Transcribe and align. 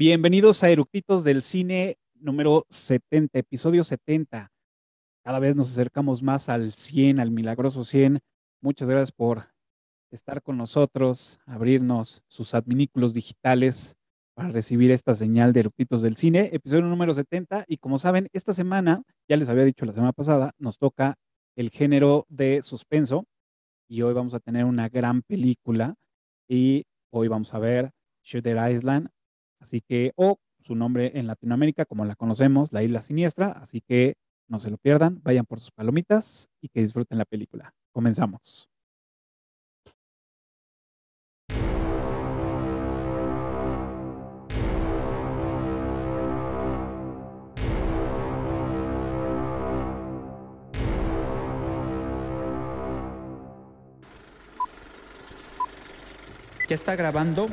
Bienvenidos 0.00 0.62
a 0.62 0.70
Eructitos 0.70 1.24
del 1.24 1.42
Cine 1.42 1.98
número 2.14 2.66
70, 2.70 3.36
episodio 3.36 3.82
70. 3.82 4.48
Cada 5.24 5.40
vez 5.40 5.56
nos 5.56 5.72
acercamos 5.72 6.22
más 6.22 6.48
al 6.48 6.72
100, 6.72 7.18
al 7.18 7.32
milagroso 7.32 7.82
100. 7.82 8.20
Muchas 8.60 8.88
gracias 8.88 9.10
por 9.10 9.48
estar 10.12 10.40
con 10.40 10.56
nosotros, 10.56 11.40
abrirnos 11.46 12.22
sus 12.28 12.54
adminículos 12.54 13.12
digitales 13.12 13.96
para 14.34 14.50
recibir 14.50 14.92
esta 14.92 15.14
señal 15.14 15.52
de 15.52 15.60
Eructitos 15.60 16.00
del 16.00 16.14
Cine, 16.14 16.50
episodio 16.52 16.82
número 16.82 17.12
70. 17.12 17.64
Y 17.66 17.78
como 17.78 17.98
saben, 17.98 18.28
esta 18.32 18.52
semana, 18.52 19.02
ya 19.28 19.36
les 19.36 19.48
había 19.48 19.64
dicho 19.64 19.84
la 19.84 19.94
semana 19.94 20.12
pasada, 20.12 20.52
nos 20.58 20.78
toca 20.78 21.16
el 21.56 21.70
género 21.70 22.24
de 22.28 22.62
suspenso 22.62 23.24
y 23.88 24.02
hoy 24.02 24.14
vamos 24.14 24.34
a 24.34 24.38
tener 24.38 24.64
una 24.64 24.88
gran 24.88 25.22
película 25.22 25.96
y 26.46 26.84
hoy 27.10 27.26
vamos 27.26 27.52
a 27.52 27.58
ver 27.58 27.90
Shooter 28.22 28.58
Island, 28.72 29.08
así 29.60 29.80
que, 29.80 30.12
o 30.16 30.38
su 30.60 30.74
nombre 30.74 31.12
en 31.14 31.26
Latinoamérica, 31.26 31.84
como 31.84 32.04
la 32.04 32.16
conocemos, 32.16 32.72
La 32.72 32.82
Isla 32.82 33.02
Siniestra, 33.02 33.52
así 33.52 33.80
que 33.80 34.16
no 34.48 34.58
se 34.58 34.70
lo 34.70 34.78
pierdan, 34.78 35.20
vayan 35.22 35.46
por 35.46 35.60
sus 35.60 35.70
palomitas 35.70 36.48
y 36.60 36.68
que 36.68 36.80
disfruten 36.80 37.18
la 37.18 37.24
película. 37.24 37.74
Comenzamos. 37.92 38.68
¿Ya 56.68 56.74
está 56.74 56.94
grabando? 56.96 57.46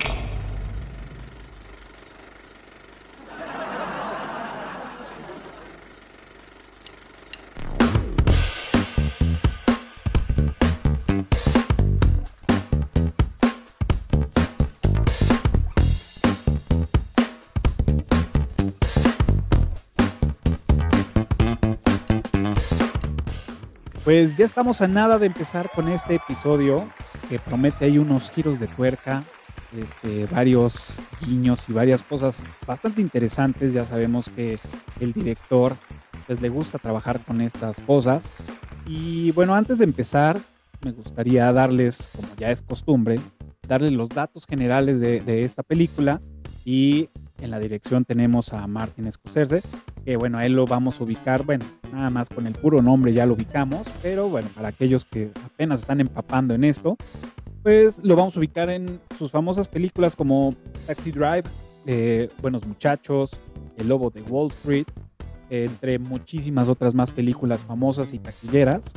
Pues 24.06 24.38
ya 24.38 24.46
estamos 24.46 24.84
a 24.84 24.88
nada 24.88 25.18
de 25.18 25.26
empezar 25.26 25.68
con 25.74 25.90
este 25.90 26.14
episodio 26.14 26.88
que 27.28 27.40
promete 27.40 27.86
ahí 27.86 27.98
unos 27.98 28.30
giros 28.30 28.60
de 28.60 28.68
tuerca, 28.68 29.24
este, 29.76 30.28
varios 30.28 31.00
guiños 31.26 31.68
y 31.68 31.74
varias 31.74 32.04
cosas 32.04 32.44
bastante 32.68 33.02
interesantes. 33.02 33.74
Ya 33.74 33.84
sabemos 33.84 34.30
que 34.30 34.60
el 35.00 35.12
director 35.12 35.76
pues, 36.28 36.40
le 36.40 36.50
gusta 36.50 36.78
trabajar 36.78 37.20
con 37.26 37.42
estas 37.42 37.82
cosas. 37.82 38.32
Y 38.86 39.32
bueno, 39.32 39.56
antes 39.56 39.80
de 39.80 39.86
empezar, 39.86 40.38
me 40.84 40.92
gustaría 40.92 41.52
darles, 41.52 42.12
como 42.16 42.28
ya 42.38 42.52
es 42.52 42.62
costumbre, 42.62 43.20
darles 43.68 43.94
los 43.94 44.10
datos 44.10 44.46
generales 44.46 45.00
de 45.00 45.44
esta 45.44 45.64
película. 45.64 46.22
Y 46.64 47.10
en 47.40 47.52
la 47.52 47.60
dirección 47.60 48.06
tenemos 48.06 48.54
a 48.54 48.66
Martin 48.68 49.12
Scorsese, 49.12 49.62
que 50.04 50.16
bueno, 50.18 50.38
a 50.38 50.46
él 50.46 50.54
lo 50.54 50.66
vamos 50.66 51.00
a 51.00 51.04
ubicar, 51.04 51.44
bueno, 51.44 51.66
nada 51.92 52.10
más 52.10 52.30
con 52.30 52.48
el 52.48 52.54
puro 52.54 52.82
nombre 52.82 53.14
ya 53.14 53.26
lo 53.26 53.34
ubicamos, 53.34 53.88
pero 54.02 54.30
bueno, 54.30 54.50
para 54.56 54.70
aquellos 54.70 55.06
que 55.06 55.32
apenas 55.44 55.80
están 55.80 56.00
empapando 56.00 56.54
en 56.54 56.64
esto, 56.64 56.98
pues 57.64 58.00
lo 58.04 58.16
vamos 58.16 58.36
a 58.36 58.40
ubicar 58.40 58.70
en 58.70 59.00
sus 59.18 59.32
famosas 59.32 59.68
películas 59.68 60.16
como 60.16 60.54
Taxi 60.88 61.12
Drive, 61.12 61.44
eh, 61.86 62.30
Buenos 62.42 62.66
Muchachos, 62.66 63.40
El 63.78 63.88
Lobo 63.88 64.10
de 64.10 64.22
Wall 64.22 64.52
Street, 64.52 64.88
entre 65.50 66.00
muchísimas 66.00 66.68
otras 66.68 66.94
más 66.94 67.12
películas 67.12 67.64
famosas 67.64 68.14
y 68.14 68.20
taquilleras 68.20 68.94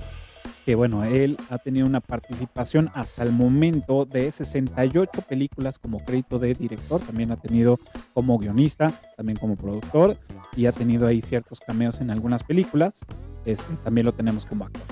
que 0.68 0.74
bueno, 0.74 1.02
él 1.02 1.38
ha 1.48 1.56
tenido 1.56 1.86
una 1.86 2.02
participación 2.02 2.90
hasta 2.92 3.22
el 3.22 3.32
momento 3.32 4.04
de 4.04 4.30
68 4.30 5.22
películas 5.22 5.78
como 5.78 5.96
crédito 6.04 6.38
de 6.38 6.52
director, 6.52 7.00
también 7.00 7.32
ha 7.32 7.38
tenido 7.38 7.78
como 8.12 8.36
guionista, 8.36 8.92
también 9.16 9.38
como 9.38 9.56
productor 9.56 10.18
y 10.54 10.66
ha 10.66 10.72
tenido 10.72 11.06
ahí 11.06 11.22
ciertos 11.22 11.60
cameos 11.60 12.02
en 12.02 12.10
algunas 12.10 12.42
películas, 12.42 13.00
este, 13.46 13.64
también 13.82 14.04
lo 14.04 14.12
tenemos 14.12 14.44
como 14.44 14.66
actor. 14.66 14.82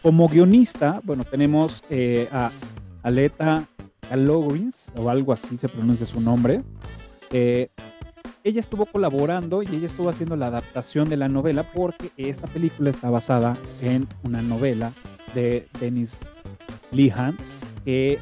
Como 0.00 0.26
guionista, 0.26 1.02
bueno, 1.04 1.24
tenemos 1.24 1.84
eh, 1.90 2.26
a 2.32 2.50
Aleta 3.02 3.66
Kalowins, 4.08 4.90
o 4.96 5.10
algo 5.10 5.34
así 5.34 5.58
se 5.58 5.68
pronuncia 5.68 6.06
su 6.06 6.18
nombre, 6.22 6.62
eh, 7.30 7.68
ella 8.44 8.60
estuvo 8.60 8.84
colaborando 8.84 9.62
y 9.62 9.66
ella 9.68 9.86
estuvo 9.86 10.10
haciendo 10.10 10.36
la 10.36 10.48
adaptación 10.48 11.08
de 11.08 11.16
la 11.16 11.28
novela 11.28 11.62
porque 11.62 12.12
esta 12.18 12.46
película 12.46 12.90
está 12.90 13.08
basada 13.08 13.54
en 13.80 14.06
una 14.22 14.42
novela 14.42 14.92
de 15.34 15.66
Dennis 15.80 16.20
Lihan 16.92 17.36
que 17.86 18.18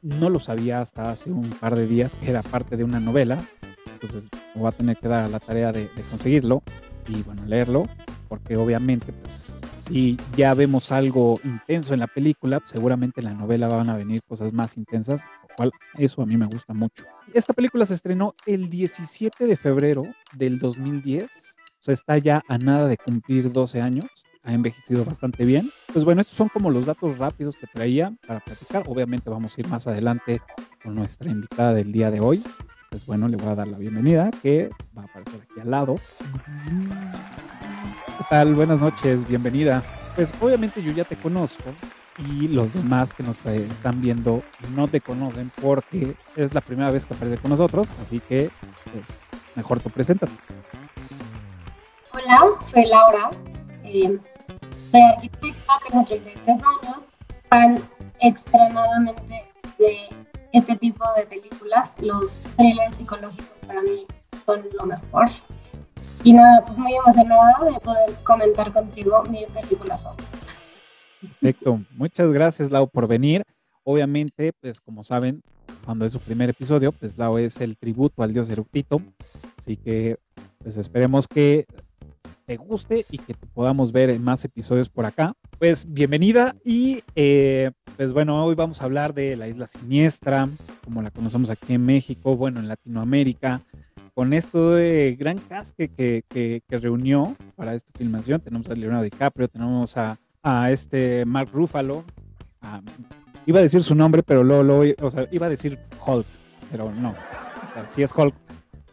no 0.00 0.30
lo 0.30 0.40
sabía 0.40 0.80
hasta 0.80 1.10
hace 1.10 1.30
un 1.30 1.50
par 1.50 1.76
de 1.76 1.86
días 1.86 2.14
que 2.14 2.30
era 2.30 2.42
parte 2.42 2.78
de 2.78 2.84
una 2.84 2.98
novela. 2.98 3.44
Entonces 3.92 4.24
me 4.54 4.66
a 4.66 4.72
tener 4.72 4.96
que 4.96 5.08
dar 5.08 5.28
la 5.28 5.38
tarea 5.38 5.70
de, 5.70 5.82
de 5.82 6.02
conseguirlo 6.10 6.62
y 7.06 7.22
bueno, 7.22 7.44
leerlo 7.44 7.86
porque 8.28 8.56
obviamente 8.56 9.12
pues 9.12 9.60
si 9.74 10.16
ya 10.36 10.54
vemos 10.54 10.92
algo 10.92 11.38
intenso 11.44 11.92
en 11.92 12.00
la 12.00 12.06
película, 12.06 12.62
seguramente 12.64 13.20
en 13.20 13.26
la 13.26 13.34
novela 13.34 13.68
van 13.68 13.90
a 13.90 13.96
venir 13.96 14.22
cosas 14.22 14.52
más 14.52 14.78
intensas, 14.78 15.24
cual 15.56 15.72
eso 15.96 16.22
a 16.22 16.26
mí 16.26 16.36
me 16.36 16.46
gusta 16.46 16.74
mucho. 16.74 17.04
Esta 17.32 17.52
película 17.52 17.86
se 17.86 17.94
estrenó 17.94 18.34
el 18.46 18.68
17 18.68 19.46
de 19.46 19.56
febrero 19.56 20.04
del 20.34 20.58
2010, 20.58 21.24
o 21.24 21.28
sea, 21.80 21.94
está 21.94 22.18
ya 22.18 22.42
a 22.48 22.58
nada 22.58 22.88
de 22.88 22.96
cumplir 22.96 23.50
12 23.50 23.80
años, 23.80 24.06
ha 24.44 24.52
envejecido 24.52 25.04
bastante 25.04 25.44
bien. 25.44 25.70
Pues 25.92 26.04
bueno, 26.04 26.20
estos 26.20 26.36
son 26.36 26.48
como 26.48 26.70
los 26.70 26.86
datos 26.86 27.18
rápidos 27.18 27.56
que 27.56 27.66
traía 27.66 28.12
para 28.26 28.40
platicar. 28.40 28.84
Obviamente 28.88 29.30
vamos 29.30 29.56
a 29.56 29.60
ir 29.60 29.68
más 29.68 29.86
adelante 29.86 30.42
con 30.82 30.94
nuestra 30.94 31.30
invitada 31.30 31.74
del 31.74 31.92
día 31.92 32.10
de 32.10 32.20
hoy. 32.20 32.42
Pues 32.90 33.06
bueno, 33.06 33.28
le 33.28 33.36
voy 33.36 33.48
a 33.48 33.54
dar 33.54 33.68
la 33.68 33.78
bienvenida, 33.78 34.30
que 34.42 34.70
va 34.96 35.02
a 35.02 35.04
aparecer 35.06 35.40
aquí 35.42 35.60
al 35.60 35.70
lado. 35.70 35.96
¿Qué 38.18 38.24
tal? 38.28 38.54
Buenas 38.54 38.80
noches, 38.80 39.26
bienvenida. 39.26 39.82
Pues 40.14 40.32
obviamente 40.40 40.82
yo 40.82 40.92
ya 40.92 41.04
te 41.04 41.16
conozco 41.16 41.72
y 42.18 42.48
los 42.48 42.74
demás 42.74 43.12
que 43.12 43.22
nos 43.22 43.44
eh, 43.46 43.66
están 43.70 44.00
viendo 44.00 44.42
no 44.74 44.88
te 44.88 45.00
conocen 45.00 45.50
porque 45.60 46.14
es 46.36 46.52
la 46.52 46.60
primera 46.60 46.90
vez 46.90 47.06
que 47.06 47.14
apareces 47.14 47.40
con 47.40 47.50
nosotros, 47.50 47.88
así 48.00 48.20
que 48.20 48.50
pues 48.92 49.30
mejor 49.54 49.80
tú 49.80 49.90
preséntate. 49.90 50.32
Hola, 52.12 52.40
soy 52.70 52.86
Laura, 52.86 53.30
eh, 53.84 54.18
soy 54.90 55.00
arquitecta, 55.00 55.72
tengo 55.88 56.04
33 56.04 56.48
años, 56.48 57.04
fan 57.48 57.82
extremadamente 58.20 59.44
de 59.78 59.96
este 60.52 60.76
tipo 60.76 61.04
de 61.16 61.24
películas, 61.26 61.92
los 62.00 62.30
thrillers 62.56 62.94
psicológicos 62.94 63.58
para 63.66 63.80
mí 63.82 64.06
son 64.44 64.62
lo 64.76 64.86
mejor. 64.86 65.28
Y 66.24 66.32
nada, 66.34 66.64
pues 66.64 66.78
muy 66.78 66.94
emocionada 66.94 67.58
de 67.64 67.80
poder 67.80 68.14
comentar 68.22 68.72
contigo 68.72 69.24
mi 69.24 69.44
película 69.46 69.98
favorita. 69.98 70.51
Perfecto, 71.22 71.80
muchas 71.92 72.32
gracias 72.32 72.70
Lau 72.72 72.88
por 72.88 73.06
venir. 73.06 73.44
Obviamente, 73.84 74.52
pues 74.60 74.80
como 74.80 75.04
saben, 75.04 75.40
cuando 75.84 76.04
es 76.04 76.10
su 76.10 76.18
primer 76.18 76.50
episodio, 76.50 76.90
pues 76.90 77.16
Lau 77.16 77.38
es 77.38 77.60
el 77.60 77.76
tributo 77.76 78.24
al 78.24 78.32
dios 78.32 78.50
Eructito. 78.50 79.00
Así 79.56 79.76
que 79.76 80.16
pues 80.58 80.76
esperemos 80.76 81.28
que 81.28 81.66
te 82.44 82.56
guste 82.56 83.06
y 83.08 83.18
que 83.18 83.34
te 83.34 83.46
podamos 83.46 83.92
ver 83.92 84.10
en 84.10 84.22
más 84.24 84.44
episodios 84.44 84.88
por 84.88 85.06
acá. 85.06 85.34
Pues 85.60 85.86
bienvenida 85.92 86.56
y 86.64 87.02
eh, 87.14 87.70
pues 87.96 88.12
bueno, 88.12 88.44
hoy 88.44 88.56
vamos 88.56 88.82
a 88.82 88.86
hablar 88.86 89.14
de 89.14 89.36
la 89.36 89.46
isla 89.46 89.68
siniestra, 89.68 90.48
como 90.84 91.02
la 91.02 91.12
conocemos 91.12 91.50
aquí 91.50 91.74
en 91.74 91.86
México, 91.86 92.36
bueno, 92.36 92.58
en 92.58 92.66
Latinoamérica, 92.66 93.62
con 94.12 94.32
esto 94.32 94.72
de 94.72 95.16
gran 95.16 95.38
cast 95.38 95.76
que, 95.76 95.88
que, 95.88 96.24
que, 96.28 96.62
que 96.66 96.78
reunió 96.78 97.36
para 97.54 97.74
esta 97.74 97.92
filmación. 97.96 98.40
Tenemos 98.40 98.68
a 98.68 98.74
Leonardo 98.74 99.04
DiCaprio, 99.04 99.46
tenemos 99.46 99.96
a, 99.96 100.18
a 100.42 100.70
este 100.70 101.24
Mark 101.24 101.50
Ruffalo, 101.52 102.04
a, 102.60 102.80
iba 103.46 103.58
a 103.58 103.62
decir 103.62 103.82
su 103.82 103.94
nombre, 103.94 104.22
pero 104.22 104.42
luego, 104.42 104.62
luego, 104.62 104.94
o 105.06 105.10
sea, 105.10 105.28
iba 105.30 105.46
a 105.46 105.50
decir 105.50 105.78
Hulk, 106.04 106.26
pero 106.70 106.92
no, 106.92 107.10
o 107.10 107.74
sea, 107.74 107.86
sí 107.90 108.02
es 108.02 108.12
Hulk, 108.14 108.34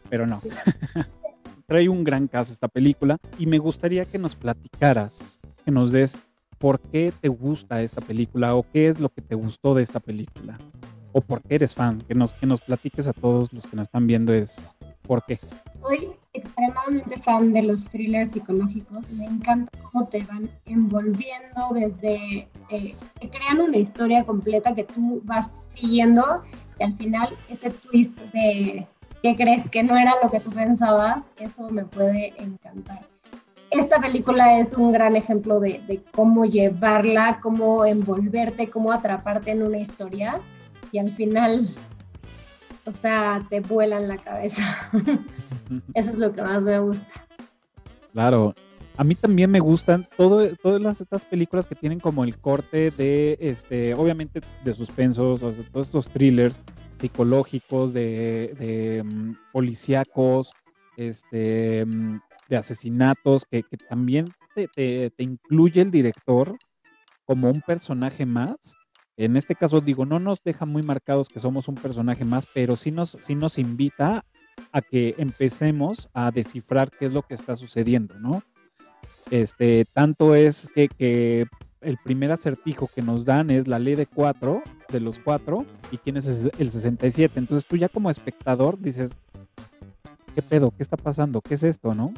pero 0.08 0.26
no. 0.26 0.40
Trae 1.66 1.88
un 1.88 2.02
gran 2.02 2.26
cast 2.26 2.50
esta 2.50 2.68
película 2.68 3.18
y 3.38 3.46
me 3.46 3.58
gustaría 3.58 4.04
que 4.04 4.18
nos 4.18 4.34
platicaras, 4.34 5.38
que 5.64 5.70
nos 5.70 5.92
des 5.92 6.24
por 6.58 6.80
qué 6.80 7.12
te 7.20 7.28
gusta 7.28 7.80
esta 7.82 8.00
película 8.00 8.54
o 8.54 8.66
qué 8.70 8.88
es 8.88 9.00
lo 9.00 9.08
que 9.08 9.22
te 9.22 9.34
gustó 9.34 9.74
de 9.74 9.82
esta 9.82 10.00
película 10.00 10.58
o 11.12 11.20
por 11.20 11.42
qué 11.42 11.56
eres 11.56 11.74
fan, 11.74 12.00
que 12.02 12.14
nos, 12.14 12.32
que 12.32 12.46
nos 12.46 12.60
platiques 12.60 13.06
a 13.06 13.12
todos 13.12 13.52
los 13.52 13.66
que 13.66 13.76
nos 13.76 13.84
están 13.84 14.06
viendo 14.06 14.32
es 14.32 14.76
por 15.02 15.24
qué. 15.24 15.38
Soy 15.80 16.10
extremadamente 16.32 17.18
fan 17.18 17.52
de 17.52 17.62
los 17.62 17.86
thrillers 17.88 18.30
psicológicos. 18.30 19.08
Me 19.10 19.24
encanta 19.24 19.70
cómo 19.90 20.06
te 20.06 20.22
van 20.24 20.50
envolviendo 20.66 21.70
desde 21.74 22.48
eh, 22.70 22.94
que 23.20 23.30
crean 23.30 23.60
una 23.60 23.76
historia 23.76 24.24
completa 24.24 24.74
que 24.74 24.84
tú 24.84 25.20
vas 25.24 25.66
siguiendo 25.68 26.42
y 26.78 26.84
al 26.84 26.96
final 26.96 27.28
ese 27.48 27.70
twist 27.70 28.18
de 28.32 28.86
¿qué 29.22 29.36
crees 29.36 29.68
que 29.70 29.82
no 29.82 29.96
era 29.96 30.14
lo 30.22 30.30
que 30.30 30.40
tú 30.40 30.50
pensabas? 30.50 31.24
Eso 31.38 31.68
me 31.70 31.84
puede 31.84 32.32
encantar. 32.40 33.06
Esta 33.70 34.00
película 34.00 34.58
es 34.58 34.72
un 34.74 34.90
gran 34.90 35.14
ejemplo 35.14 35.60
de 35.60 36.02
cómo 36.12 36.44
llevarla, 36.44 37.38
cómo 37.40 37.84
envolverte, 37.84 38.68
cómo 38.68 38.90
atraparte 38.90 39.52
en 39.52 39.62
una 39.62 39.78
historia 39.78 40.40
y 40.92 40.98
al 40.98 41.12
final, 41.12 41.68
o 42.84 42.92
sea, 42.92 43.44
te 43.48 43.60
vuelan 43.60 44.08
la 44.08 44.18
cabeza. 44.18 44.90
Eso 45.94 46.10
es 46.10 46.18
lo 46.18 46.32
que 46.32 46.42
más 46.42 46.62
me 46.62 46.78
gusta. 46.78 47.06
Claro, 48.12 48.54
a 48.96 49.04
mí 49.04 49.14
también 49.14 49.50
me 49.50 49.60
gustan 49.60 50.08
todo, 50.16 50.54
todas 50.56 51.00
estas 51.00 51.24
películas 51.24 51.66
que 51.66 51.74
tienen 51.74 52.00
como 52.00 52.24
el 52.24 52.38
corte 52.38 52.90
de, 52.90 53.38
este, 53.40 53.94
obviamente, 53.94 54.40
de 54.64 54.72
suspensos, 54.72 55.40
todos 55.40 55.86
estos 55.86 56.08
thrillers 56.08 56.60
psicológicos, 56.96 57.92
de, 57.92 58.54
de 58.58 59.02
mm, 59.02 59.36
policíacos, 59.52 60.52
este, 60.96 61.86
mm, 61.86 62.20
de 62.50 62.56
asesinatos, 62.56 63.46
que, 63.46 63.64
también 63.88 64.26
te, 64.54 65.12
incluye 65.18 65.80
el 65.80 65.90
director 65.90 66.56
como 67.24 67.48
un 67.48 67.62
personaje 67.62 68.26
más. 68.26 68.74
En 69.20 69.36
este 69.36 69.54
caso, 69.54 69.82
digo, 69.82 70.06
no 70.06 70.18
nos 70.18 70.42
deja 70.42 70.64
muy 70.64 70.82
marcados 70.82 71.28
que 71.28 71.40
somos 71.40 71.68
un 71.68 71.74
personaje 71.74 72.24
más, 72.24 72.46
pero 72.54 72.74
sí 72.74 72.90
nos, 72.90 73.18
sí 73.20 73.34
nos 73.34 73.58
invita 73.58 74.24
a 74.72 74.80
que 74.80 75.14
empecemos 75.18 76.08
a 76.14 76.30
descifrar 76.30 76.90
qué 76.90 77.04
es 77.04 77.12
lo 77.12 77.20
que 77.20 77.34
está 77.34 77.54
sucediendo, 77.54 78.18
¿no? 78.18 78.42
Este, 79.30 79.84
tanto 79.92 80.34
es 80.34 80.70
que, 80.74 80.88
que 80.88 81.46
el 81.82 81.98
primer 81.98 82.32
acertijo 82.32 82.88
que 82.94 83.02
nos 83.02 83.26
dan 83.26 83.50
es 83.50 83.68
la 83.68 83.78
ley 83.78 83.94
de 83.94 84.06
cuatro, 84.06 84.62
de 84.90 85.00
los 85.00 85.18
cuatro, 85.18 85.66
y 85.92 85.98
quién 85.98 86.16
es 86.16 86.26
el 86.58 86.70
67. 86.70 87.38
Entonces 87.38 87.68
tú 87.68 87.76
ya 87.76 87.90
como 87.90 88.08
espectador 88.08 88.80
dices, 88.80 89.10
¿qué 90.34 90.40
pedo? 90.40 90.70
¿Qué 90.70 90.82
está 90.82 90.96
pasando? 90.96 91.42
¿Qué 91.42 91.52
es 91.54 91.62
esto, 91.62 91.94
no? 91.94 92.14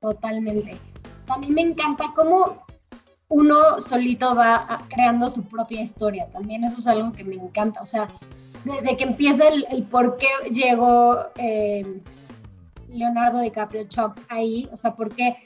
Totalmente. 0.00 0.76
A 1.26 1.38
mí 1.38 1.50
me 1.50 1.62
encanta 1.62 2.04
cómo 2.14 2.67
uno 3.28 3.80
solito 3.80 4.34
va 4.34 4.82
creando 4.88 5.30
su 5.30 5.42
propia 5.44 5.82
historia. 5.82 6.28
También 6.32 6.64
eso 6.64 6.78
es 6.78 6.86
algo 6.86 7.12
que 7.12 7.24
me 7.24 7.34
encanta. 7.34 7.80
O 7.82 7.86
sea, 7.86 8.08
desde 8.64 8.96
que 8.96 9.04
empieza 9.04 9.44
el, 9.48 9.82
por 9.84 10.16
qué 10.16 10.28
llegó 10.50 11.26
eh, 11.36 12.00
Leonardo 12.88 13.40
DiCaprio 13.40 13.84
Chuck 13.88 14.18
ahí, 14.28 14.68
o 14.72 14.76
sea, 14.76 14.94
por 14.94 15.14
qué 15.14 15.36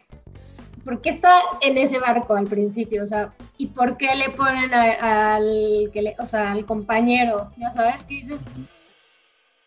¿por 0.85 1.01
qué 1.01 1.11
está 1.11 1.39
en 1.61 1.79
ese 1.79 1.99
barco 1.99 2.35
al 2.35 2.47
principio? 2.47 3.03
O 3.03 3.07
sea, 3.07 3.33
¿y 3.57 3.69
por 3.69 3.97
qué 3.97 4.15
le 4.15 4.31
ponen 4.31 4.73
al, 4.75 5.91
que 5.93 6.15
o 6.19 6.27
sea, 6.27 6.53
al 6.53 6.67
compañero? 6.67 7.51
Ya 7.57 7.73
sabes 7.73 8.03
qué 8.05 8.15
dices. 8.15 8.41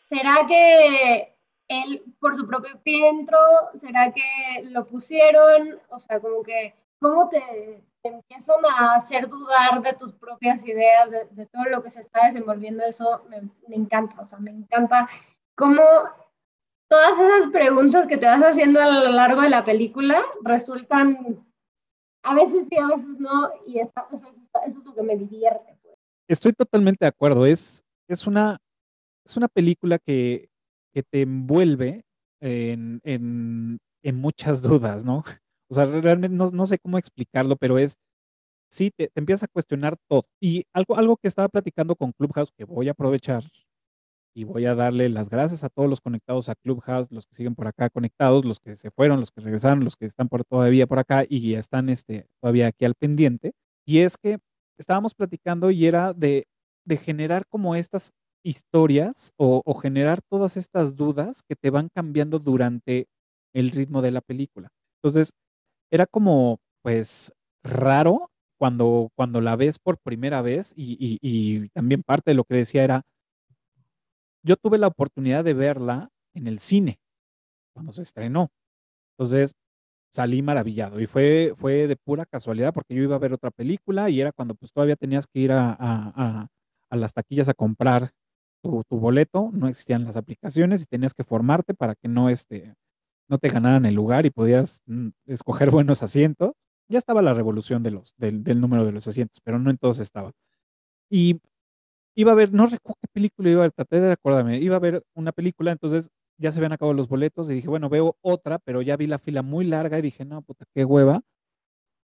¿Será 0.10 0.36
que 0.48 1.36
él 1.68 2.04
por 2.20 2.36
su 2.36 2.48
propio 2.48 2.80
pie 2.84 3.10
entró? 3.10 3.40
¿Será 3.80 4.12
que 4.12 4.64
lo 4.64 4.86
pusieron? 4.86 5.80
O 5.90 6.00
sea, 6.00 6.20
como 6.20 6.44
que, 6.44 6.76
¿cómo 7.00 7.30
te, 7.30 7.42
empiezan 8.10 8.57
a 8.66 8.96
hacer 8.96 9.28
dudar 9.28 9.81
de 9.81 9.94
tus 9.94 10.13
propias 10.13 10.66
ideas, 10.66 11.12
de, 11.31 11.46
todo 11.48 11.66
lo 11.66 11.81
que 11.81 11.90
se 11.90 12.02
está 12.02 12.28
desenvolviendo? 12.28 12.84
Eso 12.84 13.25
me, 13.30 13.75
encanta, 13.75 14.19
o 14.19 14.25
sea, 14.25 14.40
me 14.40 14.52
encanta 14.52 15.10
cómo 15.56 15.81
todas 16.90 17.19
esas 17.19 17.52
preguntas 17.52 18.07
que 18.07 18.18
te 18.18 18.25
vas 18.25 18.42
haciendo 18.42 18.81
a 18.81 19.06
lo 19.06 19.12
largo 19.12 19.42
de 19.42 19.50
la 19.50 19.66
película 19.66 20.22
resultan, 20.44 21.46
a 22.24 22.36
veces 22.36 22.68
sí, 22.69 22.78
a 22.78 22.88
veces 22.88 23.19
no, 23.19 23.52
y 23.66 23.80
eso, 23.80 23.92
es 24.66 24.75
lo 24.75 24.94
que 24.94 25.04
me 25.04 25.18
divierte. 25.18 25.78
Pues. 25.81 25.96
Estoy 26.28 26.54
totalmente 26.54 27.06
de 27.06 27.10
acuerdo, 27.10 27.46
es, 27.46 27.84
es, 28.07 28.28
una, 28.28 28.57
es 29.25 29.38
una 29.38 29.48
película 29.48 30.00
que, 30.00 30.50
que 30.94 31.04
te 31.04 31.22
envuelve 31.24 32.06
en, 32.42 33.00
en, 33.04 33.80
en, 34.04 34.16
muchas 34.16 34.62
dudas, 34.62 35.04
¿no? 35.04 35.24
O 35.70 35.74
sea, 35.76 35.86
realmente 35.86 36.36
no, 36.36 36.50
no 36.52 36.68
sé 36.68 36.80
cómo 36.80 36.98
explicarlo, 36.98 37.56
pero 37.58 37.78
es, 37.80 37.98
sí, 38.72 38.92
te, 38.92 39.10
te 39.10 39.20
empiezas 39.20 39.44
a 39.44 39.48
cuestionar 39.48 39.98
todo. 40.10 40.26
Y 40.42 40.66
algo, 40.74 40.98
algo 40.98 41.18
que 41.18 41.28
estaba 41.28 41.50
platicando 41.50 41.96
con 41.96 42.14
Clubhouse, 42.14 42.52
que 42.58 42.66
voy 42.66 42.88
a 42.90 42.92
aprovechar 42.92 43.44
y 44.36 44.44
voy 44.44 44.66
a 44.66 44.76
darle 44.76 45.08
las 45.10 45.30
gracias 45.30 45.64
a 45.64 45.70
todos 45.70 45.90
los 45.90 46.02
conectados 46.02 46.50
a 46.50 46.56
Clubhouse, 46.56 47.10
los 47.10 47.26
que 47.26 47.36
siguen 47.36 47.56
por 47.56 47.68
acá 47.68 47.90
conectados, 47.90 48.44
los 48.44 48.60
que 48.60 48.76
se 48.76 48.92
fueron, 48.92 49.22
los 49.22 49.32
que 49.32 49.42
regresaron, 49.42 49.84
los 49.84 49.96
que 49.96 50.06
están 50.06 50.28
por 50.28 50.44
todavía 50.44 50.88
por 50.88 51.00
acá 51.00 51.24
y 51.28 51.56
están 51.56 51.88
este, 51.90 52.28
todavía 52.42 52.68
aquí 52.68 52.84
al 52.84 52.96
pendiente. 52.96 53.54
Y 53.86 54.00
es 54.00 54.18
que 54.18 54.40
estábamos 54.78 55.16
platicando 55.16 55.72
y 55.72 55.86
era 55.86 56.14
de, 56.14 56.48
de 56.86 56.98
generar 56.98 57.48
como 57.48 57.76
estas 57.76 58.12
historias 58.44 59.32
o, 59.38 59.62
o, 59.66 59.74
generar 59.76 60.22
todas 60.22 60.58
estas 60.58 60.96
dudas 60.96 61.42
que 61.48 61.56
te 61.56 61.70
van 61.70 61.90
cambiando 61.90 62.38
durante 62.38 63.08
el 63.54 63.72
ritmo 63.72 64.02
de 64.02 64.12
la 64.12 64.22
película. 64.22 64.70
Entonces, 65.02 65.32
era 65.95 66.06
como, 66.06 66.59
pues, 66.81 67.33
raro 67.63 68.30
cuando, 68.57 69.09
cuando 69.15 69.42
la 69.42 69.56
ves 69.56 69.80
por 69.80 69.97
primera 69.97 70.42
vez 70.42 70.74
y, 70.75 71.18
y, 71.21 71.69
también 71.69 72.03
parte 72.03 72.31
de 72.31 72.36
lo 72.36 72.44
que 72.44 72.56
decía 72.56 72.83
era, 72.83 73.03
yo 74.44 74.56
tuve 74.56 74.77
la 74.77 74.88
oportunidad 74.88 75.44
de 75.44 75.53
verla 75.53 76.09
en 76.33 76.47
el 76.47 76.59
cine 76.59 77.00
cuando 77.74 77.92
se 77.92 78.03
estrenó. 78.03 78.50
Entonces 79.13 79.56
salí 80.13 80.42
maravillado 80.42 81.01
y 81.01 81.07
fue, 81.07 81.53
fue 81.57 81.88
de 81.88 81.97
pura 81.97 82.25
casualidad 82.25 82.74
porque 82.74 82.95
yo 82.95 83.03
iba 83.03 83.15
a 83.15 83.19
ver 83.19 83.33
otra 83.33 83.51
película 83.51 84.09
y 84.09 84.21
era 84.21 84.31
cuando 84.31 84.56
pues 84.56 84.71
todavía 84.71 84.95
tenías 84.95 85.27
que 85.27 85.39
ir 85.39 85.51
a, 85.51 86.47
las 86.89 87.13
taquillas 87.13 87.50
a 87.50 87.53
comprar 87.53 88.12
tu, 88.63 88.83
boleto, 88.89 89.50
no 89.53 89.68
existían 89.68 90.06
las 90.06 90.15
aplicaciones 90.15 90.81
y 90.81 90.86
tenías 90.86 91.13
que 91.13 91.25
formarte 91.25 91.74
para 91.74 91.95
que 91.95 92.07
no, 92.07 92.30
este, 92.30 92.74
no 93.27 93.38
te 93.38 93.50
ganaran 93.50 93.86
el 93.86 93.95
lugar 93.95 94.25
y 94.25 94.31
podías 94.31 94.81
mm, 94.86 95.10
escoger 95.27 95.72
buenos 95.72 96.04
asientos. 96.04 96.51
Ya 96.89 97.00
estaba 97.00 97.22
la 97.22 97.33
revolución 97.33 97.83
de 97.83 97.92
los, 97.92 98.13
del, 98.18 98.44
del 98.44 98.62
número 98.62 98.86
de 98.86 98.92
los 98.92 99.07
asientos, 99.07 99.42
pero 99.44 99.60
no 99.60 99.72
en 99.72 99.77
todos 99.77 100.00
estaba. 100.00 100.31
Y 101.10 101.42
iba 102.16 102.31
a 102.33 102.36
ver, 102.36 102.54
no 102.54 102.66
recuerdo 102.68 103.00
qué 103.01 103.07
película 103.13 103.50
iba 103.50 103.62
a 103.62 103.63
ver, 103.63 103.72
traté 103.74 104.01
de 104.01 104.12
acordarme, 104.12 104.60
iba 104.60 104.75
a 104.77 104.80
ver 104.80 105.04
una 105.16 105.31
película, 105.31 105.72
entonces 105.72 106.10
ya 106.38 106.51
se 106.51 106.60
habían 106.60 106.74
acabado 106.74 106.94
los 106.94 107.07
boletos 107.07 107.50
y 107.50 107.56
dije, 107.56 107.68
bueno, 107.69 107.89
veo 107.89 108.18
otra, 108.22 108.60
pero 108.60 108.81
ya 108.81 108.98
vi 108.98 109.07
la 109.07 109.19
fila 109.19 109.42
muy 109.42 109.66
larga 109.66 110.00
y 110.00 110.01
dije, 110.04 110.25
no, 110.25 110.42
puta, 110.42 110.66
qué 110.74 110.86
hueva. 110.86 111.21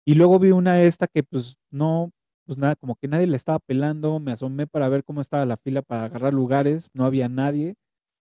Y 0.07 0.15
luego 0.15 0.39
vi 0.39 0.51
una 0.51 0.83
esta 0.83 1.07
que 1.07 1.23
pues 1.23 1.57
no, 1.71 2.11
pues 2.47 2.59
nada, 2.59 2.77
como 2.77 2.97
que 2.97 3.09
nadie 3.09 3.27
le 3.27 3.37
estaba 3.37 3.59
pelando, 3.59 4.21
me 4.21 4.33
asomé 4.33 4.67
para 4.67 4.89
ver 4.89 5.05
cómo 5.05 5.21
estaba 5.21 5.47
la 5.47 5.57
fila 5.57 5.83
para 5.83 6.05
agarrar 6.05 6.35
lugares, 6.35 6.91
no 6.95 7.05
había 7.05 7.29
nadie. 7.29 7.75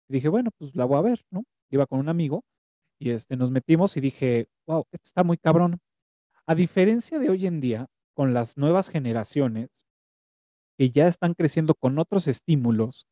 Y 0.08 0.14
dije, 0.14 0.28
bueno, 0.28 0.50
pues 0.58 0.74
la 0.76 0.84
voy 0.86 0.98
a 0.98 1.02
ver, 1.02 1.22
¿no? 1.30 1.44
Iba 1.70 1.86
con 1.86 2.00
un 2.00 2.08
amigo 2.08 2.44
y 2.98 3.10
este, 3.10 3.36
nos 3.36 3.50
metimos 3.50 3.96
y 3.96 4.00
dije, 4.00 4.48
wow, 4.66 4.84
esto 4.92 5.04
está 5.04 5.24
muy 5.24 5.38
cabrón. 5.38 5.80
A 6.46 6.54
diferencia 6.54 7.18
de 7.18 7.30
hoy 7.30 7.46
en 7.46 7.60
día, 7.60 7.86
con 8.14 8.34
las 8.34 8.56
nuevas 8.56 8.88
generaciones, 8.88 9.68
que 10.76 10.90
ya 10.90 11.06
están 11.06 11.34
creciendo 11.34 11.74
con 11.74 11.98
otros 11.98 12.28
estímulos, 12.28 13.06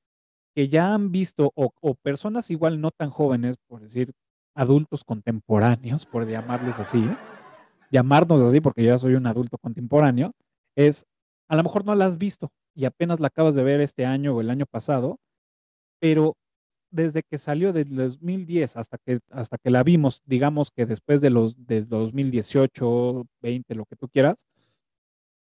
que 0.55 0.69
ya 0.69 0.95
han 0.95 1.13
visto, 1.13 1.53
o, 1.55 1.95
personas 1.97 2.51
igual 2.51 2.81
no 2.81 2.91
tan 2.91 3.11
jóvenes, 3.11 3.57
por 3.69 3.81
decir, 3.81 4.13
adultos 4.55 5.05
contemporáneos, 5.05 6.07
por 6.07 6.27
llamarles 6.27 6.79
así, 6.79 7.05
llamarnos 7.91 8.41
así, 8.41 8.61
porque 8.61 8.85
ya 8.85 8.97
soy 8.97 9.15
un 9.15 9.27
adulto 9.27 9.59
contemporáneo, 9.59 10.33
es, 10.77 11.07
a 11.49 11.57
lo 11.57 11.63
mejor 11.63 11.85
no 11.85 11.95
la 11.95 12.07
has 12.07 12.19
visto 12.19 12.51
y 12.75 12.85
apenas 12.85 13.21
la 13.21 13.29
acabas 13.29 13.55
de 13.55 13.63
ver 13.63 13.81
este 13.81 14.07
año 14.07 14.35
o 14.35 14.41
el 14.41 14.51
año 14.51 14.67
pasado, 14.67 15.19
pero 16.01 16.37
desde 16.97 17.23
que 17.23 17.39
salió 17.39 17.73
desde 17.73 17.95
2010 17.95 18.77
hasta 18.77 18.99
que, 18.99 19.21
hasta 19.31 19.59
que 19.59 19.71
la 19.71 19.85
vimos, 19.85 20.23
digamos 20.27 20.71
que 20.71 20.87
después 20.87 21.21
de 21.21 21.31
los 21.31 21.67
de 21.67 21.83
2018, 21.83 23.27
20, 23.41 23.75
lo 23.77 23.85
que 23.87 23.97
tú 23.97 24.09
quieras, 24.09 24.37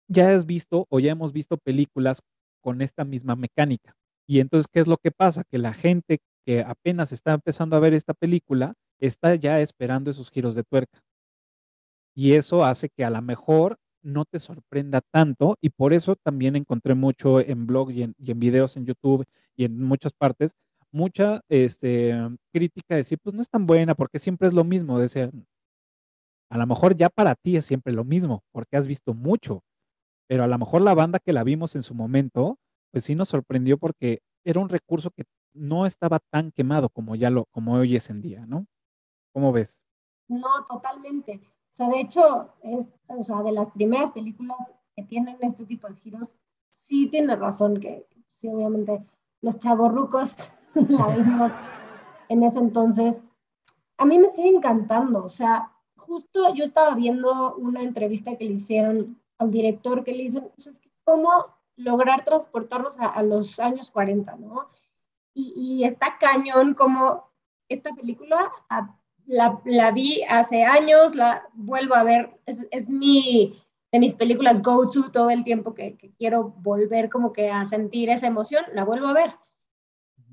ya 0.07 0.33
has 0.33 0.45
visto 0.45 0.85
o 0.89 0.99
ya 0.99 1.11
hemos 1.11 1.33
visto 1.33 1.57
películas 1.57 2.21
con 2.61 2.81
esta 2.81 3.03
misma 3.03 3.35
mecánica. 3.35 3.95
Y 4.27 4.39
entonces, 4.39 4.67
¿qué 4.71 4.79
es 4.79 4.87
lo 4.87 4.97
que 4.97 5.11
pasa? 5.11 5.43
Que 5.43 5.57
la 5.57 5.73
gente 5.73 6.19
que 6.45 6.61
apenas 6.61 7.11
está 7.11 7.33
empezando 7.33 7.75
a 7.75 7.79
ver 7.79 7.93
esta 7.93 8.13
película 8.13 8.75
está 8.99 9.35
ya 9.35 9.59
esperando 9.59 10.11
esos 10.11 10.31
giros 10.31 10.55
de 10.55 10.63
tuerca. 10.63 11.03
Y 12.15 12.33
eso 12.33 12.63
hace 12.63 12.89
que 12.89 13.03
a 13.03 13.09
lo 13.09 13.21
mejor 13.21 13.77
no 14.03 14.25
te 14.25 14.39
sorprenda 14.39 15.01
tanto 15.01 15.57
y 15.61 15.69
por 15.69 15.93
eso 15.93 16.15
también 16.15 16.55
encontré 16.55 16.95
mucho 16.95 17.39
en 17.39 17.67
blog 17.67 17.91
y 17.91 18.03
en, 18.03 18.15
videos 18.17 18.75
en 18.77 18.85
YouTube 18.85 19.25
y 19.55 19.65
en 19.65 19.81
muchas 19.81 20.13
partes, 20.13 20.55
mucha 20.91 21.41
este, 21.49 22.13
crítica 22.53 22.95
de 22.95 22.97
decir, 22.97 23.19
pues 23.21 23.35
no 23.35 23.41
es 23.41 23.49
tan 23.49 23.65
buena 23.65 23.95
porque 23.95 24.19
siempre 24.19 24.47
es 24.47 24.53
lo 24.53 24.63
mismo. 24.63 24.99
De 24.99 25.31
a 26.49 26.57
lo 26.57 26.67
mejor 26.67 26.95
ya 26.95 27.09
para 27.09 27.35
ti 27.35 27.55
es 27.55 27.65
siempre 27.65 27.93
lo 27.93 28.03
mismo 28.03 28.43
porque 28.51 28.77
has 28.77 28.87
visto 28.87 29.13
mucho 29.13 29.63
pero 30.31 30.45
a 30.45 30.47
lo 30.47 30.57
mejor 30.57 30.81
la 30.81 30.93
banda 30.93 31.19
que 31.19 31.33
la 31.33 31.43
vimos 31.43 31.75
en 31.75 31.83
su 31.83 31.93
momento, 31.93 32.57
pues 32.89 33.03
sí 33.03 33.15
nos 33.15 33.27
sorprendió 33.27 33.77
porque 33.77 34.21
era 34.45 34.61
un 34.61 34.69
recurso 34.69 35.11
que 35.11 35.25
no 35.53 35.85
estaba 35.85 36.19
tan 36.31 36.53
quemado 36.53 36.87
como 36.87 37.15
ya 37.15 37.29
lo, 37.29 37.47
como 37.51 37.73
hoy 37.73 37.97
es 37.97 38.09
en 38.09 38.21
día, 38.21 38.45
¿no? 38.45 38.65
¿Cómo 39.33 39.51
ves? 39.51 39.81
No, 40.29 40.47
totalmente. 40.69 41.41
O 41.67 41.73
sea, 41.73 41.89
de 41.89 41.99
hecho, 41.99 42.21
o 42.61 43.23
sea, 43.23 43.43
de 43.43 43.51
las 43.51 43.71
primeras 43.71 44.11
películas 44.11 44.55
que 44.95 45.03
tienen 45.03 45.35
este 45.41 45.65
tipo 45.65 45.89
de 45.89 45.95
giros, 45.95 46.33
sí 46.69 47.09
tiene 47.09 47.35
razón 47.35 47.81
que, 47.81 48.07
sí, 48.29 48.47
obviamente, 48.47 49.03
los 49.41 49.59
chavorrucos 49.59 50.49
la 50.89 51.07
vimos 51.09 51.51
en 52.29 52.43
ese 52.43 52.59
entonces, 52.59 53.23
a 53.97 54.05
mí 54.05 54.17
me 54.17 54.27
sigue 54.27 54.49
encantando. 54.49 55.23
O 55.23 55.29
sea, 55.29 55.71
justo 55.97 56.53
yo 56.55 56.63
estaba 56.63 56.95
viendo 56.95 57.55
una 57.55 57.83
entrevista 57.83 58.35
que 58.37 58.45
le 58.45 58.53
hicieron 58.53 59.21
al 59.37 59.51
director 59.51 60.03
que 60.03 60.13
le 60.13 60.23
dicen, 60.23 60.51
¿cómo 61.03 61.29
lograr 61.75 62.23
transportarnos 62.23 62.97
a, 62.99 63.21
los 63.23 63.59
años 63.59 63.91
40, 63.91 64.35
¿no? 64.37 64.67
Y, 65.33 65.83
está 65.83 66.17
cañón 66.19 66.73
como 66.73 67.29
esta 67.69 67.93
película 67.93 68.51
la, 69.25 69.61
la, 69.63 69.91
vi 69.91 70.21
hace 70.29 70.63
años, 70.63 71.15
la 71.15 71.47
vuelvo 71.53 71.95
a 71.95 72.03
ver, 72.03 72.37
es, 72.45 72.67
es 72.71 72.89
mi, 72.89 73.63
de 73.91 73.99
mis 73.99 74.13
películas 74.13 74.61
go-to 74.61 75.09
todo 75.11 75.29
el 75.29 75.43
tiempo 75.43 75.73
que, 75.73 75.95
que, 75.95 76.11
quiero 76.11 76.53
volver 76.57 77.09
como 77.09 77.31
que 77.31 77.49
a 77.49 77.67
sentir 77.69 78.09
esa 78.09 78.27
emoción, 78.27 78.65
la 78.73 78.83
vuelvo 78.83 79.07
a 79.07 79.13
ver 79.13 79.33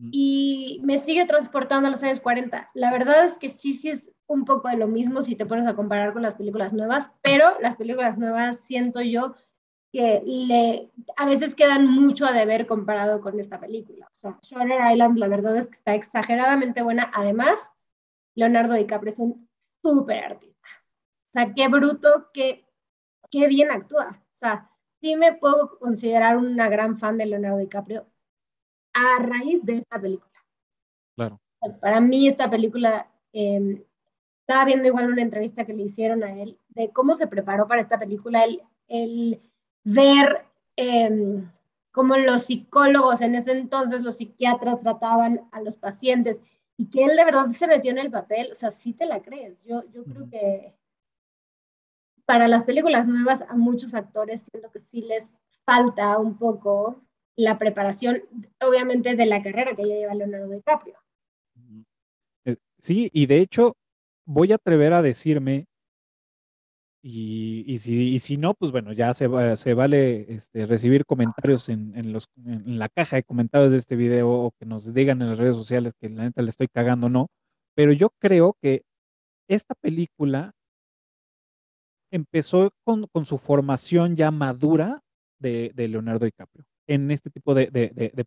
y 0.01 0.81
me 0.85 0.99
sigue 0.99 1.27
transportando 1.27 1.89
a 1.89 1.91
los 1.91 2.03
años 2.03 2.21
40. 2.21 2.71
La 2.75 2.93
verdad 2.93 3.27
es 3.27 3.39
que 3.39 3.49
sí, 3.49 3.75
sí 3.75 3.91
es 3.91 4.13
un 4.27 4.45
poco 4.45 4.69
de 4.69 4.77
lo 4.77 4.87
mismo 4.87 5.23
si 5.23 5.35
te 5.35 5.47
pones 5.47 5.67
a 5.67 5.75
comparar 5.75 6.13
con 6.13 6.23
las 6.23 6.37
películas 6.37 6.73
nuevas, 6.73 7.13
pero 7.23 7.59
las 7.61 7.77
películas 7.77 8.19
nuevas 8.19 8.61
siento 8.61 9.01
yo 9.01 9.35
que 9.93 10.23
le, 10.25 10.91
a 11.17 11.27
veces 11.27 11.55
quedan 11.55 11.87
mucho 11.87 12.27
a 12.27 12.33
deber 12.33 12.67
comparado 12.67 13.21
con 13.21 13.41
esta 13.41 13.59
película. 13.59 14.07
O 14.17 14.21
sea, 14.21 14.39
Shutter 14.43 14.93
Island 14.93 15.19
la 15.19 15.29
verdad 15.29 15.57
es 15.57 15.69
que 15.69 15.77
está 15.77 15.95
exageradamente 15.95 16.83
buena. 16.83 17.11
Además, 17.15 17.71
Leonardo 18.35 18.75
DiCaprio 18.75 19.13
es 19.13 19.19
un 19.19 19.49
súper 19.83 20.25
artista. 20.25 20.69
O 21.29 21.33
sea, 21.33 21.55
qué 21.55 21.69
bruto, 21.69 22.31
qué, 22.33 22.67
qué 23.31 23.49
bien 23.49 23.71
actúa. 23.71 24.11
O 24.11 24.35
sea, 24.35 24.71
sí 25.01 25.17
me 25.17 25.33
puedo 25.33 25.79
considerar 25.79 26.37
una 26.37 26.69
gran 26.69 26.97
fan 26.97 27.17
de 27.17 27.27
Leonardo 27.27 27.59
DiCaprio 27.59 28.07
a 28.93 29.19
raíz 29.23 29.65
de 29.65 29.79
esta 29.79 30.01
película. 30.01 30.33
Claro. 31.17 31.41
Para 31.81 32.01
mí 32.01 32.29
esta 32.29 32.49
película, 32.49 33.11
em, 33.33 33.83
estaba 34.41 34.65
viendo 34.65 34.89
igual 34.89 35.11
una 35.11 35.23
entrevista 35.23 35.65
que 35.65 35.75
le 35.75 35.85
hicieron 35.85 36.23
a 36.23 36.33
él 36.41 36.59
de 36.69 36.91
cómo 36.91 37.15
se 37.17 37.27
preparó 37.27 37.67
para 37.67 37.81
esta 37.81 37.99
película, 37.99 38.45
el, 38.45 38.63
el 38.89 39.41
ver 39.85 40.47
em, 40.77 41.51
cómo 41.91 42.17
los 42.17 42.43
psicólogos 42.43 43.21
en 43.21 43.35
ese 43.35 43.53
entonces, 43.53 44.03
los 44.03 44.17
psiquiatras 44.17 44.81
trataban 44.81 45.49
a 45.53 45.61
los 45.61 45.77
pacientes 45.77 46.41
y 46.77 46.89
que 46.89 47.05
él 47.05 47.17
de 47.17 47.25
verdad 47.25 47.51
se 47.51 47.67
metió 47.67 47.91
en 47.91 47.99
el 47.99 48.11
papel, 48.11 48.51
o 48.53 48.55
sea, 48.55 48.71
sí 48.71 48.93
te 48.93 49.05
la 49.05 49.21
crees. 49.21 49.63
Yo, 49.65 49.83
yo 49.91 50.05
creo 50.05 50.31
que 50.31 50.75
para 52.25 52.47
las 52.47 52.65
películas 52.65 53.09
nuevas 53.09 53.43
a 53.43 53.55
muchos 53.57 53.95
actores 53.95 54.43
siento 54.43 54.71
que 54.71 54.79
sí 54.79 55.03
les 55.03 55.41
falta 55.65 56.19
un 56.19 56.39
poco 56.39 57.03
la 57.39 57.57
preparación, 57.57 58.21
obviamente, 58.61 59.15
de 59.15 59.27
la 59.27 59.41
carrera 59.41 59.77
que 59.77 59.89
ya 59.89 59.95
lleva 59.95 60.15
Leonardo 60.15 60.51
DiCaprio. 60.51 60.99
Eh, 62.45 62.57
sí, 62.79 63.09
y 63.13 63.27
de 63.27 63.39
hecho, 63.39 63.77
voy 64.27 64.51
a 64.51 64.57
atrever 64.57 64.93
a 64.93 65.03
decirme, 65.03 65.67
y, 67.01 67.63
y, 67.65 67.79
si, 67.79 68.09
y 68.13 68.19
si 68.19 68.39
no, 68.39 68.55
pues 68.55 68.73
bueno, 68.73 68.93
ya 68.93 69.15
se, 69.15 69.29
vale 69.29 70.35
este, 70.35 70.67
recibir 70.67 71.07
comentarios 71.07 71.69
en, 71.69 71.97
en, 71.97 72.13
los, 72.13 72.25
en 72.45 72.77
la 72.77 72.89
caja 72.89 73.17
de 73.17 73.23
comentarios 73.23 73.71
de 73.71 73.77
este 73.77 73.95
video 73.95 74.29
o 74.29 74.51
que 74.59 74.67
nos 74.67 74.93
digan 74.93 75.23
en 75.23 75.29
las 75.29 75.39
redes 75.39 75.55
sociales 75.55 75.93
que 76.01 76.09
la 76.09 76.25
neta 76.25 76.43
le 76.43 76.51
estoy 76.51 76.67
cagando, 76.67 77.09
no. 77.09 77.29
Pero 77.77 77.93
yo 77.93 78.11
creo 78.19 78.57
que 78.61 78.83
esta 79.49 79.77
película 79.77 80.51
empezó 82.11 82.73
con, 82.83 83.07
con 83.13 83.27
su 83.27 83.39
formación 83.39 84.17
ya 84.17 84.33
madura 84.33 85.03
de, 85.39 85.71
de 85.77 85.87
Leonardo 85.87 86.25
DiCaprio 86.25 86.65
en 86.89 87.11
este 87.13 87.31
tipo 87.31 87.55
de, 87.55 87.69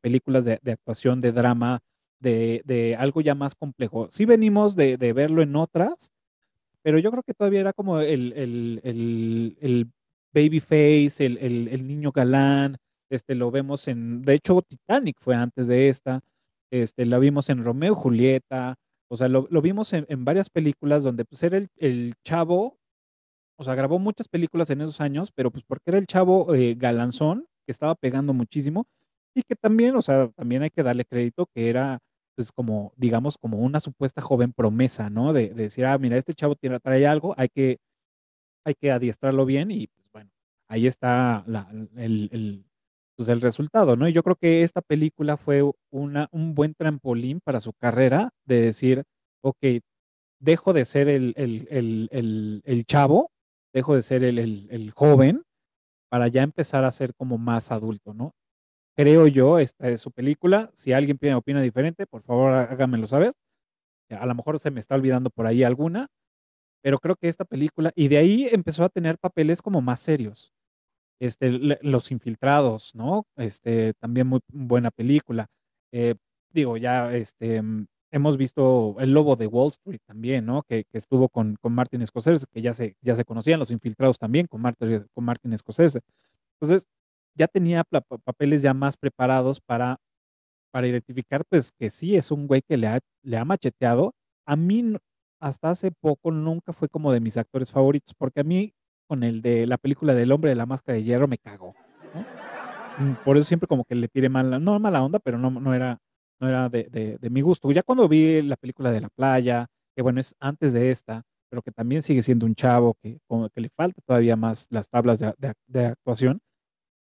películas 0.01 0.45
de, 0.45 0.71
actuación, 0.71 1.19
de 1.19 1.33
drama, 1.33 1.81
de, 2.19 2.95
algo 2.97 3.19
ya 3.19 3.35
más 3.35 3.55
complejo. 3.55 4.07
Sí 4.11 4.25
venimos 4.25 4.75
de, 4.75 4.95
verlo 5.13 5.41
en 5.41 5.55
otras, 5.55 6.11
pero 6.81 6.99
yo 6.99 7.11
creo 7.11 7.23
que 7.23 7.33
todavía 7.33 7.59
era 7.59 7.73
como 7.73 7.99
el, 7.99 8.33
el, 8.33 8.81
el, 9.61 9.91
baby 10.33 10.61
face, 10.61 11.25
el, 11.25 11.87
niño 11.87 12.13
galán, 12.13 12.77
este, 13.09 13.35
lo 13.35 13.51
vemos 13.51 13.89
en, 13.89 14.21
de 14.21 14.35
hecho 14.35 14.61
Titanic 14.61 15.17
fue 15.19 15.35
antes 15.35 15.67
de 15.67 15.89
esta, 15.89 16.21
este, 16.71 17.05
la 17.05 17.19
vimos 17.19 17.49
en 17.49 17.65
Romeo 17.65 17.91
y 17.91 17.95
Julieta, 17.95 18.75
o 19.09 19.17
sea, 19.17 19.27
lo, 19.27 19.45
vimos 19.61 19.91
en, 19.91 20.23
varias 20.23 20.49
películas 20.49 21.03
donde 21.03 21.25
pues 21.25 21.43
era 21.43 21.57
el, 21.57 22.13
chavo, 22.23 22.77
o 23.57 23.63
sea, 23.65 23.75
grabó 23.75 23.99
muchas 23.99 24.29
películas 24.29 24.69
en 24.69 24.79
esos 24.79 25.01
años, 25.01 25.33
pero 25.35 25.51
pues 25.51 25.65
porque 25.67 25.89
era 25.91 25.97
el 25.97 26.07
chavo 26.07 26.55
eh, 26.55 26.75
galanzón, 26.75 27.45
que 27.71 27.73
estaba 27.73 27.95
pegando 27.95 28.33
muchísimo 28.33 28.85
y 29.33 29.43
que 29.43 29.55
también, 29.55 29.95
o 29.95 30.01
sea, 30.01 30.29
también 30.29 30.63
hay 30.63 30.69
que 30.69 30.83
darle 30.83 31.05
crédito 31.05 31.47
que 31.53 31.69
era, 31.69 31.99
pues 32.35 32.51
como, 32.51 32.93
digamos, 32.97 33.37
como 33.37 33.59
una 33.59 33.79
supuesta 33.79 34.21
joven 34.21 34.51
promesa, 34.53 35.09
¿no? 35.09 35.33
De, 35.33 35.49
decir, 35.53 35.85
ah, 35.85 35.97
mira, 35.97 36.17
este 36.17 36.33
chavo 36.33 36.55
tiene, 36.55 36.79
trae 36.79 37.07
algo, 37.07 37.33
hay 37.37 37.49
que, 37.49 37.77
hay 38.65 38.75
que 38.75 38.91
adiestrarlo 38.91 39.45
bien 39.45 39.71
y, 39.71 39.87
pues 39.87 40.07
bueno, 40.11 40.29
ahí 40.67 40.87
está 40.87 41.45
el, 41.95 42.29
el, 42.31 42.65
pues 43.15 43.29
el 43.29 43.41
resultado, 43.41 43.95
¿no? 43.95 44.07
Y 44.07 44.13
yo 44.13 44.23
creo 44.23 44.35
que 44.35 44.63
esta 44.63 44.81
película 44.81 45.37
fue 45.37 45.63
una, 45.91 46.27
un 46.31 46.55
buen 46.55 46.75
trampolín 46.75 47.39
para 47.41 47.59
su 47.59 47.73
carrera 47.73 48.31
de 48.45 48.61
decir, 48.61 49.03
ok, 49.41 49.81
dejo 50.39 50.73
de 50.73 50.85
ser 50.85 51.07
el, 51.07 51.33
el, 51.37 52.61
el 52.65 52.85
chavo, 52.85 53.31
dejo 53.73 53.95
de 53.95 54.01
ser 54.01 54.23
el, 54.23 54.91
joven 54.95 55.43
para 56.11 56.27
ya 56.27 56.43
empezar 56.43 56.83
a 56.83 56.91
ser 56.91 57.15
como 57.15 57.37
más 57.37 57.71
adulto, 57.71 58.13
¿no? 58.13 58.33
Creo 58.97 59.27
yo, 59.27 59.59
esta 59.59 59.89
es 59.89 60.01
su 60.01 60.11
película. 60.11 60.69
Si 60.75 60.91
alguien 60.93 61.17
tiene 61.17 61.35
opinión 61.35 61.63
diferente, 61.63 62.05
por 62.05 62.21
favor 62.23 62.51
háganmelo 62.53 63.07
saber. 63.07 63.33
A 64.09 64.25
lo 64.25 64.35
mejor 64.35 64.59
se 64.59 64.71
me 64.71 64.81
está 64.81 64.95
olvidando 64.95 65.29
por 65.29 65.47
ahí 65.47 65.63
alguna, 65.63 66.07
pero 66.83 66.99
creo 66.99 67.15
que 67.15 67.29
esta 67.29 67.45
película, 67.45 67.93
y 67.95 68.09
de 68.09 68.17
ahí 68.17 68.47
empezó 68.51 68.83
a 68.83 68.89
tener 68.89 69.17
papeles 69.19 69.61
como 69.61 69.81
más 69.81 70.01
serios. 70.01 70.51
Este, 71.21 71.51
Los 71.81 72.11
Infiltrados, 72.11 72.93
¿no? 72.95 73.25
Este, 73.37 73.93
también 73.95 74.27
muy 74.27 74.41
buena 74.51 74.91
película. 74.91 75.47
Eh, 75.93 76.15
digo, 76.51 76.77
ya 76.77 77.13
este, 77.15 77.61
hemos 78.11 78.37
visto 78.37 78.95
El 78.99 79.13
Lobo 79.13 79.35
de 79.35 79.47
Wall 79.47 79.69
Street 79.69 80.01
también, 80.05 80.45
¿no? 80.45 80.63
Que, 80.63 80.85
estuvo 80.93 81.29
con, 81.29 81.55
con 81.55 81.73
Martin 81.73 82.05
Scorsese, 82.05 82.45
que 82.51 82.61
ya 82.61 82.73
se, 82.73 82.95
ya 83.01 83.15
se 83.15 83.25
conocían 83.25 83.59
los 83.59 83.71
infiltrados 83.71 84.19
también 84.19 84.47
con 84.47 84.61
Martin, 84.61 85.07
con 85.13 85.23
Martin 85.23 85.57
Scorsese. 85.57 86.01
Entonces, 86.59 86.87
ya 87.35 87.47
tenía 87.47 87.83
papeles 88.23 88.61
ya 88.61 88.73
más 88.73 88.97
preparados 88.97 89.61
para, 89.61 89.97
para 90.71 90.87
identificar, 90.87 91.43
pues, 91.49 91.71
que 91.71 91.89
sí 91.89 92.15
es 92.15 92.31
un 92.31 92.47
güey 92.47 92.61
que 92.61 92.77
le 92.77 92.87
ha, 92.87 92.99
le 93.23 93.37
ha 93.37 93.45
macheteado. 93.45 94.13
A 94.45 94.55
mí, 94.55 94.95
hasta 95.39 95.69
hace 95.69 95.91
poco, 95.91 96.31
nunca 96.31 96.73
fue 96.73 96.89
como 96.89 97.13
de 97.13 97.21
mis 97.21 97.37
actores 97.37 97.71
favoritos, 97.71 98.13
porque 98.17 98.41
a 98.41 98.43
mí, 98.43 98.73
con 99.07 99.23
el 99.23 99.41
de 99.41 99.65
la 99.65 99.77
película 99.77 100.13
del 100.13 100.31
hombre 100.31 100.49
de 100.49 100.55
la 100.55 100.65
máscara 100.65 100.97
de 100.97 101.03
hierro, 101.03 101.27
me 101.27 101.37
cagó. 101.37 101.73
Mm, 102.99 103.13
por 103.23 103.37
eso 103.37 103.47
siempre 103.47 103.67
como 103.67 103.85
que 103.85 103.95
le 103.95 104.09
tiré 104.09 104.27
mala, 104.27 104.59
no 104.59 104.77
mala 104.79 105.01
onda, 105.01 105.19
pero 105.19 105.37
no, 105.37 105.49
no 105.49 105.73
era 105.73 105.99
no 106.41 106.49
era 106.49 106.67
de, 106.69 107.17
de, 107.21 107.29
mi 107.29 107.41
gusto. 107.41 107.71
Ya 107.71 107.83
cuando 107.83 108.09
vi 108.09 108.41
la 108.41 108.57
película 108.57 108.91
de 108.91 108.99
la 108.99 109.09
playa, 109.09 109.67
que 109.95 110.01
bueno, 110.01 110.19
es 110.19 110.35
antes 110.39 110.73
de 110.73 110.89
esta, 110.89 111.23
pero 111.49 111.61
que 111.61 111.71
también 111.71 112.01
sigue 112.01 112.23
siendo 112.23 112.45
un 112.45 112.55
chavo 112.55 112.95
que, 112.95 113.19
como 113.27 113.47
que 113.49 113.61
le 113.61 113.69
falta 113.69 114.01
todavía 114.05 114.35
más 114.35 114.67
las 114.71 114.89
tablas 114.89 115.19
de, 115.19 115.85
actuación 115.85 116.41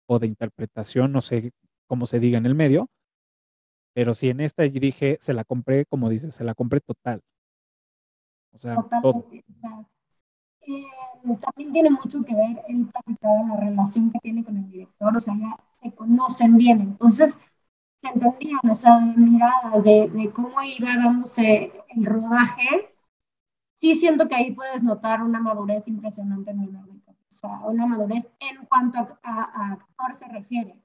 o 0.08 0.20
de 0.20 0.28
interpretación, 0.28 1.12
no 1.12 1.22
sé 1.22 1.52
cómo 1.88 2.06
se 2.06 2.20
diga 2.20 2.38
en 2.38 2.46
el 2.46 2.56
medio, 2.56 2.88
pero 3.94 4.14
si 4.14 4.30
en 4.30 4.40
esta 4.40 4.64
dije, 4.64 5.18
se 5.20 5.34
la 5.34 5.44
compré, 5.44 5.86
como 5.86 6.10
dices, 6.10 6.34
se 6.34 6.44
la 6.44 6.54
compré 6.54 6.80
total. 6.80 7.22
O 8.54 8.58
sea, 8.58 8.78
eh, 10.62 10.84
también 11.42 11.74
tiene 11.74 11.90
mucho 11.90 12.24
que 12.24 12.36
ver 12.36 12.64
el 12.70 12.90
la 13.22 13.58
relación 13.58 14.12
que 14.12 14.20
tiene 14.20 14.46
con 14.46 14.58
el 14.58 14.72
director, 14.72 15.16
o 15.16 15.20
sea, 15.20 15.36
ya 15.38 15.58
se 15.82 15.94
conocen 15.94 16.58
bien, 16.58 16.80
entonces 16.80 17.38
entendían, 18.02 18.60
o 18.70 18.74
sea, 18.74 19.00
de 19.00 19.18
miradas, 19.18 19.84
de, 19.84 20.10
de, 20.10 20.32
cómo 20.32 20.62
iba 20.62 20.96
dándose 20.96 21.72
el 21.90 22.06
rodaje, 22.06 22.96
sí 23.76 23.96
siento 23.96 24.28
que 24.28 24.36
ahí 24.36 24.52
puedes 24.52 24.84
notar 24.84 25.24
una 25.24 25.40
madurez 25.40 25.88
impresionante 25.88 26.52
en 26.52 26.62
el 26.62 26.76
o 27.36 27.38
sea, 27.38 27.60
una 27.66 27.86
madurez 27.86 28.30
en 28.40 28.66
cuanto 28.66 29.00
a, 29.22 29.72
actor 29.74 30.16
se 30.18 30.28
refiere. 30.30 30.82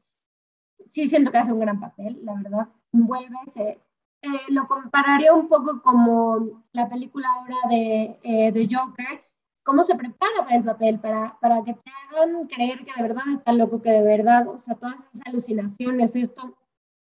Sí 0.84 1.08
siento 1.08 1.30
que 1.30 1.38
hace 1.38 1.52
un 1.52 1.60
gran 1.60 1.78
papel, 1.78 2.20
la 2.24 2.34
verdad, 2.34 2.68
envuelve, 2.92 3.36
se, 3.52 3.80
eh, 4.22 4.28
lo 4.48 4.66
compararía 4.66 5.32
un 5.32 5.48
poco 5.48 5.80
como 5.80 6.60
la 6.72 6.88
película 6.88 7.28
ahora 7.30 7.56
de, 7.68 8.18
eh, 8.24 8.50
de 8.50 8.68
Joker, 8.68 9.24
cómo 9.62 9.84
se 9.84 9.94
prepara 9.94 10.42
para 10.42 10.56
el 10.56 10.64
papel, 10.64 10.98
para, 10.98 11.38
para 11.40 11.62
que 11.62 11.74
te 11.74 11.90
hagan 12.10 12.48
creer 12.48 12.84
que 12.84 12.92
de 12.96 13.02
verdad 13.02 13.24
está 13.32 13.52
loco, 13.52 13.80
que 13.80 13.90
de 13.90 14.02
verdad, 14.02 14.48
o 14.48 14.58
sea, 14.58 14.74
todas 14.74 14.96
esas 15.12 15.26
alucinaciones, 15.26 16.16
esto, 16.16 16.56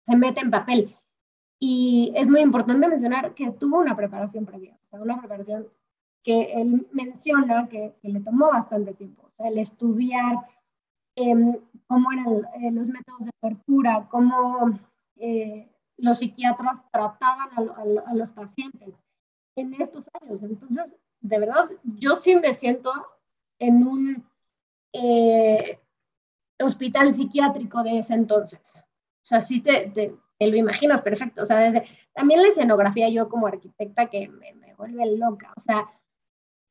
se 0.03 0.17
mete 0.17 0.41
en 0.41 0.51
papel. 0.51 0.95
Y 1.59 2.13
es 2.17 2.29
muy 2.29 2.41
importante 2.41 2.89
mencionar 2.89 3.35
que 3.35 3.51
tuvo 3.53 3.79
una 3.79 3.97
preparación 3.97 4.45
previa, 4.45 4.77
o 4.85 4.89
sea, 4.89 5.01
una 5.01 5.19
preparación 5.19 5.69
que 6.23 6.53
él 6.55 6.87
menciona 6.93 7.69
que, 7.69 7.95
le 8.03 8.21
tomó 8.21 8.49
bastante 8.49 8.95
tiempo, 8.95 9.23
o 9.27 9.31
sea, 9.31 9.49
el 9.49 9.59
estudiar 9.59 10.37
em, 11.17 11.57
cómo 11.87 12.13
eran 12.13 12.49
eh, 12.63 12.71
los 12.73 12.89
métodos 12.89 13.27
de 13.27 13.31
tortura, 13.41 14.09
cómo 14.11 14.79
eh, 15.17 15.69
los 15.99 16.19
psiquiatras 16.19 16.81
trataban 16.91 17.71
a, 18.07 18.15
los 18.15 18.31
pacientes 18.31 18.95
en 19.57 19.75
estos 19.75 20.09
años. 20.21 20.43
Entonces, 20.43 20.97
de 21.21 21.39
verdad, 21.39 21.71
yo 21.85 22.17
sí 22.17 22.35
me 22.37 22.55
siento 22.55 22.93
en 23.59 23.87
un 23.87 24.25
eh, 24.93 25.79
hospital 26.61 27.13
psiquiátrico 27.13 27.83
de 27.83 27.99
ese 27.99 28.15
entonces. 28.15 28.85
O 29.23 29.27
sea, 29.27 29.41
sí 29.41 29.61
te, 29.61 29.89
te, 29.91 30.15
lo 30.41 30.57
imaginas 30.57 31.03
perfecto. 31.03 31.43
O 31.43 31.47
sea, 31.47 31.59
desde, 31.59 31.85
también 32.13 32.43
la 32.43 32.49
escenografía, 32.49 33.09
yo 33.09 33.29
como 33.29 33.47
arquitecta, 33.47 34.11
que 34.11 34.29
me, 34.29 34.55
me 34.55 34.75
vuelve 34.75 35.17
loca. 35.17 35.53
O 35.57 35.61
sea, 35.61 35.87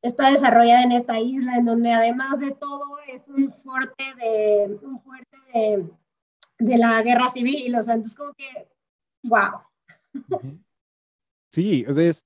está 0.02 0.30
desarrollada 0.30 0.82
en 0.82 0.92
esta 0.92 1.18
isla, 1.18 1.56
en 1.56 1.64
donde 1.64 1.92
además 1.92 2.38
de 2.40 2.50
todo 2.52 2.98
es 3.08 3.26
un 3.28 3.52
fuerte 3.52 4.04
de, 4.16 4.78
un 4.82 5.00
fuerte 5.00 5.36
de, 5.54 5.90
de 6.58 6.78
la 6.78 7.00
guerra 7.02 7.28
civil, 7.28 7.56
y 7.56 7.68
los 7.68 7.86
santos 7.86 8.14
como 8.14 8.34
que, 8.34 8.68
wow. 9.22 9.60
Sí, 11.50 11.84
o 11.88 11.92
sea, 11.92 12.04
es, 12.04 12.24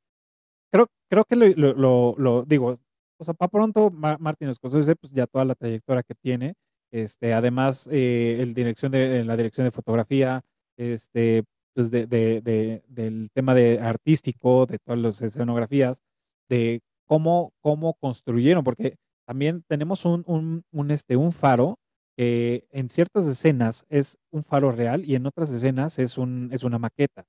creo, 0.72 0.86
creo 1.08 1.24
que 1.24 1.36
lo, 1.36 1.74
lo, 1.74 2.14
lo, 2.16 2.42
digo, 2.44 2.78
o 3.18 3.24
sea, 3.24 3.34
para 3.34 3.50
pronto 3.50 3.90
Martín 3.90 4.52
Scorsese, 4.52 4.96
pues 4.96 5.12
ya 5.12 5.26
toda 5.26 5.44
la 5.44 5.54
trayectoria 5.54 6.02
que 6.02 6.14
tiene, 6.14 6.54
este, 6.90 7.34
además, 7.34 7.88
eh, 7.90 8.38
el 8.40 8.54
dirección 8.54 8.92
de, 8.92 9.24
la 9.24 9.36
dirección 9.36 9.66
de 9.66 9.70
fotografía, 9.70 10.44
este, 10.76 11.44
pues 11.74 11.90
de, 11.90 12.06
de, 12.06 12.40
de, 12.40 12.82
del 12.88 13.30
tema 13.32 13.54
de 13.54 13.80
artístico, 13.80 14.66
de 14.66 14.78
todas 14.78 15.00
las 15.00 15.20
escenografías, 15.22 16.02
de 16.48 16.80
cómo, 17.06 17.52
cómo 17.60 17.94
construyeron, 17.94 18.64
porque 18.64 18.96
también 19.26 19.62
tenemos 19.68 20.04
un, 20.04 20.24
un, 20.26 20.64
un, 20.72 20.90
este, 20.90 21.16
un 21.16 21.32
faro 21.32 21.78
que 22.16 22.66
en 22.70 22.88
ciertas 22.88 23.26
escenas 23.26 23.84
es 23.90 24.18
un 24.30 24.42
faro 24.42 24.72
real 24.72 25.04
y 25.04 25.16
en 25.16 25.26
otras 25.26 25.52
escenas 25.52 25.98
es, 25.98 26.16
un, 26.16 26.48
es 26.52 26.64
una 26.64 26.78
maqueta. 26.78 27.26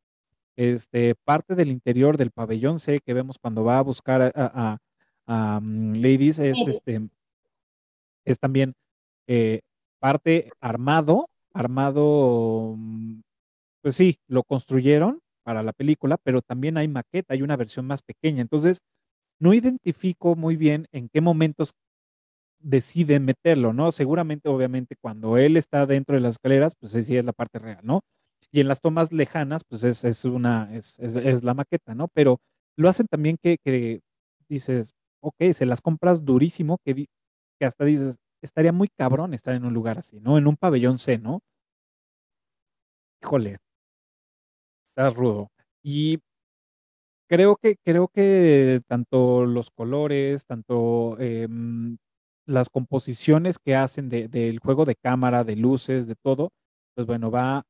Este, 0.56 1.14
parte 1.26 1.56
del 1.56 1.70
interior 1.70 2.18
del 2.18 2.32
pabellón 2.32 2.80
C 2.80 3.00
que 3.00 3.14
vemos 3.14 3.38
cuando 3.38 3.64
va 3.64 3.78
a 3.80 3.84
buscar 3.84 4.22
a, 4.22 4.32
a, 4.36 4.78
a 5.28 5.60
mm, 5.62 5.96
Ladies 5.96 6.40
es, 6.40 6.58
este, 6.68 7.10
es 8.26 8.40
también 8.40 8.74
eh, 9.28 9.62
parte 10.00 10.52
armado, 10.62 11.30
armado, 11.54 12.76
mm, 12.78 13.22
pues 13.82 13.96
sí, 13.96 14.20
lo 14.28 14.44
construyeron 14.44 15.22
para 15.44 15.64
la 15.64 15.74
película, 15.74 16.18
pero 16.18 16.42
también 16.42 16.78
hay 16.78 16.88
maqueta, 16.88 17.34
hay 17.34 17.42
una 17.42 17.58
versión 17.58 17.88
más 17.88 18.02
pequeña. 18.02 18.42
Entonces, 18.42 18.80
no 19.40 19.54
identifico 19.54 20.36
muy 20.36 20.58
bien 20.58 20.88
en 20.92 21.10
qué 21.10 21.22
momentos 21.22 21.74
deciden 22.60 23.26
meterlo, 23.26 23.74
¿no? 23.74 23.92
Seguramente, 23.92 24.50
obviamente, 24.50 24.96
cuando 25.00 25.38
él 25.38 25.58
está 25.58 25.86
dentro 25.86 26.16
de 26.16 26.22
las 26.22 26.36
escaleras, 26.36 26.74
pues 26.80 26.94
sí 27.06 27.18
es 27.18 27.26
la 27.26 27.34
parte 27.34 27.60
real, 27.60 27.80
¿no? 27.84 28.02
Y 28.52 28.62
en 28.62 28.68
las 28.68 28.82
tomas 28.82 29.12
lejanas, 29.12 29.64
pues 29.68 29.84
es, 29.84 30.04
es 30.04 30.26
una, 30.26 30.70
es, 30.74 31.00
es, 31.00 31.44
la 31.44 31.54
maqueta, 31.54 31.96
¿no? 31.96 32.08
Pero 32.14 32.40
lo 32.78 32.90
hacen 32.90 33.08
también 33.08 33.38
que, 33.42 33.58
que 33.64 34.02
dices, 34.50 34.94
ok, 35.22 35.36
se 35.54 35.66
las 35.66 35.82
compras 35.82 36.26
durísimo, 36.26 36.78
que, 36.84 37.06
que 37.60 37.66
hasta 37.66 37.86
dices, 37.86 38.18
estaría 38.48 38.72
muy 38.74 38.90
cabrón 38.90 39.34
estar 39.34 39.56
en 39.56 39.66
un 39.66 39.74
lugar 39.74 40.00
así, 40.00 40.20
¿no? 40.22 40.38
En 40.38 40.48
un 40.48 40.58
pabellón 40.58 40.98
C, 41.00 41.20
¿no? 41.20 41.42
Híjole, 43.22 43.60
está 44.90 45.10
rudo. 45.12 45.50
Y 45.84 46.20
creo 47.30 47.56
que, 47.58 47.76
creo 47.84 48.08
que 48.08 48.82
tanto 48.88 49.46
los 49.46 49.72
colores, 49.72 50.46
tanto 50.46 51.18
em, 51.20 51.98
las 52.46 52.70
composiciones 52.70 53.60
que 53.60 53.76
hacen 53.76 54.10
del 54.10 54.60
juego 54.60 54.86
de 54.86 54.96
cámara, 54.96 55.44
de 55.44 55.56
luces, 55.56 56.08
de 56.08 56.16
todo, 56.16 56.50
pues 56.96 57.08
bueno, 57.08 57.30
va 57.32 57.64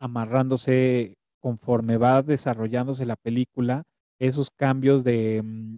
amarrándose 0.00 1.14
conforme 1.40 1.96
va 1.98 2.22
desarrollándose 2.22 3.06
la 3.06 3.16
película, 3.16 3.84
esos 4.18 4.50
cambios 4.50 5.04
de, 5.04 5.42
mm, 5.44 5.76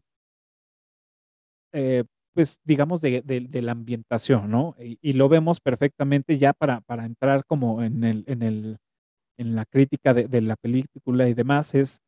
eh, 1.72 2.04
pues 2.36 2.60
digamos, 2.64 3.00
de, 3.00 3.22
la 3.50 3.72
ambientación, 3.72 4.50
¿no? 4.50 4.76
Y, 4.78 5.14
lo 5.14 5.30
vemos 5.30 5.58
perfectamente 5.58 6.36
ya 6.36 6.52
para, 6.52 6.82
para 6.82 7.06
entrar 7.06 7.46
como 7.46 7.82
en, 7.82 8.04
el, 8.04 8.24
en, 8.26 8.42
el, 8.42 8.78
en 9.38 9.54
la 9.56 9.64
crítica 9.64 10.12
de, 10.12 10.40
la 10.42 10.56
película 10.56 11.30
y 11.30 11.32
demás, 11.32 11.74
es 11.74 12.02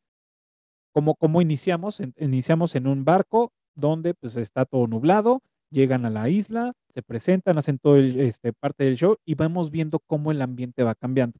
como, 0.93 1.15
como 1.15 1.41
iniciamos, 1.41 2.03
iniciamos 2.19 2.77
en 2.77 2.89
un 2.89 3.07
barco 3.07 3.53
donde 3.75 4.13
pues 4.13 4.37
está 4.37 4.67
todo 4.67 4.87
nublado, 4.87 5.41
llegan 5.71 6.05
a 6.05 6.11
la 6.11 6.29
isla, 6.29 6.75
se 6.93 7.01
presentan, 7.03 7.57
hacen 7.57 7.79
todo 7.79 7.97
el, 7.97 8.21
este, 8.21 8.53
parte 8.53 8.85
del 8.85 8.99
show 8.99 9.17
y 9.25 9.35
vamos 9.35 9.71
viendo 9.71 9.99
cómo 9.99 10.31
el 10.31 10.43
ambiente 10.43 10.83
va 10.83 10.95
cambiando. 10.95 11.39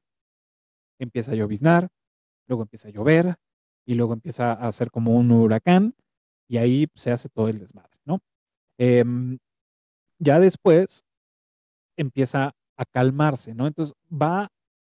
Empieza 0.97 1.33
a 1.33 1.35
lloviznar, 1.35 1.89
luego 2.47 2.63
empieza 2.63 2.87
a 2.87 2.91
llover 2.91 3.35
y 3.85 3.93
luego 3.93 4.13
empieza 4.13 4.51
a 4.51 4.67
hacer 4.67 4.89
como 4.89 5.15
un 5.15 5.31
huracán 5.31 5.93
y 6.47 6.57
ahí 6.57 6.87
se 6.95 7.11
hace 7.11 7.29
todo 7.29 7.49
el 7.49 7.59
desmadre, 7.59 7.99
¿no? 8.03 8.19
Em, 8.79 9.37
ya 10.19 10.39
después 10.39 11.03
empieza 11.97 12.53
a 12.77 12.85
calmarse, 12.85 13.53
¿no? 13.53 13.67
Entonces 13.67 13.93
va, 14.11 14.47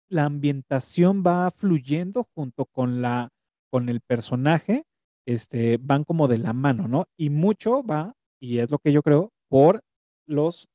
la 0.09 0.25
ambientación 0.25 1.23
va 1.25 1.51
fluyendo 1.53 2.27
junto 2.35 2.67
con 2.67 3.01
la, 3.01 3.31
con 3.71 3.89
el 3.89 4.01
personaje, 4.01 4.85
este, 5.27 5.79
van 5.81 6.05
como 6.05 6.29
de 6.29 6.39
la 6.39 6.53
mano, 6.53 6.89
¿no? 6.89 7.07
Y 7.17 7.31
mucho 7.31 7.85
va 7.85 8.13
y 8.41 8.59
es 8.59 8.71
lo 8.71 8.79
que 8.79 8.93
yo 8.93 9.03
creo, 9.03 9.31
por 9.49 9.83
los 10.27 10.69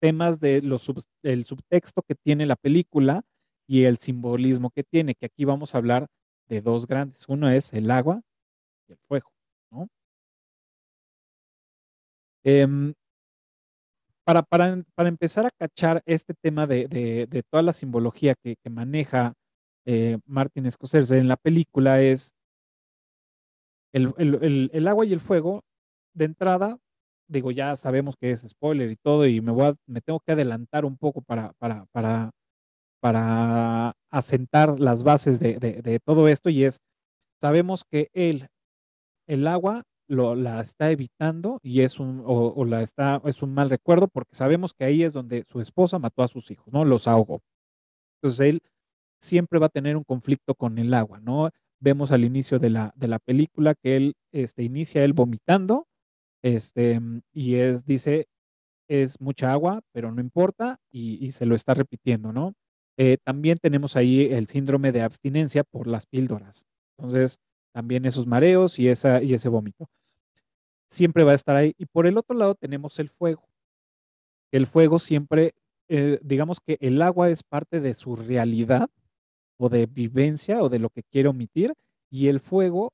temas 0.00 0.40
de 0.40 0.62
los 0.62 0.90
del 1.22 1.44
subtexto 1.44 2.02
que 2.02 2.14
tiene 2.14 2.46
la 2.46 2.56
película 2.56 3.22
y 3.68 3.84
el 3.84 3.98
simbolismo 3.98 4.70
que 4.70 4.84
tiene, 4.84 5.14
que 5.14 5.26
aquí 5.26 5.44
vamos 5.44 5.74
a 5.74 5.78
hablar 5.78 6.06
de 6.48 6.62
dos 6.62 6.86
grandes. 6.86 7.28
Uno 7.28 7.50
es 7.50 7.72
el 7.74 7.90
agua 7.90 8.22
y 8.88 8.92
el 8.92 8.98
fuego, 9.08 9.30
¿no? 9.70 9.88
Em, 12.44 12.94
para, 14.24 14.42
para, 14.42 14.78
para, 14.94 15.08
empezar 15.08 15.44
a 15.44 15.50
cachar 15.50 16.02
este 16.06 16.34
tema 16.34 16.66
de, 16.66 16.86
de, 16.88 17.42
toda 17.50 17.62
la 17.62 17.72
simbología 17.72 18.34
que, 18.34 18.56
maneja 18.70 19.34
eh, 19.86 20.18
Martin 20.24 20.70
Scorsese 20.70 21.18
en 21.18 21.28
la 21.28 21.36
película 21.36 22.00
es 22.00 22.34
el, 23.92 24.14
el, 24.18 24.70
el, 24.72 24.88
agua 24.88 25.04
y 25.04 25.12
el 25.12 25.20
fuego 25.20 25.62
de 26.14 26.26
entrada, 26.26 26.78
digo, 27.28 27.50
ya 27.50 27.76
sabemos 27.76 28.14
que 28.16 28.30
es 28.30 28.42
spoiler 28.48 28.90
y 28.90 28.96
todo, 28.96 29.26
y 29.26 29.40
me, 29.40 29.52
voy 29.52 29.66
a, 29.66 29.74
me 29.86 30.00
tengo 30.00 30.20
que 30.20 30.32
adelantar 30.32 30.84
un 30.84 30.96
poco 30.96 31.22
para, 31.22 31.52
para, 31.58 31.86
para, 31.92 32.30
para 33.00 33.92
asentar 34.10 34.78
las 34.80 35.02
bases 35.02 35.40
de, 35.40 35.58
de, 35.58 35.98
todo 36.00 36.28
esto, 36.28 36.50
y 36.50 36.64
es, 36.64 36.80
sabemos 37.40 37.84
que 37.84 38.10
el 39.26 39.46
agua 39.46 39.82
lo, 40.10 40.34
la 40.34 40.60
está 40.60 40.90
evitando 40.90 41.60
y 41.62 41.82
es 41.82 42.00
un, 42.00 42.22
o, 42.26 42.64
la 42.64 42.82
está, 42.82 43.22
es 43.24 43.42
un 43.42 43.54
mal 43.54 43.70
recuerdo 43.70 44.08
porque 44.08 44.34
sabemos 44.34 44.74
que 44.74 44.84
ahí 44.84 45.02
es 45.02 45.12
donde 45.12 45.44
su 45.44 45.60
esposa 45.60 45.98
mató 45.98 46.22
a 46.22 46.28
sus 46.28 46.50
hijos, 46.50 46.72
¿no? 46.72 46.84
Los 46.84 47.06
ahogó. 47.08 47.42
Entonces 48.16 48.40
él 48.48 48.62
siempre 49.20 49.58
va 49.58 49.66
a 49.66 49.70
tener 49.70 49.96
un 49.96 50.04
conflicto 50.04 50.54
con 50.54 50.78
el 50.78 50.92
agua, 50.94 51.20
¿no? 51.20 51.50
Vemos 51.80 52.12
al 52.12 52.24
inicio 52.24 52.58
de 52.58 52.70
la, 52.70 52.92
de 52.96 53.08
la 53.08 53.18
película 53.20 53.74
que 53.74 53.96
él 53.96 54.14
este, 54.32 54.64
inicia 54.64 55.04
él 55.04 55.12
vomitando 55.12 55.86
este, 56.42 57.00
y 57.32 57.56
es, 57.56 57.84
dice, 57.84 58.26
es 58.88 59.20
mucha 59.20 59.52
agua, 59.52 59.80
pero 59.92 60.10
no 60.12 60.20
importa, 60.20 60.78
y, 60.90 61.30
se 61.30 61.46
lo 61.46 61.54
está 61.54 61.74
repitiendo, 61.74 62.32
¿no? 62.32 62.54
Eh, 62.98 63.18
también 63.24 63.58
tenemos 63.58 63.96
ahí 63.96 64.22
el 64.32 64.48
síndrome 64.48 64.92
de 64.92 65.02
abstinencia 65.02 65.64
por 65.64 65.86
las 65.86 66.06
píldoras. 66.06 66.64
Entonces, 66.98 67.38
también 67.72 68.04
esos 68.04 68.26
mareos 68.26 68.78
y, 68.78 68.88
esa, 68.88 69.22
y 69.22 69.34
ese 69.34 69.48
vómito. 69.48 69.88
Siempre 70.90 71.24
va 71.24 71.32
a 71.32 71.36
estar 71.36 71.56
ahí. 71.56 71.74
Y 71.78 71.86
por 71.86 72.06
el 72.06 72.18
otro 72.18 72.36
lado 72.36 72.54
tenemos 72.54 72.98
el 72.98 73.08
fuego. 73.08 73.48
El 74.52 74.66
fuego 74.66 74.98
siempre, 74.98 75.54
eh, 75.88 76.18
digamos 76.22 76.58
que 76.60 76.76
el 76.80 77.00
agua 77.02 77.30
es 77.30 77.42
parte 77.42 77.80
de 77.80 77.94
su 77.94 78.16
realidad 78.16 78.88
o 79.58 79.68
de 79.68 79.86
vivencia 79.86 80.62
o 80.62 80.68
de 80.68 80.78
lo 80.78 80.90
que 80.90 81.02
quiere 81.04 81.28
omitir, 81.28 81.74
y 82.10 82.28
el 82.28 82.40
fuego 82.40 82.92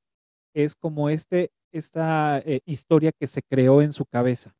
es 0.54 0.74
como 0.74 1.08
este 1.08 1.50
esta 1.72 2.38
eh, 2.38 2.60
historia 2.64 3.12
que 3.12 3.26
se 3.26 3.42
creó 3.42 3.82
en 3.82 3.92
su 3.92 4.06
cabeza 4.06 4.54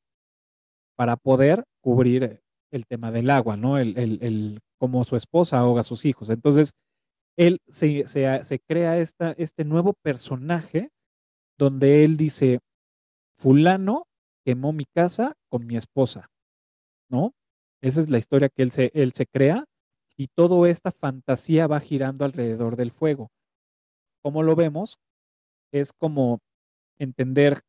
para 0.97 1.17
poder 1.17 1.65
cubrir 1.81 2.41
el 2.71 2.87
tema 2.87 3.11
del 3.11 3.31
agua, 3.31 3.57
¿no? 3.57 3.79
El, 3.79 3.97
el, 3.99 4.19
el 4.23 4.61
cómo 4.79 5.05
su 5.05 5.17
esposa 5.17 5.59
ahoga 5.59 5.81
a 5.81 5.85
sus 5.85 6.05
hijos. 6.05 6.29
Entonces, 6.31 6.73
él 7.39 7.59
se, 7.69 8.07
se, 8.07 8.45
se 8.45 8.59
crea 8.61 8.99
esta, 8.99 9.33
este 9.33 9.65
nuevo 9.65 9.95
personaje 10.03 10.91
donde 11.59 12.05
él 12.05 12.17
dice, 12.17 12.61
fulano 13.39 14.07
quemó 14.45 14.73
mi 14.73 14.85
casa 14.85 15.35
con 15.49 15.67
mi 15.67 15.77
esposa, 15.77 16.31
¿no? 17.09 17.35
Esa 17.81 18.01
es 18.01 18.11
la 18.11 18.19
historia 18.19 18.49
que 18.49 18.63
él 18.63 18.71
se, 18.71 18.91
él 18.95 19.13
se 19.13 19.27
crea 19.27 19.65
y 20.17 20.29
toda 20.29 20.69
esta 20.69 20.93
fantasía 20.93 21.67
va 21.67 21.81
girando 21.81 22.25
alrededor 22.25 22.77
del 22.77 22.91
fuego. 22.91 23.31
Como 24.23 24.43
lo 24.43 24.57
vemos, 24.57 24.99
es 25.73 25.93
como 25.93 26.41
entender 26.99 27.61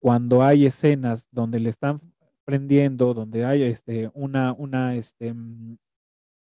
cuando 0.00 0.42
hay 0.42 0.66
escenas 0.66 1.28
donde 1.30 1.60
le 1.60 1.70
están 1.70 1.98
prendiendo, 2.44 3.14
donde 3.14 3.44
hay 3.44 3.62
este, 3.62 4.10
una, 4.14 4.52
una, 4.52 4.94
este, 4.94 5.34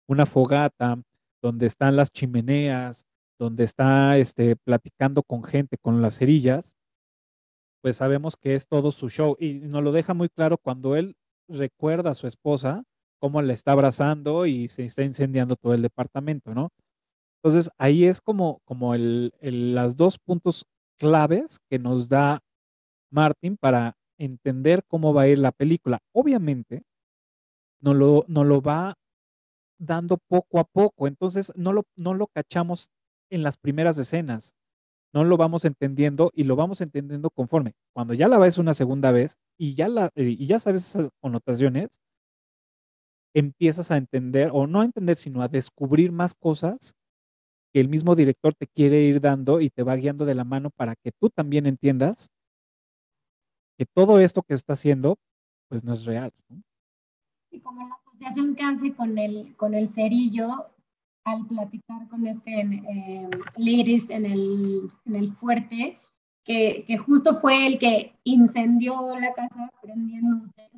una 0.07 0.25
fogata, 0.25 1.01
donde 1.41 1.65
están 1.65 1.95
las 1.95 2.11
chimeneas, 2.11 3.05
donde 3.39 3.63
está 3.63 4.17
este, 4.17 4.55
platicando 4.55 5.23
con 5.23 5.43
gente, 5.43 5.77
con 5.77 6.01
las 6.01 6.17
cerillas, 6.19 6.73
pues 7.83 7.97
sabemos 7.97 8.37
que 8.37 8.55
es 8.55 8.69
todo 8.69 8.93
su 8.93 9.09
show 9.09 9.35
y 9.37 9.55
nos 9.55 9.83
lo 9.83 9.91
deja 9.91 10.13
muy 10.13 10.29
claro 10.29 10.57
cuando 10.57 10.95
él 10.95 11.17
recuerda 11.49 12.11
a 12.11 12.13
su 12.13 12.27
esposa, 12.27 12.83
cómo 13.19 13.41
la 13.41 13.51
está 13.51 13.73
abrazando 13.73 14.45
y 14.45 14.69
se 14.69 14.85
está 14.85 15.03
incendiando 15.03 15.57
todo 15.57 15.73
el 15.73 15.81
departamento, 15.81 16.53
¿no? 16.53 16.69
Entonces 17.41 17.69
ahí 17.77 18.05
es 18.05 18.21
como, 18.21 18.61
como 18.63 18.95
el, 18.95 19.33
las 19.41 19.97
dos 19.97 20.17
puntos 20.17 20.65
claves 20.97 21.59
que 21.69 21.77
nos 21.77 22.07
da 22.07 22.39
Martin 23.11 23.57
para 23.57 23.97
entender 24.17 24.85
cómo 24.87 25.13
va 25.13 25.23
a 25.23 25.27
ir 25.27 25.39
la 25.39 25.51
película. 25.51 25.99
Obviamente, 26.13 26.83
no 27.81 27.93
lo, 27.93 28.23
no 28.29 28.45
lo 28.45 28.61
va 28.61 28.95
dando 29.77 30.17
poco 30.29 30.59
a 30.59 30.63
poco, 30.63 31.05
entonces 31.05 31.51
no 31.57 31.73
lo, 31.73 31.83
no 31.97 32.13
lo 32.13 32.27
cachamos 32.27 32.91
en 33.29 33.43
las 33.43 33.57
primeras 33.57 33.97
escenas, 33.97 34.53
no 35.13 35.23
lo 35.23 35.37
vamos 35.37 35.63
entendiendo 35.63 36.31
y 36.33 36.43
lo 36.43 36.55
vamos 36.55 36.81
entendiendo 36.81 37.29
conforme. 37.29 37.73
Cuando 37.93 38.13
ya 38.13 38.27
la 38.27 38.39
ves 38.39 38.57
una 38.57 38.73
segunda 38.73 39.11
vez 39.11 39.37
y 39.57 39.75
ya, 39.75 39.87
la, 39.87 40.11
y 40.15 40.45
ya 40.47 40.59
sabes 40.59 40.87
esas 40.87 41.09
connotaciones, 41.21 42.01
empiezas 43.35 43.91
a 43.91 43.97
entender, 43.97 44.49
o 44.51 44.67
no 44.67 44.81
a 44.81 44.85
entender, 44.85 45.15
sino 45.15 45.41
a 45.41 45.47
descubrir 45.47 46.11
más 46.11 46.33
cosas 46.33 46.95
que 47.71 47.79
el 47.79 47.89
mismo 47.89 48.15
director 48.15 48.53
te 48.53 48.67
quiere 48.67 49.01
ir 49.01 49.21
dando 49.21 49.61
y 49.61 49.69
te 49.69 49.83
va 49.83 49.95
guiando 49.95 50.25
de 50.25 50.35
la 50.35 50.43
mano 50.43 50.69
para 50.69 50.95
que 50.95 51.11
tú 51.11 51.29
también 51.29 51.65
entiendas 51.65 52.29
que 53.77 53.85
todo 53.85 54.19
esto 54.19 54.43
que 54.43 54.53
está 54.53 54.73
haciendo, 54.73 55.17
pues 55.69 55.83
no 55.83 55.93
es 55.93 56.05
real. 56.05 56.31
Y 57.49 57.59
como 57.59 57.87
la 57.87 57.95
asociación 57.95 58.55
que 58.55 58.63
hace 58.63 58.93
con 58.93 59.17
el, 59.17 59.55
con 59.57 59.73
el 59.73 59.87
cerillo 59.87 60.69
al 61.25 61.47
platicar 61.47 62.07
con 62.09 62.27
este 62.27 62.61
eh, 62.61 63.29
Liris 63.57 64.09
en 64.09 64.25
el, 64.25 64.91
en 65.05 65.15
el 65.15 65.31
fuerte, 65.31 65.99
que, 66.43 66.83
que, 66.85 66.97
justo 66.97 67.35
fue 67.35 67.67
el 67.67 67.79
que 67.79 68.15
incendió 68.25 69.15
la 69.17 69.33
casa 69.33 69.71
prendiendo 69.81 70.45
que 70.55 70.69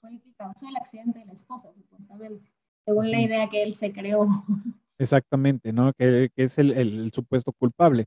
fue 0.00 0.10
el 0.10 0.20
que 0.20 0.32
causó 0.34 0.68
el 0.68 0.76
accidente 0.76 1.18
de 1.18 1.26
la 1.26 1.32
esposa, 1.32 1.72
supuestamente, 1.72 2.50
según 2.84 3.10
la 3.10 3.20
idea 3.20 3.48
que 3.50 3.62
él 3.62 3.74
se 3.74 3.92
creó. 3.92 4.28
Exactamente, 4.98 5.72
¿no? 5.72 5.92
Que, 5.94 6.30
que 6.34 6.44
es 6.44 6.58
el, 6.58 6.72
el, 6.72 7.12
supuesto 7.12 7.52
culpable. 7.52 8.06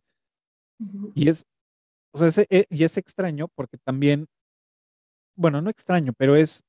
Y 1.16 1.28
es, 1.28 1.46
o 2.14 2.18
sea, 2.18 2.28
es, 2.28 2.38
eh, 2.38 2.66
y 2.70 2.84
es 2.84 2.98
extraño 2.98 3.48
porque 3.56 3.78
también, 3.78 4.28
bueno, 5.36 5.62
no 5.62 5.70
extraño, 5.70 6.14
pero 6.18 6.36
es, 6.36 6.64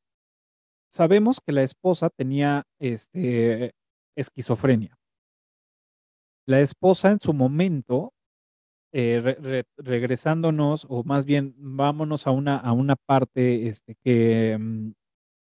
sabemos 0.90 1.40
que 1.44 1.52
la 1.52 1.62
esposa 1.62 2.08
tenía 2.10 2.64
este, 2.78 3.74
esquizofrenia. 4.16 4.96
La 6.46 6.60
esposa 6.60 7.10
en 7.10 7.20
su 7.20 7.32
momento, 7.32 8.12
eh, 8.92 9.64
regresándonos, 9.78 10.86
o 10.88 11.04
más 11.04 11.24
bien 11.26 11.54
vámonos 11.58 12.26
a 12.26 12.32
una, 12.32 12.56
a 12.58 12.72
una 12.72 12.96
parte 12.96 13.68
este, 13.68 13.96
que, 14.04 14.58
mm, 14.60 14.92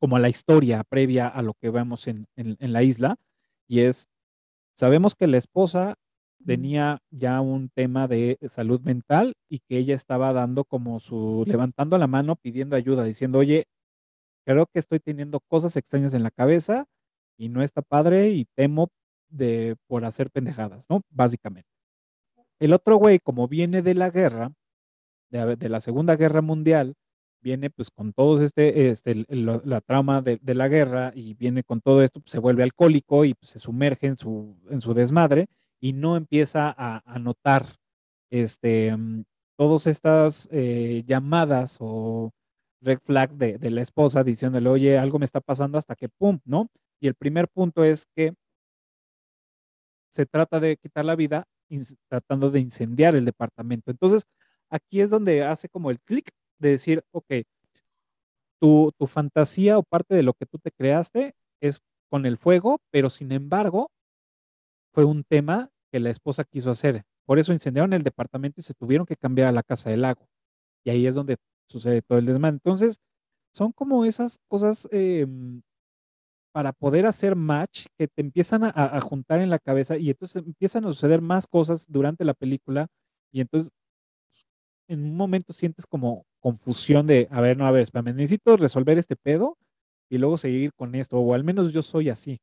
como 0.01 0.17
a 0.17 0.19
la 0.19 0.29
historia 0.29 0.83
previa 0.85 1.27
a 1.27 1.41
lo 1.43 1.53
que 1.61 1.69
vemos 1.71 2.07
en, 2.07 2.27
en 2.37 2.73
la 2.73 2.83
isla, 2.83 3.17
y 3.69 3.81
es, 3.81 4.07
sabemos 4.77 5.15
que 5.15 5.27
la 5.27 5.37
esposa 5.37 5.95
tenía 6.45 6.99
ya 7.11 7.41
un 7.41 7.69
tema 7.69 8.07
de 8.07 8.37
salud 8.49 8.81
mental 8.81 9.35
y 9.49 9.59
que 9.59 9.77
ella 9.79 9.95
estaba 9.95 10.33
dando 10.33 10.65
como 10.65 10.99
su, 10.99 11.45
levantando 11.47 11.97
la 11.97 12.07
mano 12.07 12.35
pidiendo 12.37 12.75
ayuda, 12.77 13.03
diciendo, 13.05 13.39
oye, 13.39 13.65
creo 14.45 14.65
que 14.67 14.79
estoy 14.79 14.99
teniendo 14.99 15.39
cosas 15.41 15.75
extrañas 15.77 16.13
en 16.13 16.23
la 16.23 16.31
cabeza 16.31 16.85
y 17.37 17.49
no 17.49 17.61
está 17.63 17.81
padre 17.81 18.29
y 18.31 18.45
temo 18.55 18.89
de 19.29 19.75
por 19.87 20.05
hacer 20.05 20.29
pendejadas, 20.31 20.85
¿no? 20.89 21.01
Básicamente. 21.09 21.69
El 22.59 22.73
otro 22.73 22.97
güey, 22.97 23.19
como 23.19 23.47
viene 23.47 23.81
de 23.81 23.95
la 23.95 24.09
guerra, 24.09 24.51
de, 25.29 25.69
la 25.69 25.79
Segunda 25.79 26.15
Guerra 26.15 26.41
Mundial, 26.41 26.95
viene 27.41 27.69
pues 27.69 27.89
con 27.89 28.11
todos 28.13 28.41
este, 28.41 28.89
este 28.89 29.25
la 29.29 29.81
trama 29.81 30.21
de, 30.21 30.39
la 30.53 30.67
guerra 30.67 31.13
y 31.15 31.35
viene 31.35 31.63
con 31.63 31.81
todo 31.81 32.03
esto, 32.03 32.19
pues, 32.19 32.31
se 32.31 32.39
vuelve 32.39 32.63
alcohólico 32.63 33.23
y 33.25 33.33
pues, 33.33 33.51
se 33.51 33.59
sumerge 33.59 34.07
en 34.07 34.17
su, 34.17 34.57
en 34.69 34.81
su 34.81 34.93
desmadre 34.93 35.47
y 35.79 35.93
no 35.93 36.17
empieza 36.17 36.73
a, 36.77 37.19
notar 37.19 37.77
este, 38.29 38.95
mm, 38.95 39.23
todas 39.57 39.87
estas 39.87 40.49
eh, 40.51 41.03
llamadas 41.07 41.77
o 41.79 42.31
red 42.81 42.99
flag 43.03 43.31
de, 43.31 43.57
de, 43.57 43.71
la 43.71 43.81
esposa 43.81 44.23
diciéndole, 44.23 44.69
oye, 44.69 44.97
algo 44.97 45.19
me 45.19 45.25
está 45.25 45.41
pasando 45.41 45.77
hasta 45.77 45.95
que, 45.95 46.09
¡pum!, 46.09 46.39
¿no? 46.45 46.69
Y 46.99 47.07
el 47.07 47.15
primer 47.15 47.47
punto 47.47 47.83
es 47.83 48.05
que 48.15 48.33
se 50.09 50.25
trata 50.25 50.59
de 50.59 50.77
quitar 50.77 51.05
la 51.05 51.15
vida 51.15 51.45
tratando 52.09 52.49
de 52.51 52.59
incendiar 52.59 53.15
el 53.15 53.25
departamento. 53.25 53.91
Entonces, 53.91 54.23
aquí 54.69 55.01
es 55.01 55.09
donde 55.09 55.43
hace 55.43 55.69
como 55.69 55.91
el 55.91 55.99
clic 55.99 56.29
de 56.59 56.71
decir, 56.71 57.03
ok, 57.11 57.43
tu, 58.59 58.91
tu 58.97 59.07
fantasía 59.07 59.77
o 59.77 59.83
parte 59.83 60.15
de 60.15 60.23
lo 60.23 60.33
que 60.33 60.45
tú 60.45 60.57
te 60.57 60.71
creaste 60.71 61.33
es 61.61 61.79
con 62.09 62.25
el 62.25 62.37
fuego, 62.37 62.79
pero 62.91 63.09
sin 63.09 63.31
embargo, 63.31 63.91
fue 64.93 65.05
un 65.05 65.23
tema 65.23 65.69
que 65.91 65.99
la 65.99 66.09
esposa 66.09 66.43
quiso 66.43 66.69
hacer. 66.69 67.03
Por 67.25 67.39
eso 67.39 67.53
incendiaron 67.53 67.93
el 67.93 68.03
departamento 68.03 68.59
y 68.59 68.63
se 68.63 68.73
tuvieron 68.73 69.05
que 69.05 69.15
cambiar 69.15 69.47
a 69.47 69.51
la 69.51 69.63
casa 69.63 69.89
del 69.89 70.01
lago. 70.01 70.27
Y 70.83 70.89
ahí 70.89 71.05
es 71.05 71.15
donde 71.15 71.37
sucede 71.67 72.01
todo 72.01 72.17
el 72.17 72.25
desmán. 72.25 72.55
Entonces, 72.55 72.99
son 73.53 73.71
como 73.71 74.05
esas 74.05 74.39
cosas 74.47 74.87
em, 74.91 75.61
para 76.51 76.73
poder 76.73 77.05
hacer 77.05 77.35
match 77.35 77.85
que 77.97 78.07
te 78.07 78.21
empiezan 78.21 78.63
a, 78.63 78.99
juntar 79.01 79.39
en 79.39 79.49
la 79.49 79.59
cabeza 79.59 79.97
y 79.97 80.09
entonces 80.09 80.43
empiezan 80.45 80.85
a 80.85 80.89
suceder 80.89 81.21
más 81.21 81.47
cosas 81.47 81.85
durante 81.87 82.25
la 82.25 82.33
película 82.33 82.87
y 83.31 83.41
entonces 83.41 83.71
en 84.87 85.03
un 85.03 85.15
momento 85.15 85.53
sientes 85.53 85.85
como 85.85 86.25
confusión 86.39 87.05
de, 87.05 87.27
a 87.31 87.41
ver, 87.41 87.57
no, 87.57 87.67
a 87.67 87.71
ver, 87.71 87.83
espérame, 87.83 88.15
necesito 88.15 88.57
resolver 88.57 88.97
este 88.97 89.15
pedo 89.15 89.57
y 90.09 90.17
luego 90.17 90.37
seguir 90.37 90.73
con 90.73 90.95
esto, 90.95 91.19
o 91.19 91.33
al 91.33 91.43
menos 91.43 91.71
yo 91.71 91.83
soy 91.83 92.09
así. 92.09 92.39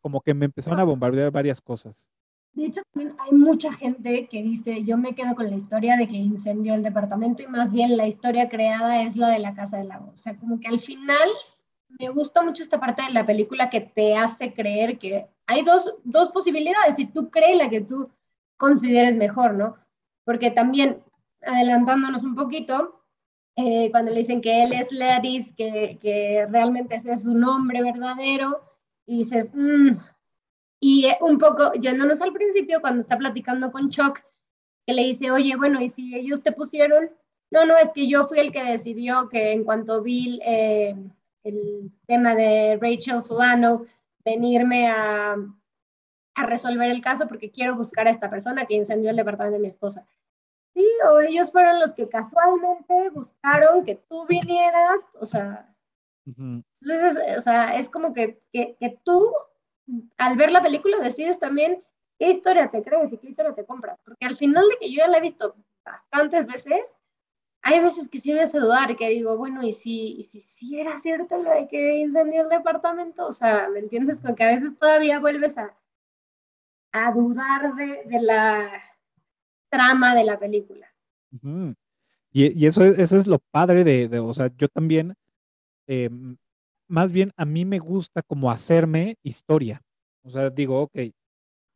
como 0.00 0.22
que 0.22 0.32
me 0.32 0.46
empezaron 0.46 0.80
a 0.80 0.84
bombardear 0.84 1.30
varias 1.30 1.60
cosas. 1.60 2.08
De 2.54 2.64
hecho, 2.64 2.80
también 2.92 3.14
hay 3.20 3.32
mucha 3.32 3.72
gente 3.72 4.26
que 4.28 4.42
dice, 4.42 4.82
yo 4.84 4.96
me 4.96 5.14
quedo 5.14 5.34
con 5.34 5.50
la 5.50 5.56
historia 5.56 5.96
de 5.96 6.08
que 6.08 6.16
incendió 6.16 6.74
el 6.74 6.82
departamento 6.82 7.42
y 7.42 7.46
más 7.46 7.70
bien 7.70 7.96
la 7.96 8.08
historia 8.08 8.48
creada 8.48 9.02
es 9.02 9.16
la 9.16 9.28
de 9.28 9.38
la 9.38 9.54
Casa 9.54 9.76
del 9.76 9.88
Lago. 9.88 10.10
O 10.12 10.16
sea, 10.16 10.36
como 10.38 10.58
que 10.58 10.68
al 10.68 10.80
final 10.80 11.28
me 11.88 12.08
gusta 12.10 12.42
mucho 12.42 12.62
esta 12.62 12.78
parte 12.78 13.02
de 13.02 13.12
la 13.12 13.26
película 13.26 13.70
que 13.70 13.80
te 13.80 14.16
hace 14.16 14.52
creer 14.52 14.98
que 14.98 15.26
hay 15.46 15.62
dos, 15.62 15.94
dos 16.04 16.30
posibilidades 16.30 16.98
y 16.98 17.06
tú 17.06 17.30
crees 17.30 17.56
la 17.56 17.70
que 17.70 17.80
tú 17.80 18.10
consideres 18.56 19.16
mejor, 19.16 19.54
¿no? 19.54 19.76
Porque 20.24 20.50
también, 20.50 21.02
adelantándonos 21.40 22.24
un 22.24 22.34
poquito, 22.34 23.02
eh, 23.56 23.90
cuando 23.90 24.12
le 24.12 24.18
dicen 24.18 24.40
que 24.40 24.62
él 24.62 24.72
es 24.72 24.92
Ladis, 24.92 25.52
que, 25.54 25.98
que 26.00 26.46
realmente 26.50 26.96
ese 26.96 27.12
es 27.12 27.22
su 27.22 27.34
nombre 27.34 27.82
verdadero, 27.82 28.62
y 29.06 29.20
dices, 29.20 29.50
mm". 29.54 29.96
y 30.80 31.06
un 31.22 31.38
poco, 31.38 31.72
yéndonos 31.72 32.20
al 32.20 32.32
principio, 32.32 32.80
cuando 32.80 33.00
está 33.00 33.16
platicando 33.16 33.72
con 33.72 33.88
Chuck, 33.88 34.20
que 34.86 34.92
le 34.92 35.02
dice, 35.04 35.30
oye, 35.30 35.56
bueno, 35.56 35.80
¿y 35.80 35.88
si 35.88 36.14
ellos 36.14 36.42
te 36.42 36.52
pusieron? 36.52 37.10
No, 37.50 37.64
no, 37.64 37.76
es 37.78 37.92
que 37.94 38.06
yo 38.06 38.24
fui 38.24 38.38
el 38.38 38.52
que 38.52 38.62
decidió 38.62 39.28
que 39.28 39.52
en 39.52 39.64
cuanto 39.64 40.02
Bill... 40.02 40.40
Eh, 40.44 40.94
el 41.44 41.90
tema 42.06 42.34
de 42.34 42.78
Rachel 42.80 43.22
Solano, 43.22 43.84
venirme 44.24 44.88
a, 44.88 45.36
a 46.34 46.46
resolver 46.46 46.90
el 46.90 47.02
caso 47.02 47.26
porque 47.28 47.50
quiero 47.50 47.76
buscar 47.76 48.06
a 48.06 48.10
esta 48.10 48.30
persona 48.30 48.66
que 48.66 48.74
incendió 48.74 49.10
el 49.10 49.16
departamento 49.16 49.56
de 49.56 49.62
mi 49.62 49.68
esposa. 49.68 50.06
Sí, 50.74 50.86
o 51.10 51.20
ellos 51.20 51.50
fueron 51.50 51.80
los 51.80 51.94
que 51.94 52.08
casualmente 52.08 53.10
buscaron 53.10 53.84
que 53.84 53.96
tú 54.08 54.26
vinieras, 54.26 55.06
o 55.14 55.26
sea, 55.26 55.74
entonces, 56.36 57.38
o 57.38 57.40
sea, 57.40 57.78
es 57.78 57.88
como 57.88 58.12
que, 58.12 58.40
que, 58.52 58.76
que, 58.78 58.98
tú, 59.02 59.32
al 60.18 60.36
ver 60.36 60.52
la 60.52 60.62
película, 60.62 60.98
decides 60.98 61.38
también 61.38 61.82
qué 62.18 62.30
historia 62.30 62.70
te 62.70 62.82
crees 62.82 63.12
y 63.12 63.18
qué 63.18 63.28
historia 63.28 63.54
te 63.54 63.64
compras, 63.64 63.98
porque 64.04 64.26
al 64.26 64.36
final 64.36 64.68
de 64.68 64.76
que 64.78 64.92
yo 64.92 64.98
ya 64.98 65.08
la 65.08 65.18
he 65.18 65.22
visto 65.22 65.56
bastantes 65.84 66.46
veces, 66.46 66.92
hay 67.62 67.80
veces 67.80 68.08
que 68.08 68.20
sí 68.20 68.32
me 68.32 68.40
hace 68.40 68.58
dudar, 68.58 68.96
que 68.96 69.08
digo, 69.10 69.36
bueno, 69.36 69.62
¿y 69.62 69.72
si, 69.72 70.20
y 70.20 70.24
si, 70.24 70.78
era 70.78 70.98
cierto 70.98 71.42
lo 71.42 71.50
de 71.50 71.68
que 71.68 71.98
incendió 71.98 72.42
el 72.42 72.48
departamento? 72.48 73.26
O 73.26 73.32
sea, 73.32 73.68
¿me 73.68 73.80
entiendes? 73.80 74.20
Con 74.20 74.34
que 74.34 74.44
a 74.44 74.54
veces 74.54 74.78
todavía 74.78 75.18
vuelves 75.18 75.58
a, 75.58 75.76
a 76.92 77.12
dudar 77.12 77.74
de, 77.74 78.04
de, 78.04 78.22
la 78.22 78.70
trama 79.68 80.14
de 80.14 80.24
la 80.24 80.38
película. 80.38 80.86
y, 82.32 82.62
y, 82.62 82.66
eso, 82.66 82.84
eso 82.84 83.16
es 83.16 83.26
lo 83.26 83.38
padre 83.50 83.84
de, 83.84 84.08
de 84.08 84.18
o 84.18 84.32
sea, 84.32 84.50
yo 84.56 84.68
también, 84.68 85.14
eh, 85.86 86.10
más 86.88 87.12
bien 87.12 87.32
a 87.36 87.44
mí 87.44 87.64
me 87.64 87.78
gusta 87.78 88.22
como 88.22 88.50
hacerme 88.50 89.16
historia. 89.22 89.82
O 90.22 90.30
sea, 90.30 90.50
digo, 90.50 90.82
ok, 90.82 90.96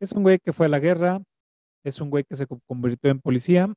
es 0.01 0.12
un 0.12 0.23
güey 0.23 0.38
que 0.38 0.53
fue 0.53 0.66
a 0.66 0.68
la 0.68 0.79
guerra, 0.79 1.21
es 1.85 2.01
un 2.01 2.11
güey 2.11 2.25
que 2.25 2.37
se 2.37 2.47
convirtió 2.66 3.11
en 3.11 3.21
policía, 3.21 3.73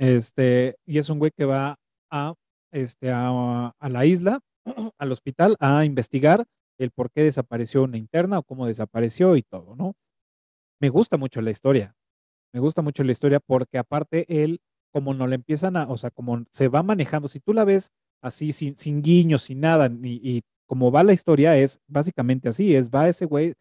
este, 0.00 0.76
y 0.86 0.98
es 0.98 1.10
un 1.10 1.18
güey 1.18 1.30
que 1.30 1.44
va 1.44 1.78
a, 2.10 2.34
este, 2.72 3.10
a, 3.12 3.74
la 3.80 4.06
isla, 4.06 4.40
al 4.98 5.12
hospital, 5.12 5.56
a 5.60 5.84
investigar 5.84 6.46
el 6.78 6.90
por 6.90 7.10
qué 7.10 7.22
desapareció 7.22 7.82
una 7.82 7.98
interna 7.98 8.38
o 8.38 8.42
cómo 8.42 8.66
desapareció 8.66 9.36
y 9.36 9.42
todo, 9.42 9.76
¿no? 9.76 9.94
me 10.80 10.88
gusta 10.88 11.18
mucho 11.18 11.42
la 11.42 11.50
historia. 11.50 11.94
Me 12.54 12.60
gusta 12.60 12.80
mucho 12.80 13.04
la 13.04 13.12
historia 13.12 13.40
porque 13.40 13.76
aparte 13.76 14.24
él, 14.42 14.60
como 14.90 15.12
no 15.12 15.26
le 15.26 15.36
empiezan 15.36 15.76
a, 15.76 15.86
o 15.86 15.98
sea, 15.98 16.10
como 16.10 16.44
se 16.50 16.68
va 16.68 16.82
manejando, 16.82 17.28
si 17.28 17.38
tú 17.38 17.52
la 17.52 17.64
ves 17.64 17.92
así, 18.22 18.52
sin, 18.52 18.76
sin 18.76 19.02
guiños, 19.02 19.42
sin 19.42 19.60
nada, 19.60 19.90
y, 20.02 20.20
y 20.22 20.42
como 20.66 20.90
va 20.90 21.04
la 21.04 21.12
historia, 21.12 21.58
es 21.58 21.78
básicamente 21.86 22.48
así, 22.48 22.74
es 22.74 22.90
va 22.90 23.08
ese 23.08 23.26
güey 23.26 23.54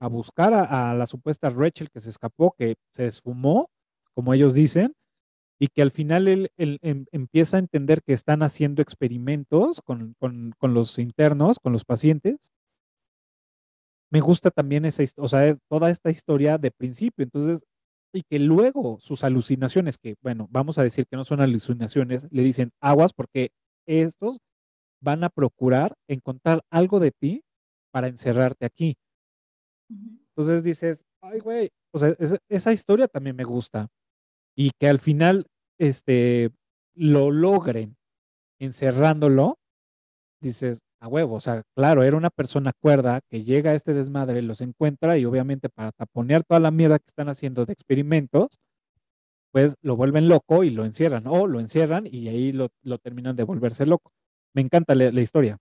a 0.00 0.08
buscar 0.08 0.52
a, 0.52 0.90
a 0.90 0.94
la 0.94 1.06
supuesta 1.06 1.50
Rachel 1.50 1.90
que 1.90 2.00
se 2.00 2.10
escapó, 2.10 2.52
que 2.58 2.74
se 2.92 3.06
esfumó, 3.06 3.70
como 4.12 4.34
ellos 4.34 4.54
dicen, 4.54 4.94
y 5.64 5.68
que 5.68 5.82
al 5.82 5.90
final 5.92 6.28
él, 6.28 6.50
él 6.58 6.78
em- 6.82 7.06
empieza 7.12 7.56
a 7.56 7.60
entender 7.60 8.02
que 8.02 8.12
están 8.12 8.42
haciendo 8.42 8.82
experimentos 8.82 9.80
con, 9.82 10.14
con- 10.20 10.52
con 10.58 10.74
los 10.74 10.98
internos, 10.98 11.58
con 11.60 11.72
los 11.72 11.84
pacientes. 11.86 12.50
Me 14.10 14.20
gusta 14.20 14.50
también 14.50 14.84
esa, 14.84 15.02
o 15.16 15.28
sea, 15.28 15.56
toda 15.68 15.90
esta 15.90 16.10
historia 16.10 16.58
de 16.58 16.70
principio, 16.70 17.24
entonces, 17.24 17.64
y 18.12 18.22
que 18.22 18.38
luego 18.38 18.98
sus 19.00 19.24
alucinaciones, 19.24 19.98
que 19.98 20.14
bueno, 20.22 20.46
vamos 20.50 20.78
a 20.78 20.84
decir 20.84 21.06
que 21.10 21.16
no 21.16 21.24
son 21.24 21.40
alucinaciones, 21.40 22.28
le 22.30 22.42
dicen 22.44 22.70
aguas 22.80 23.12
porque 23.12 23.50
estos 23.86 24.38
van 25.02 25.24
a 25.24 25.30
procurar 25.30 25.94
encontrar 26.08 26.62
algo 26.70 27.00
de 27.00 27.12
ti 27.12 27.42
para 27.92 28.08
encerrarte 28.08 28.66
aquí. 28.66 28.96
Entonces 30.30 30.64
dices, 30.64 31.04
ay, 31.22 31.40
güey, 31.40 31.70
o 31.92 31.98
sea, 31.98 32.14
es- 32.18 32.36
esa 32.48 32.72
historia 32.72 33.08
también 33.08 33.36
me 33.36 33.44
gusta. 33.44 33.88
Y 34.56 34.70
que 34.80 34.88
al 34.88 35.00
final, 35.00 35.46
este, 35.78 36.50
lo 36.94 37.30
logren 37.30 37.96
encerrándolo, 38.58 39.58
dices, 40.40 40.80
a 41.00 41.08
huevo, 41.08 41.34
o 41.36 41.40
sea, 41.40 41.62
claro, 41.76 42.02
era 42.02 42.16
una 42.16 42.30
persona 42.30 42.72
cuerda 42.72 43.20
que 43.28 43.44
llega 43.44 43.72
a 43.72 43.74
este 43.74 43.92
desmadre, 43.92 44.40
los 44.42 44.60
encuentra 44.62 45.18
y 45.18 45.24
obviamente 45.26 45.68
para 45.68 45.92
taponear 45.92 46.44
toda 46.44 46.60
la 46.60 46.70
mierda 46.70 46.98
que 46.98 47.06
están 47.06 47.28
haciendo 47.28 47.66
de 47.66 47.74
experimentos, 47.74 48.58
pues 49.52 49.76
lo 49.82 49.96
vuelven 49.96 50.28
loco 50.28 50.64
y 50.64 50.70
lo 50.70 50.84
encierran, 50.84 51.26
o 51.26 51.46
lo 51.46 51.60
encierran 51.60 52.06
y 52.06 52.28
ahí 52.28 52.52
lo, 52.52 52.70
lo 52.82 52.98
terminan 52.98 53.36
de 53.36 53.44
volverse 53.44 53.86
loco. 53.86 54.12
Me 54.54 54.62
encanta 54.62 54.94
la, 54.94 55.20
historia. 55.20 55.58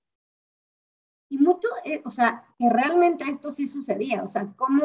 Y 1.30 1.38
mucho, 1.40 1.68
eh, 1.84 2.02
o 2.06 2.10
sea, 2.10 2.46
que 2.58 2.70
realmente 2.70 3.26
esto 3.30 3.52
sí 3.52 3.68
sucedía, 3.68 4.24
o 4.24 4.28
sea, 4.28 4.54
cómo, 4.56 4.84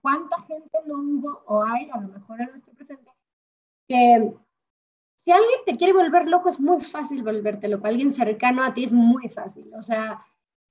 cuánta 0.00 0.40
gente 0.42 0.78
no 0.86 0.94
hubo 1.00 1.42
o 1.46 1.62
hay, 1.64 1.90
a 1.90 2.00
lo 2.00 2.08
mejor 2.08 2.40
en 2.40 2.50
nuestro 2.50 2.72
presente, 2.72 3.12
que 3.86 4.34
si 5.24 5.30
alguien 5.30 5.60
te 5.64 5.76
quiere 5.76 5.92
volver 5.92 6.28
loco 6.28 6.48
es 6.48 6.58
muy 6.58 6.82
fácil 6.82 7.22
volverte 7.22 7.68
loco, 7.68 7.86
alguien 7.86 8.12
cercano 8.12 8.62
a 8.62 8.74
ti 8.74 8.84
es 8.84 8.92
muy 8.92 9.28
fácil, 9.28 9.70
o 9.74 9.82
sea, 9.82 10.20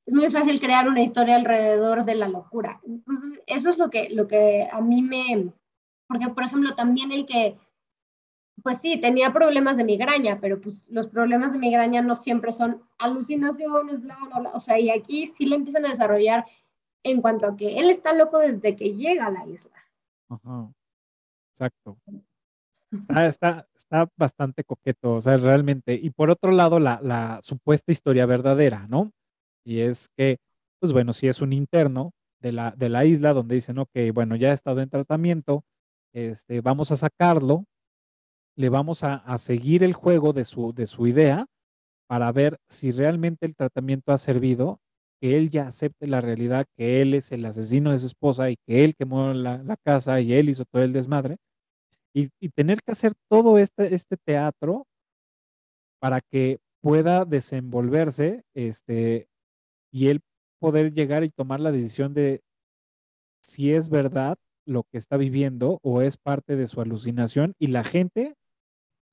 es 0.06 0.14
muy 0.14 0.30
fácil 0.30 0.60
crear 0.60 0.90
una 0.90 1.02
historia 1.02 1.36
alrededor 1.36 2.04
de 2.04 2.16
la 2.16 2.28
locura. 2.28 2.82
Entonces, 2.86 3.40
eso 3.48 3.70
es 3.70 3.78
lo 3.78 3.90
que, 3.90 4.10
lo 4.10 4.28
que 4.28 4.68
a 4.70 4.82
mí 4.82 5.02
me, 5.02 5.54
porque 6.08 6.28
por 6.30 6.44
ejemplo, 6.44 6.76
también 6.76 7.14
el 7.14 7.26
que, 7.26 7.58
pues 8.62 8.82
sí, 8.82 9.00
tenía 9.00 9.32
problemas 9.32 9.78
de 9.78 9.86
migraña, 9.86 10.40
pero 10.42 10.60
pues 10.60 10.84
los 10.90 11.08
problemas 11.08 11.54
de 11.54 11.60
migraña 11.60 12.02
no 12.02 12.16
siempre 12.16 12.52
son 12.52 12.84
alucinaciones, 12.98 14.02
bla, 14.02 14.18
bla, 14.28 14.40
bla, 14.40 14.52
o 14.52 14.60
sea, 14.60 14.78
y 14.78 14.90
aquí 14.90 15.28
sí 15.28 15.46
le 15.46 15.56
empiezan 15.56 15.86
a 15.86 15.90
desarrollar 15.90 16.46
en 17.04 17.22
cuanto 17.22 17.48
a 17.48 17.56
que 17.56 17.80
él 17.80 17.90
está 17.90 18.12
loco 18.12 18.38
desde 18.40 18.76
que 18.76 18.96
llega 18.96 19.28
a 19.28 19.32
la 19.32 19.48
isla. 19.48 19.72
Ajá. 20.30 20.70
Exacto. 21.54 21.98
Está, 22.91 23.27
está, 23.27 23.67
está 23.75 24.10
bastante 24.17 24.63
coqueto, 24.63 25.15
o 25.15 25.21
sea, 25.21 25.38
realmente. 25.38 25.95
Y 25.95 26.10
por 26.12 26.30
otro 26.30 26.51
lado, 26.51 26.80
la, 26.80 26.99
la 27.01 27.39
supuesta 27.41 27.91
historia 27.91 28.25
verdadera, 28.25 28.88
¿no? 28.88 29.12
Y 29.65 29.82
es 29.82 30.08
que, 30.17 30.38
pues 30.80 30.93
bueno, 30.93 31.13
si 31.13 31.27
es 31.27 31.41
un 31.41 31.54
interno 31.54 32.12
de 32.41 32.51
la, 32.54 32.71
de 32.71 32.89
la 32.89 33.06
isla 33.06 33.34
donde 33.34 33.56
dicen, 33.56 33.77
ok, 33.80 33.91
bueno, 34.13 34.36
ya 34.36 34.51
ha 34.51 34.54
estado 34.54 34.82
en 34.82 34.89
tratamiento, 34.89 35.63
este, 36.13 36.62
vamos 36.62 36.91
a 36.91 36.97
sacarlo, 36.97 37.65
le 38.58 38.69
vamos 38.69 39.04
a, 39.04 39.15
a 39.15 39.38
seguir 39.38 39.84
el 39.84 39.93
juego 39.93 40.34
de 40.34 40.45
su, 40.45 40.73
de 40.73 40.88
su 40.88 41.08
idea 41.08 41.45
para 42.08 42.32
ver 42.32 42.58
si 42.69 42.91
realmente 42.91 43.45
el 43.45 43.56
tratamiento 43.56 44.12
ha 44.13 44.17
servido, 44.17 44.80
que 45.21 45.38
él 45.38 45.49
ya 45.49 45.67
acepte 45.67 46.08
la 46.08 46.21
realidad, 46.21 46.65
que 46.77 47.01
él 47.01 47.13
es 47.15 47.32
el 47.32 47.45
asesino 47.45 47.91
de 47.91 47.99
su 47.99 48.08
esposa 48.08 48.51
y 48.51 48.58
que 48.67 48.84
él 48.86 48.95
quemó 48.95 49.34
la, 49.34 49.60
la 49.63 49.77
casa 49.77 50.21
y 50.21 50.34
él 50.34 50.49
hizo 50.49 50.65
todo 50.65 50.84
el 50.84 50.93
desmadre 50.93 51.38
y, 52.13 52.30
y 52.39 52.50
tener 52.50 52.82
que 52.82 52.91
hacer 52.91 53.13
todo 53.30 53.58
este, 53.58 53.93
este 53.93 54.17
teatro 54.17 54.86
para 56.00 56.19
que 56.21 56.60
pueda 56.82 57.26
desenvolverse 57.26 58.43
este, 58.54 59.30
y 59.91 60.08
él 60.10 60.21
poder 60.60 60.93
llegar 60.93 61.24
y 61.24 61.30
tomar 61.30 61.60
la 61.60 61.71
decisión 61.71 62.13
de 62.13 62.41
si 63.41 63.74
es 63.74 63.89
verdad 63.89 64.38
lo 64.65 64.84
que 64.84 64.97
está 64.97 65.17
viviendo 65.17 65.80
o 65.84 66.02
es 66.02 66.17
parte 66.17 66.56
de 66.56 66.67
su 66.67 66.82
alucinación 66.82 67.56
y 67.60 67.67
la 67.67 67.84
gente 67.84 68.36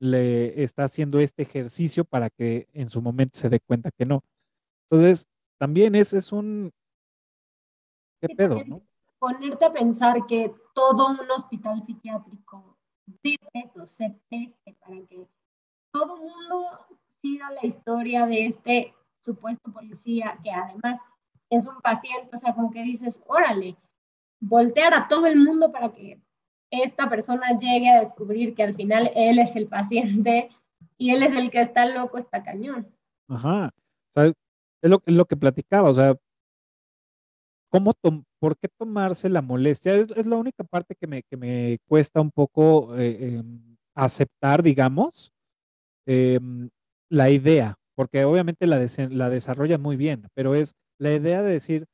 le 0.00 0.62
está 0.62 0.84
haciendo 0.84 1.18
este 1.18 1.42
ejercicio 1.42 2.04
para 2.04 2.30
que 2.30 2.68
en 2.72 2.88
su 2.88 3.02
momento 3.02 3.38
se 3.38 3.48
dé 3.48 3.60
cuenta 3.60 3.90
que 3.90 4.06
no. 4.06 4.22
Entonces, 4.88 5.26
también 5.58 5.94
es, 5.94 6.12
es 6.12 6.32
un... 6.32 6.72
¿Qué 8.20 8.28
pedo, 8.28 8.62
no? 8.64 8.82
Ponerte 9.18 9.64
a 9.64 9.72
pensar 9.72 10.26
que 10.26 10.54
todo 10.74 11.08
un 11.08 11.30
hospital 11.30 11.82
psiquiátrico 11.82 12.77
de 13.22 13.38
eso 13.54 13.86
se 13.86 14.10
preste 14.28 14.76
para 14.80 14.96
que 15.06 15.26
todo 15.92 16.16
el 16.16 16.22
mundo 16.22 16.86
siga 17.20 17.50
la 17.50 17.66
historia 17.66 18.26
de 18.26 18.46
este 18.46 18.94
supuesto 19.20 19.72
policía 19.72 20.38
que 20.42 20.50
además 20.50 21.00
es 21.50 21.66
un 21.66 21.80
paciente, 21.80 22.36
o 22.36 22.38
sea, 22.38 22.54
como 22.54 22.70
que 22.70 22.82
dices, 22.82 23.20
órale, 23.26 23.76
voltear 24.40 24.94
a 24.94 25.08
todo 25.08 25.26
el 25.26 25.36
mundo 25.38 25.72
para 25.72 25.92
que 25.92 26.20
esta 26.70 27.08
persona 27.08 27.56
llegue 27.58 27.88
a 27.88 28.00
descubrir 28.00 28.54
que 28.54 28.62
al 28.62 28.74
final 28.74 29.10
él 29.14 29.38
es 29.38 29.56
el 29.56 29.66
paciente 29.66 30.50
y 30.98 31.10
él 31.10 31.22
es 31.22 31.34
el 31.36 31.50
que 31.50 31.62
está 31.62 31.86
loco, 31.86 32.18
está 32.18 32.42
cañón. 32.42 32.94
Ajá. 33.28 33.70
O 34.10 34.12
sea, 34.12 34.24
es 34.26 34.90
lo, 34.90 35.02
es 35.06 35.16
lo 35.16 35.24
que 35.24 35.36
platicaba, 35.36 35.88
o 35.88 35.94
sea, 35.94 36.16
¿cómo 37.70 37.92
¿por 38.40 38.56
qué 38.58 38.68
tomarse 38.78 39.28
la 39.28 39.42
molestia? 39.42 39.94
Es, 39.94 40.10
es 40.16 40.26
la 40.26 40.36
única 40.36 40.64
parte 40.64 40.94
que 41.00 41.06
me, 41.06 41.22
que 41.24 41.36
me 41.36 41.78
cuesta 41.88 42.20
un 42.20 42.30
poco 42.30 42.96
eh, 42.98 43.36
em, 43.38 43.76
aceptar, 43.94 44.62
digamos, 44.62 45.32
em, 46.06 46.70
la 47.10 47.30
idea, 47.30 47.76
porque 47.96 48.24
obviamente 48.24 48.66
la, 48.66 48.78
dese- 48.80 49.10
la 49.10 49.30
desarrolla 49.30 49.78
muy 49.78 49.96
bien, 49.96 50.28
pero 50.34 50.54
es 50.54 50.74
la 50.98 51.12
idea 51.14 51.42
de 51.42 51.52
decir 51.52 51.86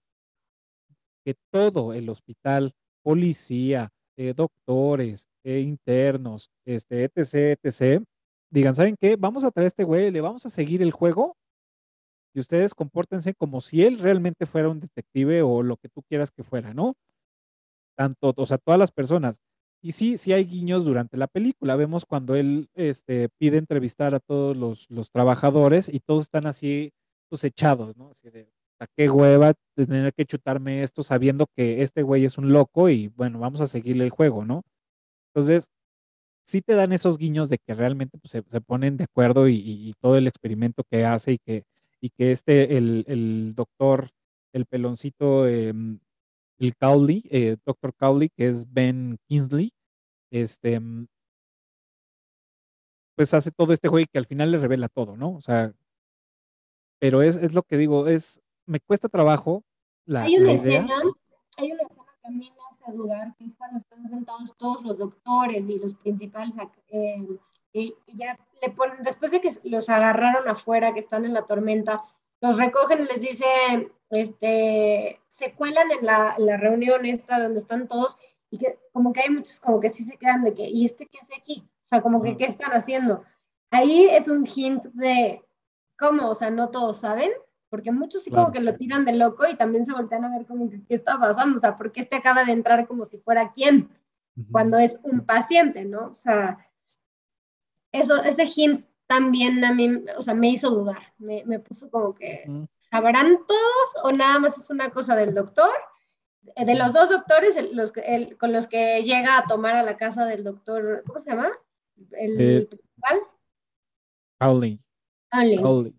que 1.24 1.34
todo 1.52 1.92
el 1.92 2.08
hospital, 2.08 2.72
policía, 3.02 3.90
eh, 4.16 4.34
doctores, 4.34 5.26
eh, 5.44 5.60
internos, 5.60 6.50
este, 6.66 7.04
etc., 7.04 7.58
etc., 7.62 8.04
digan, 8.50 8.74
¿saben 8.74 8.96
qué? 9.00 9.16
Vamos 9.16 9.44
a 9.44 9.50
traer 9.50 9.64
a 9.66 9.68
este 9.68 9.84
güey, 9.84 10.10
le 10.10 10.20
vamos 10.20 10.46
a 10.46 10.50
seguir 10.50 10.82
el 10.82 10.92
juego 10.92 11.36
y 12.34 12.40
ustedes 12.40 12.74
compórtense 12.74 13.34
como 13.34 13.60
si 13.60 13.84
él 13.84 13.98
realmente 13.98 14.46
fuera 14.46 14.68
un 14.68 14.80
detective 14.80 15.42
o 15.42 15.62
lo 15.62 15.76
que 15.76 15.88
tú 15.88 16.02
quieras 16.02 16.30
que 16.32 16.42
fuera, 16.42 16.74
¿no? 16.74 16.94
Tanto, 17.96 18.34
o 18.36 18.46
sea, 18.46 18.58
todas 18.58 18.78
las 18.78 18.90
personas. 18.90 19.38
Y 19.80 19.92
sí, 19.92 20.16
sí 20.16 20.32
hay 20.32 20.44
guiños 20.44 20.84
durante 20.84 21.16
la 21.16 21.28
película. 21.28 21.76
Vemos 21.76 22.04
cuando 22.06 22.34
él 22.34 22.68
este, 22.74 23.28
pide 23.38 23.58
entrevistar 23.58 24.14
a 24.14 24.20
todos 24.20 24.56
los, 24.56 24.90
los 24.90 25.10
trabajadores 25.10 25.88
y 25.88 26.00
todos 26.00 26.22
están 26.22 26.46
así, 26.46 26.92
pues 27.28 27.44
echados, 27.44 27.96
¿no? 27.96 28.10
Así 28.10 28.30
de, 28.30 28.48
¿a 28.80 28.86
qué 28.96 29.08
hueva 29.10 29.54
tener 29.76 30.12
que 30.14 30.24
chutarme 30.26 30.82
esto 30.82 31.02
sabiendo 31.02 31.46
que 31.54 31.82
este 31.82 32.02
güey 32.02 32.24
es 32.24 32.38
un 32.38 32.52
loco 32.52 32.88
y 32.88 33.08
bueno, 33.08 33.38
vamos 33.38 33.60
a 33.60 33.66
seguirle 33.68 34.04
el 34.04 34.10
juego, 34.10 34.44
¿no? 34.44 34.62
Entonces, 35.34 35.68
sí 36.44 36.62
te 36.62 36.74
dan 36.74 36.92
esos 36.92 37.18
guiños 37.18 37.48
de 37.50 37.58
que 37.58 37.74
realmente 37.74 38.18
pues, 38.18 38.32
se, 38.32 38.42
se 38.46 38.60
ponen 38.60 38.96
de 38.96 39.04
acuerdo 39.04 39.48
y, 39.48 39.94
todo 40.00 40.16
el 40.16 40.26
experimento 40.26 40.84
que 40.90 41.04
hace 41.04 41.32
y 41.32 41.38
que, 41.38 41.64
y 42.04 42.10
que 42.10 42.32
este, 42.32 42.76
el, 42.76 43.06
el 43.08 43.54
doctor, 43.54 44.10
el 44.52 44.66
peloncito, 44.66 45.48
em, 45.48 46.00
el 46.58 46.76
Cowley, 46.76 47.24
eh, 47.30 47.56
doctor 47.64 47.94
Cowley, 47.94 48.28
que 48.28 48.46
es 48.46 48.70
Ben 48.70 49.16
Kingsley, 49.26 49.72
este, 50.30 50.78
mm, 50.78 51.06
pues 53.16 53.32
hace 53.32 53.50
todo 53.52 53.72
este 53.72 53.88
juego 53.88 54.04
y 54.04 54.06
que 54.06 54.18
al 54.18 54.26
final 54.26 54.50
le 54.50 54.58
revela 54.58 54.90
todo, 54.90 55.16
¿no? 55.16 55.34
O 55.34 55.40
sea, 55.40 55.72
pero 57.00 57.22
es, 57.22 57.36
es 57.36 57.54
lo 57.54 57.62
que 57.62 57.78
digo, 57.78 58.06
es, 58.06 58.38
me 58.66 58.80
cuesta 58.80 59.08
trabajo 59.08 59.64
la, 60.04 60.24
Hay 60.24 60.36
una 60.36 60.48
la 60.48 60.52
idea. 60.52 60.80
escena, 60.80 60.96
hay 61.56 61.72
una 61.72 61.82
escena 61.84 62.12
que 62.20 62.28
a 62.28 62.30
mí 62.32 62.52
me 62.54 62.60
hace 62.70 62.98
dudar, 62.98 63.34
que 63.38 63.46
es 63.46 63.54
cuando 63.54 63.78
están 63.78 64.06
sentados 64.10 64.54
todos 64.58 64.84
los 64.84 64.98
doctores 64.98 65.70
y 65.70 65.78
los 65.78 65.94
principales, 65.94 66.54
eh, 66.88 67.26
y 67.74 67.96
ya 68.14 68.38
le 68.62 68.70
ponen, 68.70 69.02
después 69.02 69.32
de 69.32 69.40
que 69.40 69.50
los 69.64 69.90
agarraron 69.90 70.48
afuera, 70.48 70.94
que 70.94 71.00
están 71.00 71.24
en 71.24 71.34
la 71.34 71.44
tormenta, 71.44 72.04
los 72.40 72.56
recogen 72.56 73.02
y 73.02 73.04
les 73.06 73.20
dicen, 73.20 73.92
este, 74.10 75.20
se 75.26 75.52
cuelan 75.54 75.90
en 75.90 76.06
la, 76.06 76.36
en 76.38 76.46
la 76.46 76.56
reunión 76.56 77.04
esta 77.04 77.40
donde 77.40 77.58
están 77.58 77.88
todos, 77.88 78.16
y 78.50 78.58
que 78.58 78.78
como 78.92 79.12
que 79.12 79.22
hay 79.22 79.30
muchos 79.30 79.58
como 79.58 79.80
que 79.80 79.90
sí 79.90 80.04
se 80.04 80.16
quedan 80.16 80.44
de 80.44 80.54
que, 80.54 80.68
¿y 80.68 80.86
este 80.86 81.06
qué 81.06 81.18
hace 81.20 81.34
aquí? 81.34 81.68
O 81.82 81.86
sea, 81.86 82.00
como 82.00 82.22
que. 82.22 82.36
¿qué 82.36 82.44
están 82.44 82.70
haciendo? 82.72 83.24
Ahí 83.70 84.04
es 84.04 84.28
un 84.28 84.46
hint 84.46 84.84
de, 84.92 85.44
¿cómo? 85.98 86.28
O 86.30 86.34
sea, 86.36 86.50
no 86.50 86.70
todos 86.70 87.00
saben, 87.00 87.30
porque 87.70 87.90
muchos 87.90 88.22
sí 88.22 88.30
como 88.30 88.52
que 88.52 88.60
lo 88.60 88.76
tiran 88.76 89.04
de 89.04 89.14
loco 89.14 89.48
y 89.48 89.56
también 89.56 89.84
se 89.84 89.92
voltean 89.92 90.24
a 90.24 90.30
ver 90.30 90.46
como 90.46 90.70
que 90.70 90.80
qué 90.86 90.94
está 90.94 91.18
pasando, 91.18 91.56
o 91.56 91.60
sea, 91.60 91.74
¿por 91.74 91.90
qué 91.90 92.02
este 92.02 92.14
acaba 92.14 92.44
de 92.44 92.52
entrar 92.52 92.86
como 92.86 93.04
si 93.04 93.18
fuera 93.18 93.52
quién? 93.52 93.90
Cuando 94.52 94.78
es 94.78 95.00
un 95.02 95.26
paciente, 95.26 95.84
¿no? 95.84 96.10
O 96.10 96.14
sea, 96.14 96.58
eso, 97.94 98.22
ese 98.24 98.44
hint 98.44 98.84
también 99.06 99.64
a 99.64 99.72
mí, 99.72 100.02
o 100.16 100.22
sea, 100.22 100.34
me 100.34 100.48
hizo 100.50 100.70
dudar, 100.70 101.12
me, 101.18 101.44
me 101.44 101.60
puso 101.60 101.88
como 101.90 102.14
que, 102.14 102.44
¿sabrán 102.90 103.38
todos 103.46 104.04
o 104.04 104.12
nada 104.12 104.38
más 104.40 104.58
es 104.58 104.70
una 104.70 104.90
cosa 104.90 105.14
del 105.14 105.34
doctor? 105.34 105.70
De 106.56 106.74
los 106.74 106.92
dos 106.92 107.08
doctores 107.08 107.56
los, 107.72 107.92
el, 107.96 108.36
con 108.36 108.52
los 108.52 108.66
que 108.66 109.02
llega 109.02 109.38
a 109.38 109.46
tomar 109.46 109.76
a 109.76 109.82
la 109.82 109.96
casa 109.96 110.26
del 110.26 110.44
doctor, 110.44 111.02
¿cómo 111.06 111.18
se 111.18 111.30
llama? 111.30 111.52
El 112.12 112.40
eh, 112.40 112.66
principal. 112.66 113.20
Howling. 114.40 114.78
Howling. 115.32 115.94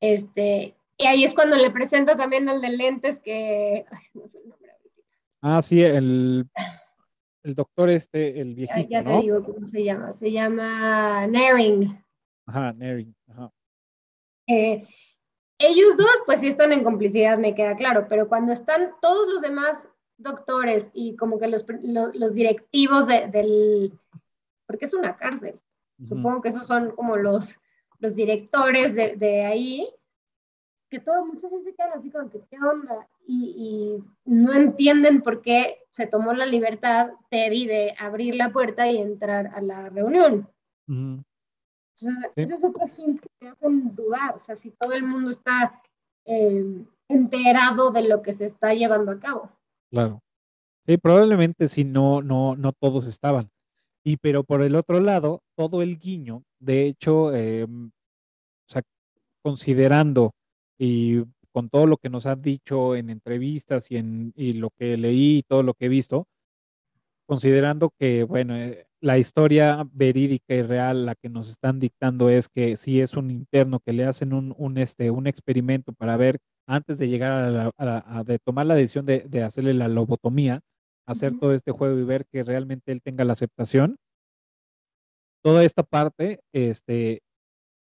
Este, 0.00 0.76
y 0.98 1.06
ahí 1.06 1.24
es 1.24 1.34
cuando 1.34 1.56
le 1.56 1.70
presento 1.70 2.16
también 2.16 2.48
al 2.48 2.60
de 2.60 2.70
lentes 2.70 3.20
que. 3.20 3.86
Ay, 3.90 4.04
se 4.04 4.18
me 4.18 4.28
fue 4.28 4.40
el 4.40 4.48
nombre 4.48 4.72
Ah, 5.40 5.62
sí, 5.62 5.82
el, 5.82 6.50
el 7.42 7.54
doctor 7.54 7.90
este, 7.90 8.40
el 8.40 8.54
viejito. 8.54 8.88
Ya, 8.88 9.04
te 9.04 9.20
digo 9.20 9.42
cómo 9.42 9.64
se 9.64 9.82
llama. 9.82 10.12
Se 10.12 10.30
llama 10.30 11.26
Naring. 11.26 12.04
Ajá, 12.46 12.72
Naring. 12.72 13.14
Ajá. 13.28 13.52
Eh, 14.46 14.86
ellos 15.58 15.96
dos, 15.96 16.22
pues 16.26 16.40
sí 16.40 16.48
están 16.48 16.72
en 16.72 16.82
complicidad, 16.82 17.38
me 17.38 17.54
queda 17.54 17.76
claro, 17.76 18.06
pero 18.08 18.28
cuando 18.28 18.52
están 18.52 18.92
todos 19.00 19.28
los 19.28 19.42
demás 19.42 19.88
doctores 20.16 20.90
y 20.94 21.16
como 21.16 21.38
que 21.38 21.48
los, 21.48 21.64
los, 22.14 22.34
directivos 22.34 23.06
de, 23.06 23.26
del, 23.28 23.92
porque 24.66 24.86
es 24.86 24.94
una 24.94 25.16
cárcel, 25.16 25.60
supongo 26.02 26.40
que 26.40 26.48
esos 26.48 26.66
son 26.66 26.92
como 26.92 27.16
los, 27.16 27.58
los 27.98 28.16
directores 28.16 28.94
de, 28.94 29.16
de 29.16 29.44
ahí, 29.44 29.88
que 30.88 30.98
todo, 30.98 31.24
muchas 31.26 31.50
veces 31.50 31.66
se 31.66 31.74
quedan 31.74 31.92
así 31.94 32.10
como 32.10 32.30
que, 32.30 32.40
¿qué 32.50 32.56
onda? 32.56 33.08
Y, 33.26 34.02
y, 34.04 34.04
no 34.24 34.52
entienden 34.52 35.22
por 35.22 35.42
qué 35.42 35.84
se 35.90 36.06
tomó 36.06 36.32
la 36.32 36.46
libertad 36.46 37.10
Teddy 37.30 37.66
de 37.66 37.94
abrir 37.98 38.34
la 38.34 38.50
puerta 38.50 38.90
y 38.90 38.98
entrar 38.98 39.48
a 39.54 39.60
la 39.60 39.88
reunión. 39.88 40.48
Entonces, 40.86 42.30
ese 42.36 42.54
es 42.54 42.64
otro 42.64 42.86
hint 42.86 43.20
que 43.20 43.28
te 43.38 43.48
hacen 43.48 43.94
dudar, 43.94 44.34
o 44.34 44.38
sea, 44.38 44.54
si 44.54 44.70
todo 44.70 44.92
el 44.92 45.04
mundo 45.04 45.30
está 45.30 45.80
eh, 46.24 46.84
enterado 47.08 47.90
de 47.90 48.02
lo 48.02 48.22
que 48.22 48.32
se 48.32 48.46
está 48.46 48.74
llevando 48.74 49.12
a 49.12 49.20
cabo. 49.20 49.50
Claro. 49.90 50.22
Sí, 50.86 50.96
probablemente 50.96 51.68
si 51.68 51.84
no, 51.84 52.22
no, 52.22 52.56
no 52.56 52.72
todos 52.72 53.06
estaban. 53.06 53.50
Y 54.02 54.16
pero 54.16 54.44
por 54.44 54.62
el 54.62 54.76
otro 54.76 55.00
lado, 55.00 55.42
todo 55.56 55.82
el 55.82 55.98
guiño, 55.98 56.42
de 56.58 56.86
hecho, 56.86 57.34
eh, 57.34 57.64
o 57.64 57.90
sea, 58.66 58.82
considerando 59.42 60.32
y 60.78 61.22
con 61.52 61.68
todo 61.70 61.86
lo 61.86 61.96
que 61.96 62.10
nos 62.10 62.26
han 62.26 62.42
dicho 62.42 62.96
en 62.96 63.10
entrevistas 63.10 63.90
y 63.90 63.96
en 63.96 64.32
y 64.36 64.54
lo 64.54 64.70
que 64.70 64.96
leí 64.96 65.38
y 65.38 65.42
todo 65.42 65.62
lo 65.62 65.74
que 65.74 65.86
he 65.86 65.88
visto, 65.88 66.26
considerando 67.26 67.90
que, 67.98 68.24
bueno, 68.24 68.56
eh, 68.56 68.86
la 69.00 69.18
historia 69.18 69.86
verídica 69.92 70.54
y 70.54 70.62
real, 70.62 71.06
la 71.06 71.14
que 71.14 71.28
nos 71.28 71.48
están 71.48 71.78
dictando 71.80 72.28
es 72.28 72.48
que 72.48 72.76
si 72.76 73.00
es 73.00 73.14
un 73.14 73.30
interno 73.30 73.80
que 73.80 73.92
le 73.92 74.04
hacen 74.04 74.32
un, 74.32 74.54
un 74.58 74.78
este, 74.78 75.10
un 75.10 75.26
experimento 75.26 75.92
para 75.92 76.16
ver, 76.16 76.38
antes 76.66 76.98
de 76.98 77.08
llegar 77.08 77.72
a, 77.78 78.24
de 78.24 78.38
tomar 78.38 78.66
la 78.66 78.74
decisión 78.74 79.06
de, 79.06 79.20
de, 79.28 79.42
hacerle 79.42 79.74
la 79.74 79.88
lobotomía, 79.88 80.60
hacer 81.06 81.38
todo 81.38 81.54
este 81.54 81.72
juego 81.72 81.98
y 81.98 82.04
ver 82.04 82.26
que 82.26 82.44
realmente 82.44 82.92
él 82.92 83.00
tenga 83.02 83.24
la 83.24 83.32
aceptación. 83.32 83.96
Toda 85.42 85.64
esta 85.64 85.82
parte, 85.82 86.40
este, 86.52 87.22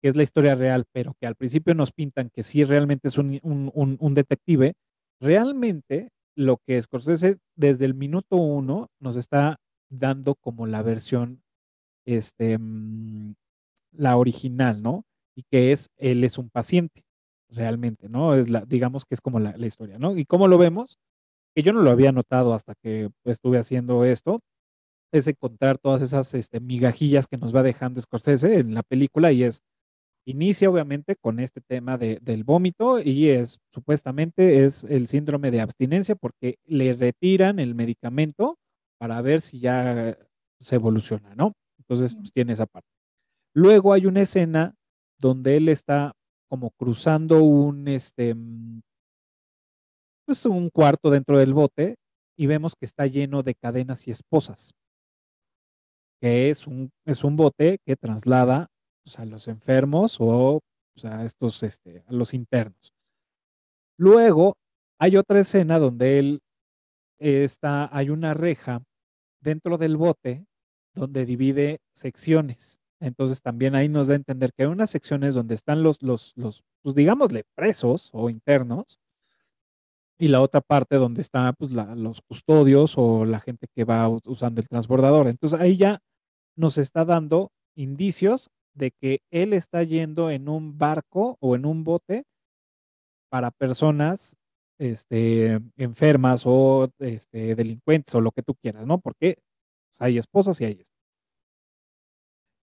que 0.02 0.10
es 0.10 0.16
la 0.16 0.24
historia 0.24 0.56
real, 0.56 0.86
pero 0.92 1.16
que 1.20 1.28
al 1.28 1.36
principio 1.36 1.74
nos 1.76 1.92
pintan 1.92 2.30
que 2.30 2.44
sí 2.44 2.64
realmente 2.64 3.08
es 3.08 3.18
un, 3.18 3.40
un, 3.44 4.14
detective, 4.14 4.74
realmente 5.20 6.10
lo 6.36 6.58
que 6.66 6.82
Scorsese 6.82 7.38
desde 7.56 7.86
el 7.86 7.94
minuto 7.94 8.36
uno 8.36 8.90
nos 9.00 9.16
está 9.16 9.58
dando 9.90 10.36
como 10.36 10.68
la 10.68 10.82
versión, 10.84 11.42
este, 12.06 12.58
mm, 12.58 13.34
la 13.94 14.18
original, 14.18 14.82
¿no? 14.82 15.04
Y 15.36 15.44
que 15.50 15.72
es, 15.72 15.90
él 15.98 16.24
es 16.24 16.38
un 16.38 16.50
paciente, 16.50 17.04
realmente, 17.50 18.10
¿no? 18.10 18.36
Es 18.36 18.50
la, 18.50 18.66
digamos 18.66 19.06
que 19.06 19.16
es 19.16 19.22
como 19.22 19.40
la, 19.40 19.58
la 19.58 19.66
historia, 19.68 19.98
¿no? 19.98 20.18
Y 20.18 20.26
cómo 20.26 20.48
lo 20.48 20.58
vemos, 20.58 21.00
que 21.56 21.64
yo 21.64 21.74
no 21.74 21.82
lo 21.82 21.90
había 21.90 22.12
notado 22.12 22.54
hasta 22.54 22.76
que 22.76 23.10
estuve 23.26 23.58
haciendo 23.58 24.06
esto, 24.06 24.42
es 25.12 25.28
encontrar 25.28 25.78
todas 25.78 26.02
esas 26.02 26.34
este, 26.34 26.60
migajillas 26.60 27.28
que 27.28 27.38
nos 27.38 27.56
va 27.56 27.64
dejando 27.64 28.02
Scorsese 28.02 28.60
en 28.60 28.74
la 28.74 28.84
película 28.84 29.32
y 29.32 29.44
es, 29.44 29.62
Inicia 30.30 30.70
obviamente 30.70 31.16
con 31.16 31.40
este 31.40 31.62
tema 31.62 31.98
de, 31.98 32.20
del 32.22 32.44
vómito 32.44 33.00
y 33.00 33.30
es 33.30 33.62
supuestamente 33.74 34.66
es 34.66 34.84
el 34.84 35.08
síndrome 35.08 35.52
de 35.52 35.62
abstinencia 35.62 36.16
porque 36.16 36.58
le 36.66 36.94
retiran 36.94 37.60
el 37.60 37.76
medicamento 37.76 38.58
para 39.00 39.22
ver 39.22 39.40
si 39.40 39.62
ya 39.62 40.18
se 40.60 40.76
evoluciona, 40.76 41.34
¿no? 41.34 41.54
Entonces, 41.80 42.14
pues 42.18 42.34
tiene 42.34 42.52
esa 42.52 42.66
parte. 42.66 42.90
Luego 43.56 43.94
hay 43.94 44.06
una 44.06 44.22
escena 44.22 44.76
donde 45.18 45.56
él 45.56 45.70
está 45.70 46.12
como 46.50 46.72
cruzando 46.72 47.42
un, 47.42 47.88
este, 47.88 48.36
mm, 48.36 48.82
pues 50.26 50.46
un 50.46 50.70
cuarto 50.70 51.10
dentro 51.10 51.40
del 51.40 51.54
bote 51.54 51.96
y 52.38 52.48
vemos 52.48 52.74
que 52.78 52.86
está 52.86 53.08
lleno 53.08 53.44
de 53.44 53.56
cadenas 53.56 54.10
y 54.10 54.12
esposas, 54.12 54.74
que 56.22 56.50
es 56.50 56.68
un, 56.68 56.90
es 57.06 57.24
un 57.24 57.38
bote 57.38 57.78
que 57.86 57.96
traslada 57.96 58.68
a 59.20 59.26
los 59.26 59.48
enfermos 59.48 60.18
o 60.20 60.62
a 61.04 61.24
estos, 61.24 61.64
este, 61.64 62.04
a 62.08 62.14
los 62.14 62.34
internos. 62.34 62.94
Luego 63.98 64.58
hay 65.00 65.18
otra 65.18 65.40
escena 65.40 65.80
donde 65.80 66.20
él 66.20 66.42
está, 67.20 67.90
hay 67.96 68.10
una 68.10 68.34
reja 68.34 68.84
dentro 69.42 69.78
del 69.78 69.98
bote 69.98 70.46
donde 70.94 71.26
divide 71.26 71.80
secciones. 71.94 72.80
Entonces 73.00 73.42
también 73.42 73.76
ahí 73.76 73.90
nos 73.90 74.08
da 74.08 74.14
a 74.14 74.18
entender 74.18 74.52
que 74.54 74.64
hay 74.64 74.70
unas 74.70 74.90
secciones 74.90 75.36
donde 75.36 75.56
están 75.56 75.84
los, 75.84 76.02
los, 76.02 76.34
los 76.36 76.64
pues 76.82 76.96
digámosle, 76.96 77.44
presos 77.56 78.10
o 78.14 78.30
internos, 78.30 79.00
y 80.20 80.30
la 80.30 80.42
otra 80.42 80.62
parte 80.62 80.96
donde 80.96 81.22
están 81.22 81.54
pues, 81.58 81.72
los 81.72 82.22
custodios 82.22 82.98
o 82.98 83.26
la 83.26 83.40
gente 83.40 83.68
que 83.74 83.84
va 83.84 84.08
usando 84.10 84.62
el 84.62 84.68
transbordador. 84.68 85.28
Entonces 85.28 85.60
ahí 85.60 85.78
ya 85.78 86.00
nos 86.56 86.78
está 86.78 87.06
dando 87.06 87.52
indicios 87.76 88.50
de 88.78 88.92
que 88.92 89.20
él 89.32 89.54
está 89.54 89.84
yendo 89.84 90.30
en 90.30 90.50
un 90.50 90.78
barco 90.78 91.38
o 91.40 91.56
en 91.56 91.66
un 91.66 91.84
bote 91.84 92.26
para 93.30 93.52
personas 93.52 94.38
este, 94.80 95.60
enfermas 95.76 96.44
o 96.46 96.90
este, 97.00 97.56
delincuentes 97.56 98.14
o 98.16 98.22
lo 98.22 98.32
que 98.32 98.44
tú 98.44 98.56
quieras, 98.56 98.86
¿no? 98.86 99.00
Porque 99.00 99.38
pues, 99.90 100.02
hay 100.02 100.18
esposas 100.18 100.62
y 100.62 100.66
hay 100.66 100.72
esposas. 100.74 100.98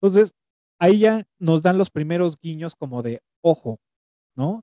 Entonces, 0.02 0.34
ahí 0.78 1.00
ya 1.00 1.24
nos 1.38 1.62
dan 1.62 1.78
los 1.78 1.90
primeros 1.90 2.38
guiños 2.40 2.74
como 2.74 3.02
de, 3.02 3.22
ojo, 3.42 3.78
¿no? 4.34 4.62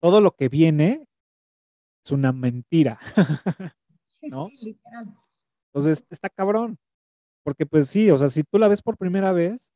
Todo 0.00 0.20
lo 0.20 0.32
que 0.32 0.48
viene 0.48 1.06
es 2.04 2.10
una 2.10 2.32
mentira, 2.32 2.98
¿no? 4.22 4.48
Entonces, 5.68 6.04
está 6.10 6.28
cabrón, 6.28 6.78
porque 7.44 7.66
pues 7.66 7.88
sí, 7.88 8.10
o 8.10 8.18
sea, 8.18 8.28
si 8.28 8.42
tú 8.44 8.58
la 8.58 8.68
ves 8.68 8.82
por 8.82 8.96
primera 8.96 9.32
vez, 9.32 9.71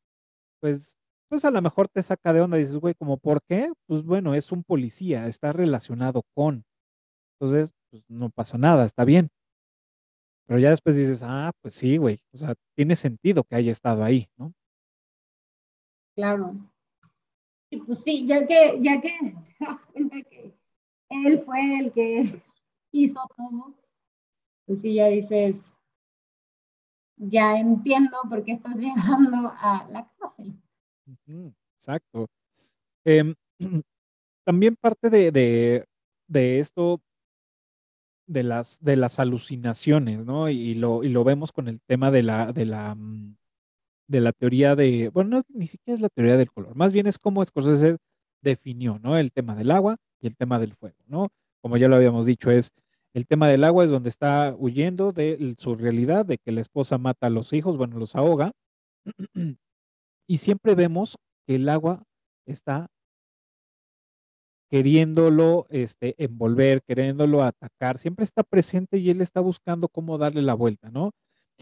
pues, 0.60 0.96
pues 1.28 1.44
a 1.44 1.50
lo 1.50 1.60
mejor 1.62 1.88
te 1.88 2.02
saca 2.02 2.32
de 2.32 2.40
onda, 2.40 2.56
dices, 2.56 2.76
güey, 2.76 2.94
como, 2.94 3.16
¿por 3.18 3.42
qué? 3.42 3.72
Pues 3.86 4.02
bueno, 4.02 4.34
es 4.34 4.52
un 4.52 4.62
policía, 4.64 5.26
está 5.26 5.52
relacionado 5.52 6.22
con. 6.34 6.64
Entonces, 7.38 7.72
pues 7.90 8.02
no 8.08 8.30
pasa 8.30 8.58
nada, 8.58 8.84
está 8.84 9.04
bien. 9.04 9.28
Pero 10.46 10.60
ya 10.60 10.70
después 10.70 10.96
dices, 10.96 11.22
ah, 11.24 11.52
pues 11.60 11.74
sí, 11.74 11.96
güey, 11.96 12.20
o 12.32 12.38
sea, 12.38 12.54
tiene 12.76 12.94
sentido 12.96 13.44
que 13.44 13.56
haya 13.56 13.72
estado 13.72 14.04
ahí, 14.04 14.28
¿no? 14.36 14.52
Claro. 16.14 16.54
Y 17.70 17.78
pues 17.80 17.98
sí, 18.00 18.26
ya 18.26 18.46
que, 18.46 18.78
ya 18.80 19.00
que 19.00 19.18
te 19.58 19.64
das 19.64 19.86
cuenta 19.86 20.16
que 20.22 20.56
él 21.10 21.38
fue 21.40 21.78
el 21.80 21.92
que 21.92 22.22
hizo 22.92 23.20
todo, 23.36 23.74
pues 24.66 24.80
sí, 24.80 24.94
ya 24.94 25.06
dices, 25.06 25.75
ya 27.16 27.58
entiendo 27.58 28.16
por 28.28 28.44
qué 28.44 28.52
estás 28.52 28.74
llegando 28.80 29.52
a 29.56 29.86
la 29.90 30.10
cárcel. 30.18 30.54
Exacto. 31.78 32.26
Em, 33.04 33.34
también 34.44 34.76
parte 34.76 35.10
de, 35.10 35.86
de, 36.28 36.58
esto, 36.58 37.00
de 38.26 38.42
las, 38.42 38.78
de 38.80 38.96
las 38.96 39.18
alucinaciones, 39.20 40.24
¿no? 40.24 40.48
Y 40.48 40.74
lo, 40.74 41.04
y 41.04 41.08
lo 41.08 41.24
vemos 41.24 41.52
con 41.52 41.68
el 41.68 41.80
tema 41.80 42.10
de 42.10 42.22
la, 42.22 42.52
de 42.52 42.66
la, 42.66 42.94
mm, 42.94 43.36
de 44.08 44.20
la 44.20 44.32
teoría 44.32 44.76
de, 44.76 45.08
bueno, 45.10 45.38
no, 45.38 45.42
ni 45.48 45.66
siquiera 45.66 45.96
es 45.96 46.00
la 46.00 46.08
teoría 46.08 46.36
del 46.36 46.50
color, 46.50 46.76
más 46.76 46.92
bien 46.92 47.06
es 47.06 47.18
cómo 47.18 47.44
Scorsese 47.44 47.96
definió, 48.42 48.98
¿no? 49.00 49.16
El 49.16 49.32
tema 49.32 49.56
del 49.56 49.70
agua 49.70 49.96
y 50.20 50.26
el 50.26 50.36
tema 50.36 50.58
del 50.58 50.74
fuego, 50.74 50.98
¿no? 51.06 51.28
Como 51.60 51.76
ya 51.76 51.88
lo 51.88 51.96
habíamos 51.96 52.26
dicho, 52.26 52.50
es 52.50 52.72
el 53.16 53.26
tema 53.26 53.48
del 53.48 53.64
agua 53.64 53.82
es 53.82 53.90
donde 53.90 54.10
está 54.10 54.54
huyendo 54.58 55.10
de 55.10 55.54
su 55.56 55.74
realidad, 55.74 56.26
de 56.26 56.36
que 56.36 56.52
la 56.52 56.60
esposa 56.60 56.98
mata 56.98 57.28
a 57.28 57.30
los 57.30 57.54
hijos, 57.54 57.78
bueno, 57.78 57.98
los 57.98 58.14
ahoga. 58.14 58.52
y 60.28 60.36
siempre 60.36 60.74
vemos 60.74 61.16
que 61.46 61.54
el 61.54 61.66
agua 61.70 62.02
está 62.44 62.88
queriéndolo 64.68 65.66
este, 65.70 66.14
envolver, 66.22 66.82
queriéndolo 66.82 67.42
atacar, 67.42 67.96
siempre 67.96 68.22
está 68.22 68.42
presente 68.42 68.98
y 68.98 69.08
él 69.08 69.22
está 69.22 69.40
buscando 69.40 69.88
cómo 69.88 70.18
darle 70.18 70.42
la 70.42 70.52
vuelta, 70.52 70.90
¿no? 70.90 71.12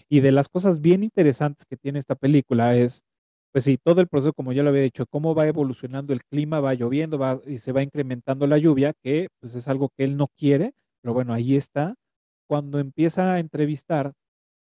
Y 0.08 0.20
de 0.20 0.32
las 0.32 0.48
cosas 0.48 0.80
bien 0.80 1.04
interesantes 1.04 1.66
que 1.66 1.76
tiene 1.76 2.00
esta 2.00 2.16
película 2.16 2.74
es, 2.74 3.04
pues 3.52 3.62
sí, 3.62 3.78
todo 3.78 4.00
el 4.00 4.08
proceso, 4.08 4.32
como 4.32 4.52
ya 4.52 4.64
lo 4.64 4.70
había 4.70 4.82
dicho, 4.82 5.06
cómo 5.06 5.36
va 5.36 5.46
evolucionando 5.46 6.12
el 6.12 6.24
clima, 6.24 6.58
va 6.58 6.74
lloviendo 6.74 7.16
va, 7.16 7.40
y 7.46 7.58
se 7.58 7.70
va 7.70 7.84
incrementando 7.84 8.48
la 8.48 8.58
lluvia, 8.58 8.92
que 9.04 9.28
pues 9.38 9.54
es 9.54 9.68
algo 9.68 9.90
que 9.96 10.02
él 10.02 10.16
no 10.16 10.26
quiere, 10.36 10.72
pero 11.04 11.12
bueno, 11.12 11.34
ahí 11.34 11.54
está. 11.54 11.96
Cuando 12.48 12.78
empieza 12.78 13.34
a 13.34 13.38
entrevistar 13.38 14.14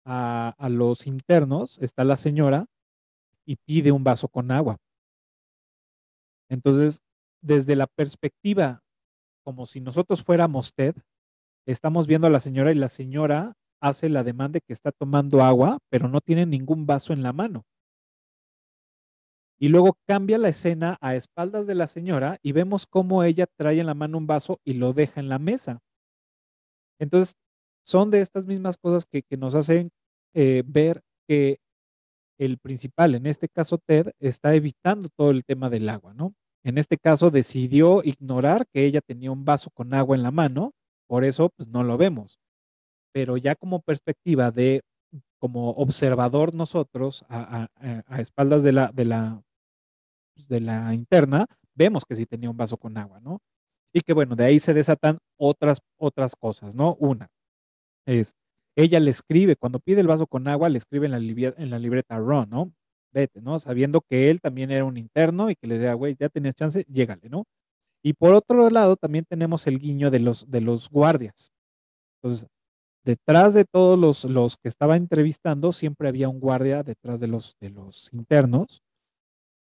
a, 0.04 0.68
los 0.68 1.06
internos, 1.06 1.78
está 1.80 2.02
la 2.02 2.16
señora 2.16 2.64
y 3.46 3.54
pide 3.64 3.92
un 3.92 4.02
vaso 4.02 4.26
con 4.26 4.50
agua. 4.50 4.76
Entonces, 6.50 6.98
desde 7.40 7.76
la 7.76 7.86
perspectiva, 7.86 8.80
como 9.44 9.66
si 9.66 9.80
nosotros 9.80 10.24
fuéramos 10.24 10.74
Ted, 10.74 10.96
estamos 11.64 12.08
viendo 12.08 12.26
a 12.26 12.30
la 12.30 12.40
señora 12.40 12.72
y 12.72 12.74
la 12.74 12.88
señora 12.88 13.52
hace 13.80 14.08
la 14.08 14.24
demanda 14.24 14.54
de 14.54 14.62
que 14.62 14.72
está 14.72 14.90
tomando 14.90 15.44
agua, 15.44 15.78
pero 15.90 16.08
no 16.08 16.20
tiene 16.20 16.44
ningún 16.44 16.86
vaso 16.86 17.12
en 17.12 17.22
la 17.22 17.32
mano. 17.32 17.62
Y 19.60 19.68
luego 19.68 19.96
cambia 20.08 20.38
la 20.38 20.48
escena 20.48 20.98
a 21.00 21.14
espaldas 21.14 21.68
de 21.68 21.76
la 21.76 21.86
señora 21.86 22.38
y 22.42 22.50
vemos 22.50 22.88
cómo 22.88 23.22
ella 23.22 23.46
trae 23.46 23.78
en 23.78 23.86
la 23.86 23.94
mano 23.94 24.18
un 24.18 24.26
vaso 24.26 24.58
y 24.64 24.72
lo 24.72 24.92
deja 24.92 25.20
en 25.20 25.28
la 25.28 25.38
mesa. 25.38 25.80
Entonces, 27.02 27.34
son 27.84 28.10
de 28.12 28.20
estas 28.20 28.46
mismas 28.46 28.76
cosas 28.78 29.04
que, 29.04 29.24
nos 29.36 29.56
hacen 29.56 29.90
eh, 30.34 30.62
ver 30.64 31.02
que 31.26 31.58
el 32.38 32.58
principal, 32.58 33.16
en 33.16 33.26
este 33.26 33.48
caso 33.48 33.78
Ted, 33.78 34.12
está 34.20 34.54
evitando 34.54 35.08
todo 35.08 35.32
el 35.32 35.44
tema 35.44 35.68
del 35.68 35.88
agua, 35.88 36.14
¿no? 36.14 36.32
En 36.64 36.78
este 36.78 36.98
caso 36.98 37.32
decidió 37.32 38.04
ignorar 38.04 38.66
que 38.72 38.84
ella 38.84 39.00
tenía 39.00 39.32
un 39.32 39.44
vaso 39.44 39.70
con 39.70 39.94
agua 39.94 40.14
en 40.14 40.22
la 40.22 40.30
mano, 40.30 40.74
por 41.08 41.24
eso 41.24 41.50
pues 41.56 41.68
no 41.68 41.82
lo 41.82 41.98
vemos. 41.98 42.38
Pero 43.12 43.36
ya 43.36 43.56
como 43.56 43.80
perspectiva 43.80 44.52
de, 44.52 44.82
como 45.40 45.70
observador 45.70 46.54
nosotros, 46.54 47.24
a, 47.28 47.68
espaldas 48.18 48.62
de 48.62 48.72
la, 48.72 48.92
de, 48.92 49.04
la, 49.06 49.42
pues, 50.36 50.46
de 50.46 50.60
la 50.60 50.94
interna, 50.94 51.46
vemos 51.74 52.04
que 52.04 52.14
sí 52.14 52.26
tenía 52.26 52.48
un 52.48 52.56
vaso 52.56 52.76
con 52.76 52.96
agua, 52.96 53.18
¿no? 53.18 53.40
Y 53.92 54.00
que 54.00 54.12
bueno, 54.14 54.36
de 54.36 54.44
ahí 54.44 54.58
se 54.58 54.74
desatan 54.74 55.18
otras, 55.38 55.80
otras 55.98 56.34
cosas, 56.36 56.74
¿no? 56.74 56.94
Una 56.96 57.28
es, 58.06 58.34
ella 58.76 59.00
le 59.00 59.10
escribe, 59.10 59.56
cuando 59.56 59.78
pide 59.78 60.00
el 60.00 60.06
vaso 60.06 60.26
con 60.26 60.48
agua, 60.48 60.68
le 60.68 60.78
escribe 60.78 61.06
en 61.06 61.70
la, 61.70 61.78
libreta 61.78 62.18
Ron, 62.18 62.48
¿no? 62.50 62.72
vete, 63.12 63.42
¿no? 63.42 63.58
Sabiendo 63.58 64.00
que 64.00 64.30
él 64.30 64.40
también 64.40 64.70
era 64.70 64.84
un 64.84 64.96
interno 64.96 65.50
y 65.50 65.56
que 65.56 65.66
le 65.66 65.74
decía, 65.74 65.92
güey, 65.92 66.16
ya 66.18 66.30
tenías 66.30 66.54
chance, 66.54 66.84
llégale, 66.88 67.28
¿no? 67.28 67.44
Y 68.02 68.14
por 68.14 68.32
otro 68.34 68.70
lado, 68.70 68.96
también 68.96 69.26
tenemos 69.28 69.66
el 69.66 69.78
guiño 69.78 70.10
de 70.10 70.20
los, 70.20 70.50
de 70.50 70.62
los 70.62 70.88
guardias. 70.88 71.52
Entonces, 72.16 72.48
detrás 73.04 73.52
de 73.52 73.66
todos 73.66 73.98
los, 73.98 74.24
los 74.24 74.56
que 74.56 74.68
estaba 74.68 74.96
entrevistando, 74.96 75.72
siempre 75.72 76.08
había 76.08 76.30
un 76.30 76.40
guardia 76.40 76.82
detrás 76.82 77.20
de 77.20 77.28
los, 77.28 77.56
de 77.60 77.68
los 77.68 78.10
internos, 78.14 78.82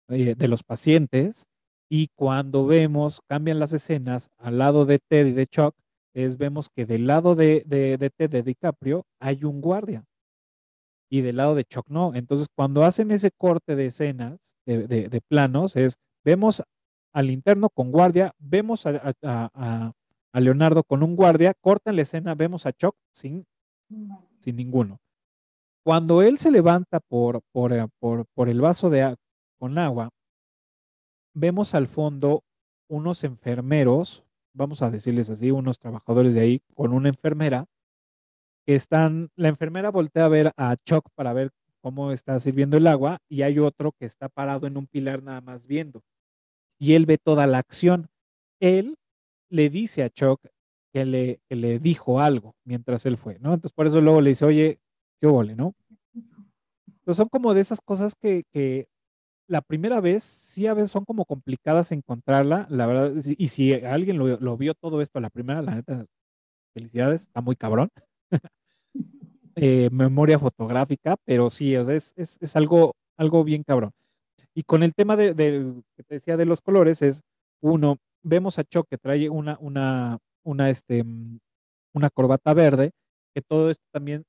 eh, 0.09 0.35
de 0.35 0.47
los 0.47 0.63
pacientes, 0.63 1.47
y 1.89 2.09
cuando 2.15 2.67
vemos, 2.67 3.21
cambian 3.27 3.59
las 3.59 3.73
escenas 3.73 4.29
al 4.37 4.59
lado 4.59 4.85
de 4.85 4.99
Ted 4.99 5.25
y 5.27 5.31
de 5.31 5.47
Chuck, 5.47 5.75
es 6.13 6.37
vemos 6.37 6.69
que 6.69 6.85
del 6.85 7.07
lado 7.07 7.35
de, 7.35 7.63
de, 7.65 7.97
de 7.97 8.09
Ted 8.09 8.29
de 8.29 8.43
DiCaprio 8.43 9.05
hay 9.19 9.43
un 9.43 9.61
guardia 9.61 10.05
y 11.09 11.21
del 11.21 11.37
lado 11.37 11.55
de 11.55 11.65
Chuck 11.65 11.89
no. 11.89 12.13
Entonces, 12.13 12.47
cuando 12.55 12.83
hacen 12.83 13.11
ese 13.11 13.31
corte 13.31 13.75
de 13.75 13.87
escenas, 13.87 14.39
de, 14.65 15.21
planos, 15.27 15.75
es, 15.75 15.95
vemos 16.23 16.63
al 17.11 17.31
interno 17.31 17.69
con 17.69 17.91
guardia, 17.91 18.33
vemos 18.37 18.85
a, 18.85 19.93
Leonardo 20.33 20.83
con 20.83 21.01
un 21.01 21.15
guardia, 21.15 21.53
cortan 21.59 21.95
la 21.95 22.03
escena, 22.03 22.35
vemos 22.35 22.67
a 22.67 22.71
Chuck 22.71 22.95
sin, 23.11 23.45
sin 24.39 24.55
ninguno. 24.55 24.99
Cuando 25.83 26.21
él 26.21 26.37
se 26.37 26.51
levanta 26.51 26.99
por, 26.99 27.41
por, 27.51 27.73
eh, 27.73 27.87
por, 27.99 28.25
por 28.35 28.47
el 28.47 28.61
vaso 28.61 28.91
de 28.91 29.15
con 29.57 29.77
agua, 29.79 30.09
vemos 31.39 31.75
al 31.75 31.87
fondo 31.87 32.43
unos 32.87 33.23
enfermeros, 33.23 34.25
vamos 34.53 34.81
a 34.81 34.89
decirles 34.89 35.29
así, 35.29 35.51
unos 35.51 35.79
trabajadores 35.79 36.35
de 36.35 36.41
ahí 36.41 36.61
con 36.73 36.93
una 36.93 37.09
enfermera, 37.09 37.65
están, 38.65 39.29
la 39.35 39.47
enfermera 39.47 39.89
voltea 39.89 40.25
a 40.25 40.29
ver 40.29 40.51
a 40.57 40.75
Chuck 40.77 41.09
para 41.15 41.33
ver 41.33 41.51
cómo 41.81 42.11
está 42.11 42.39
sirviendo 42.39 42.77
el 42.77 42.87
agua 42.87 43.19
y 43.29 43.41
hay 43.41 43.59
otro 43.59 43.93
que 43.93 44.05
está 44.05 44.29
parado 44.29 44.67
en 44.67 44.77
un 44.77 44.85
pilar 44.85 45.23
nada 45.23 45.41
más 45.41 45.65
viendo. 45.65 46.03
Y 46.77 46.93
él 46.93 47.05
ve 47.05 47.17
toda 47.17 47.47
la 47.47 47.57
acción. 47.57 48.09
Él 48.59 48.97
le 49.49 49.69
dice 49.69 50.03
a 50.03 50.09
Chuck 50.09 50.41
que 50.93 51.05
le, 51.05 51.39
que 51.47 51.55
le 51.55 51.79
dijo 51.79 52.19
algo 52.21 52.55
mientras 52.63 53.05
él 53.05 53.17
fue, 53.17 53.39
¿no? 53.39 53.53
Entonces 53.53 53.73
por 53.73 53.87
eso 53.87 54.01
luego 54.01 54.21
le 54.21 54.31
dice, 54.31 54.45
oye, 54.45 54.79
qué 55.19 55.27
vole, 55.27 55.55
¿no? 55.55 55.73
Entonces 56.13 57.17
son 57.17 57.29
como 57.29 57.53
de 57.53 57.61
esas 57.61 57.81
cosas 57.81 58.13
que, 58.15 58.43
que 58.51 58.87
la 59.49 59.61
primera 59.61 59.99
vez 59.99 60.23
sí 60.23 60.67
a 60.67 60.73
veces 60.73 60.91
son 60.91 61.05
como 61.05 61.25
complicadas 61.25 61.91
encontrarla, 61.91 62.67
la 62.69 62.85
verdad, 62.87 63.13
y 63.37 63.47
si 63.47 63.73
alguien 63.73 64.17
lo, 64.17 64.57
vio 64.57 64.75
todo 64.75 65.01
esto 65.01 65.19
la 65.19 65.31
primera, 65.31 65.61
la 65.61 65.75
neta, 65.75 66.05
felicidades, 66.73 67.23
está 67.23 67.41
muy 67.41 67.55
cabrón. 67.55 67.89
Eh, 69.61 69.89
memoria 69.91 70.39
fotográfica, 70.39 71.17
pero 71.25 71.49
sí, 71.49 71.75
es, 71.75 72.13
es, 72.15 72.55
algo, 72.55 72.95
algo 73.17 73.43
bien 73.43 73.63
cabrón. 73.63 73.91
Y 74.53 74.63
con 74.63 74.83
el 74.83 74.93
tema 74.93 75.17
de, 75.17 75.35
que 75.97 76.03
te 76.03 76.15
decía 76.15 76.37
de 76.37 76.45
los 76.45 76.61
colores, 76.61 77.01
es 77.01 77.23
uno, 77.59 77.97
vemos 78.23 78.57
a 78.57 78.63
Chuck 78.63 78.87
que 78.89 78.97
trae 78.97 79.29
una, 79.29 79.57
una, 79.59 80.19
una, 80.43 80.69
este, 80.69 81.03
mm, 81.03 81.39
una 81.93 82.09
corbata 82.09 82.53
verde, 82.53 82.91
que 83.33 83.41
todo 83.41 83.69
esto 83.69 83.83
también, 83.91 84.23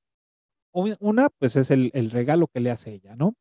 una, 0.72 1.28
pues 1.38 1.54
es 1.54 1.70
el, 1.70 2.10
regalo 2.10 2.48
que 2.48 2.60
le 2.60 2.72
hace 2.72 2.92
ella, 2.92 3.14
¿no? 3.14 3.34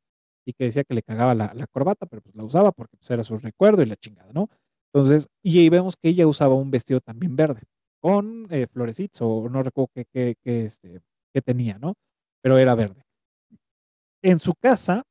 Y 0.50 0.54
que 0.54 0.64
decía 0.64 0.84
que 0.84 0.96
le 0.96 1.04
cagaba 1.04 1.36
la, 1.36 1.68
corbata, 1.68 2.08
pero 2.08 2.24
pues 2.24 2.36
la 2.36 2.44
usaba 2.44 2.72
porque 2.72 2.98
pues, 2.98 3.12
era 3.12 3.22
su 3.22 3.38
recuerdo 3.38 3.84
y 3.84 3.86
la 3.86 3.96
chingada, 3.96 4.34
¿no? 4.34 4.50
Entonces, 4.92 5.30
y 5.44 5.60
ahí 5.60 5.70
vemos 5.70 5.96
que 5.96 6.10
ella 6.10 6.26
usaba 6.26 6.56
un 6.56 6.72
vestido 6.72 7.02
también 7.02 7.36
verde, 7.36 7.62
con 8.02 8.48
eh, 8.50 8.66
florecitos, 8.66 9.22
o 9.22 9.48
no 9.48 9.62
recuerdo 9.62 9.92
qué, 9.94 10.36
qué, 10.44 10.66
este, 10.66 11.02
que 11.32 11.42
tenía, 11.44 11.78
¿no? 11.78 11.94
Pero 12.42 12.58
era 12.58 12.74
verde. 12.74 13.04
En 14.24 14.40
su 14.40 14.56
casa 14.56 15.04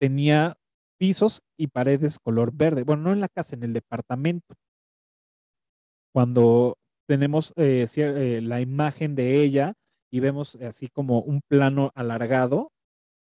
tenía 0.00 0.56
pisos 0.98 1.42
y 1.58 1.66
paredes 1.66 2.18
color 2.18 2.50
verde. 2.54 2.82
Bueno, 2.82 3.02
no 3.02 3.12
en 3.12 3.20
la 3.20 3.28
casa, 3.28 3.56
en 3.56 3.62
el 3.62 3.74
departamento. 3.74 4.54
Cuando 6.14 6.78
tenemos 7.06 7.52
eh, 7.56 7.86
eh, 7.96 8.40
la 8.42 8.62
imagen 8.62 9.14
de 9.16 9.42
ella 9.42 9.74
y 10.10 10.20
vemos 10.20 10.56
así 10.56 10.88
como 10.88 11.20
un 11.20 11.42
plano 11.46 11.90
alargado 11.94 12.72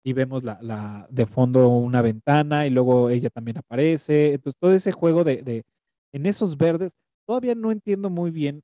y 0.06 0.12
vemos 0.12 0.44
la, 0.44 1.08
de 1.10 1.26
fondo 1.26 1.68
una 1.68 2.00
ventana 2.00 2.64
y 2.64 2.70
luego 2.70 3.10
ella 3.10 3.28
también 3.28 3.58
aparece. 3.58 4.34
Entonces, 4.34 4.56
todo 4.56 4.72
ese 4.72 4.92
juego 4.92 5.24
de, 5.24 5.42
de, 5.42 5.64
en 6.12 6.26
esos 6.26 6.56
verdes, 6.56 6.92
todavía 7.26 7.56
no 7.56 7.72
entiendo 7.72 8.08
muy 8.08 8.30
bien 8.30 8.62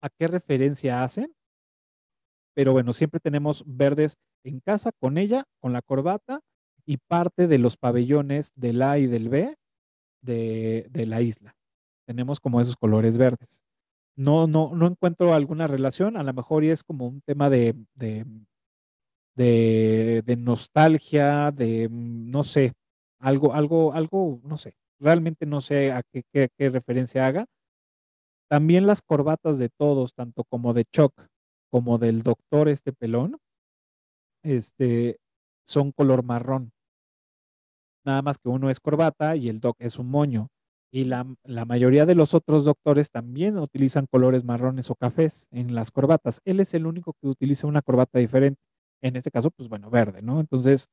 a 0.00 0.08
qué 0.08 0.28
referencia 0.28 1.02
hacen, 1.02 1.34
pero 2.54 2.70
bueno, 2.70 2.92
siempre 2.92 3.18
tenemos 3.18 3.64
verdes 3.66 4.18
en 4.44 4.60
casa 4.60 4.92
con 4.92 5.18
ella, 5.18 5.46
con 5.60 5.72
la 5.72 5.82
corbata 5.82 6.42
y 6.86 6.98
parte 6.98 7.48
de 7.48 7.58
los 7.58 7.76
pabellones 7.76 8.52
del 8.54 8.82
A 8.82 8.98
y 8.98 9.08
del 9.08 9.30
B 9.30 9.56
de, 10.20 10.88
la 11.08 11.22
isla. 11.22 11.56
Tenemos 12.06 12.38
como 12.38 12.60
esos 12.60 12.76
colores 12.76 13.18
verdes. 13.18 13.64
No, 14.14 14.46
no, 14.46 14.76
no 14.76 14.86
encuentro 14.86 15.34
alguna 15.34 15.66
relación, 15.66 16.16
a 16.16 16.22
lo 16.22 16.32
mejor 16.32 16.62
y 16.62 16.70
es 16.70 16.84
como 16.84 17.08
un 17.08 17.20
tema 17.22 17.50
de, 17.50 17.74
de, 17.96 18.24
de, 19.34 20.36
nostalgia, 20.38 21.50
de 21.50 21.88
no 21.90 22.44
sé, 22.44 22.72
algo, 23.18 23.54
algo, 23.54 23.92
algo, 23.92 24.40
no 24.44 24.56
sé, 24.56 24.74
realmente 24.98 25.46
no 25.46 25.60
sé 25.60 25.92
a 25.92 26.02
qué, 26.02 26.22
qué 26.32 26.70
referencia 26.70 27.26
haga. 27.26 27.46
También 28.48 28.86
las 28.86 29.00
corbatas 29.02 29.58
de 29.58 29.70
todos, 29.70 30.14
tanto 30.14 30.44
como 30.44 30.74
de 30.74 30.84
Chuck 30.84 31.14
como 31.70 31.96
del 31.96 32.22
doctor 32.22 32.68
este 32.68 32.92
pelón, 32.92 33.38
este, 34.42 35.18
son 35.66 35.90
color 35.92 36.22
marrón. 36.22 36.72
Nada 38.04 38.20
más 38.20 38.38
que 38.38 38.50
uno 38.50 38.68
es 38.68 38.78
corbata 38.78 39.36
y 39.36 39.48
el 39.48 39.60
doc 39.60 39.76
es 39.78 39.98
un 39.98 40.10
moño. 40.10 40.48
Y 40.92 41.04
la, 41.04 41.26
la, 41.44 41.64
mayoría 41.64 42.04
de 42.04 42.14
los 42.14 42.34
otros 42.34 42.66
doctores 42.66 43.10
también 43.10 43.56
utilizan 43.56 44.06
colores 44.06 44.44
marrones 44.44 44.90
o 44.90 44.94
cafés 44.94 45.48
en 45.50 45.74
las 45.74 45.90
corbatas. 45.90 46.42
Él 46.44 46.60
es 46.60 46.74
el 46.74 46.86
único 46.86 47.14
que 47.14 47.28
utiliza 47.28 47.66
una 47.66 47.80
corbata 47.80 48.18
diferente. 48.18 48.60
En 49.02 49.16
este 49.16 49.30
caso, 49.30 49.50
pues 49.50 49.68
bueno, 49.68 49.90
verde, 49.90 50.22
¿no? 50.22 50.40
Entonces, 50.40 50.86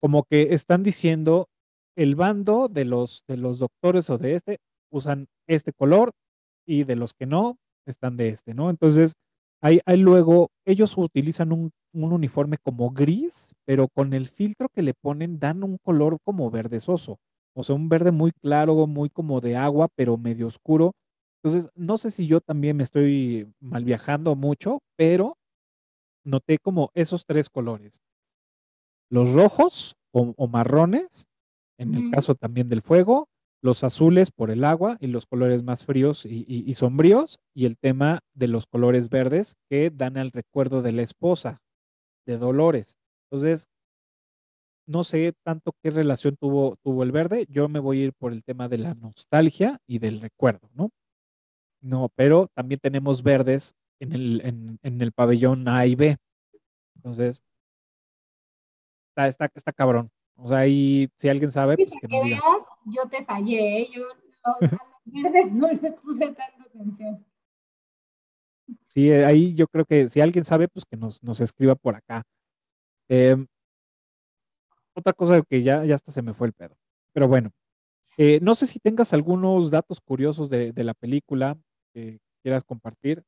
como 0.00 0.24
que 0.24 0.52
están 0.54 0.82
diciendo, 0.82 1.48
el 1.96 2.14
bando 2.16 2.68
de 2.68 2.84
los, 2.84 3.24
de 3.28 3.36
los 3.36 3.58
doctores 3.58 4.10
o 4.10 4.18
de 4.18 4.34
este 4.34 4.58
usan 4.90 5.26
este 5.48 5.72
color 5.72 6.12
y 6.66 6.84
de 6.84 6.96
los 6.96 7.12
que 7.14 7.26
no, 7.26 7.56
están 7.86 8.16
de 8.16 8.28
este, 8.28 8.54
¿no? 8.54 8.70
Entonces, 8.70 9.14
hay, 9.62 9.80
hay 9.86 9.96
luego, 9.96 10.48
ellos 10.66 10.96
utilizan 10.98 11.52
un, 11.52 11.70
un, 11.94 12.12
uniforme 12.12 12.58
como 12.62 12.90
gris, 12.90 13.54
pero 13.64 13.88
con 13.88 14.12
el 14.12 14.28
filtro 14.28 14.68
que 14.68 14.82
le 14.82 14.94
ponen 14.94 15.38
dan 15.38 15.62
un 15.64 15.78
color 15.82 16.18
como 16.22 16.50
verdezoso. 16.50 17.16
o 17.56 17.62
sea, 17.64 17.74
un 17.74 17.88
verde 17.88 18.10
muy 18.10 18.32
claro, 18.32 18.86
muy 18.86 19.08
como 19.08 19.40
de 19.40 19.56
agua, 19.56 19.88
pero 19.96 20.18
medio 20.18 20.48
oscuro. 20.48 20.92
Entonces, 21.42 21.70
no 21.74 21.98
sé 21.98 22.10
si 22.10 22.26
yo 22.26 22.40
también 22.40 22.76
me 22.76 22.82
estoy 22.82 23.50
mal 23.60 23.84
viajando 23.84 24.34
mucho, 24.34 24.80
pero 24.96 25.36
noté 26.24 26.58
como 26.58 26.90
esos 26.94 27.26
tres 27.26 27.48
colores. 27.50 28.02
Los 29.10 29.32
rojos 29.34 29.96
o, 30.12 30.34
o 30.36 30.48
marrones, 30.48 31.26
en 31.78 31.94
el 31.94 32.04
caso 32.10 32.34
también 32.34 32.68
del 32.68 32.82
fuego, 32.82 33.28
los 33.62 33.82
azules 33.84 34.30
por 34.30 34.50
el 34.50 34.64
agua 34.64 34.96
y 35.00 35.06
los 35.06 35.26
colores 35.26 35.62
más 35.62 35.86
fríos 35.86 36.26
y, 36.26 36.44
y- 36.46 36.64
y 36.68 36.74
sombríos, 36.74 37.38
y 37.54 37.64
el 37.66 37.78
tema 37.78 38.20
de 38.34 38.48
los 38.48 38.66
colores 38.66 39.08
verdes 39.08 39.56
que 39.70 39.90
dan 39.90 40.18
al 40.18 40.32
recuerdo 40.32 40.82
de 40.82 40.92
la 40.92 41.02
esposa, 41.02 41.60
de 42.26 42.38
Dolores. 42.38 42.96
Entonces, 43.30 43.68
no 44.86 45.02
sé 45.04 45.32
tanto 45.44 45.72
qué 45.82 45.90
relación 45.90 46.36
tuvo, 46.36 46.76
tuvo 46.82 47.02
el 47.02 47.12
verde, 47.12 47.46
yo 47.48 47.68
me 47.68 47.78
voy 47.78 48.00
a 48.00 48.04
ir 48.06 48.12
por 48.12 48.32
el 48.32 48.44
tema 48.44 48.68
de 48.68 48.78
la 48.78 48.94
nostalgia 48.94 49.78
y 49.86 49.98
del 49.98 50.20
recuerdo, 50.20 50.68
¿no? 50.74 50.90
No, 51.82 52.10
pero 52.16 52.48
también 52.54 52.80
tenemos 52.80 53.22
verdes 53.22 53.74
en 54.00 54.12
el, 54.12 54.40
en, 54.44 54.78
en 54.82 55.00
el 55.00 55.12
pabellón 55.12 55.68
A 55.68 55.86
y 55.86 55.94
B. 55.94 56.16
Entonces, 56.96 57.42
está, 59.10 59.28
está, 59.28 59.50
está 59.54 59.72
cabrón. 59.72 60.10
O 60.36 60.48
sea, 60.48 60.58
ahí 60.58 61.08
si 61.16 61.28
alguien 61.28 61.50
sabe, 61.50 61.76
pues 61.76 61.94
que 62.00 62.08
nos 62.08 62.24
diga. 62.24 62.40
yo 62.86 63.08
te 63.08 63.24
fallé, 63.24 63.82
¿eh? 63.82 63.88
Yo 63.94 64.02
los, 64.04 64.16
a 64.42 64.56
los 65.04 65.22
verdes 65.22 65.52
no 65.52 65.68
les 65.68 65.94
puse 65.94 66.26
tanta 66.26 66.62
atención. 66.64 67.24
Sí, 68.88 69.10
eh, 69.10 69.24
ahí 69.24 69.54
yo 69.54 69.66
creo 69.68 69.84
que 69.84 70.08
si 70.08 70.20
alguien 70.20 70.44
sabe, 70.44 70.68
pues 70.68 70.84
que 70.84 70.96
nos, 70.96 71.22
nos 71.22 71.40
escriba 71.40 71.74
por 71.74 71.94
acá. 71.94 72.24
Em, 73.08 73.46
otra 74.94 75.12
cosa 75.12 75.42
que 75.42 75.62
ya, 75.62 75.84
ya 75.84 75.94
hasta 75.94 76.12
se 76.12 76.22
me 76.22 76.34
fue 76.34 76.46
el 76.46 76.52
pedo. 76.52 76.76
Pero 77.12 77.28
bueno, 77.28 77.50
eh, 78.18 78.38
no 78.40 78.54
sé 78.54 78.66
si 78.66 78.78
tengas 78.78 79.12
algunos 79.12 79.70
datos 79.70 80.00
curiosos 80.00 80.48
de, 80.50 80.72
de 80.72 80.84
la 80.84 80.94
película 80.94 81.58
que 81.92 82.20
quieras 82.42 82.64
compartir. 82.64 83.24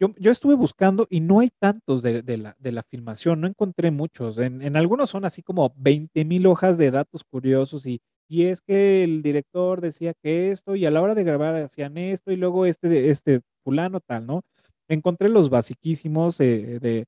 Yo, 0.00 0.14
yo 0.18 0.30
estuve 0.30 0.54
buscando 0.54 1.06
y 1.10 1.20
no 1.20 1.40
hay 1.40 1.50
tantos 1.58 2.02
de, 2.02 2.22
de 2.22 2.72
la, 2.72 2.82
filmación, 2.84 3.42
no 3.42 3.46
encontré 3.46 3.90
muchos. 3.90 4.38
En, 4.38 4.62
en 4.62 4.76
algunos 4.76 5.10
son 5.10 5.26
así 5.26 5.42
como 5.42 5.74
20 5.76 6.24
mil 6.24 6.46
hojas 6.46 6.78
de 6.78 6.90
datos 6.90 7.22
curiosos 7.22 7.86
y, 7.86 8.00
y 8.26 8.44
es 8.44 8.62
que 8.62 9.04
el 9.04 9.22
director 9.22 9.80
decía 9.82 10.14
que 10.22 10.52
esto 10.52 10.74
y 10.74 10.86
a 10.86 10.90
la 10.90 11.02
hora 11.02 11.14
de 11.14 11.24
grabar 11.24 11.54
hacían 11.56 11.98
esto 11.98 12.32
y 12.32 12.36
luego 12.36 12.64
este, 12.64 13.10
este 13.10 13.40
fulano 13.62 14.00
tal, 14.00 14.26
¿no? 14.26 14.42
Encontré 14.88 15.28
los 15.28 15.50
basiquísimos 15.50 16.40
eh, 16.40 16.78
de, 16.80 17.04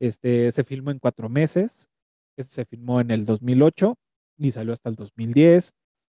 este, 0.00 0.50
se 0.50 0.64
filmó 0.64 0.90
en 0.90 0.98
cuatro 0.98 1.28
meses, 1.28 1.88
este 2.36 2.54
se 2.54 2.64
filmó 2.64 3.00
en 3.00 3.10
el 3.12 3.24
2008 3.24 3.94
y 4.38 4.50
salió 4.50 4.72
hasta 4.72 4.88
el 4.88 4.96
2010. 4.96 5.72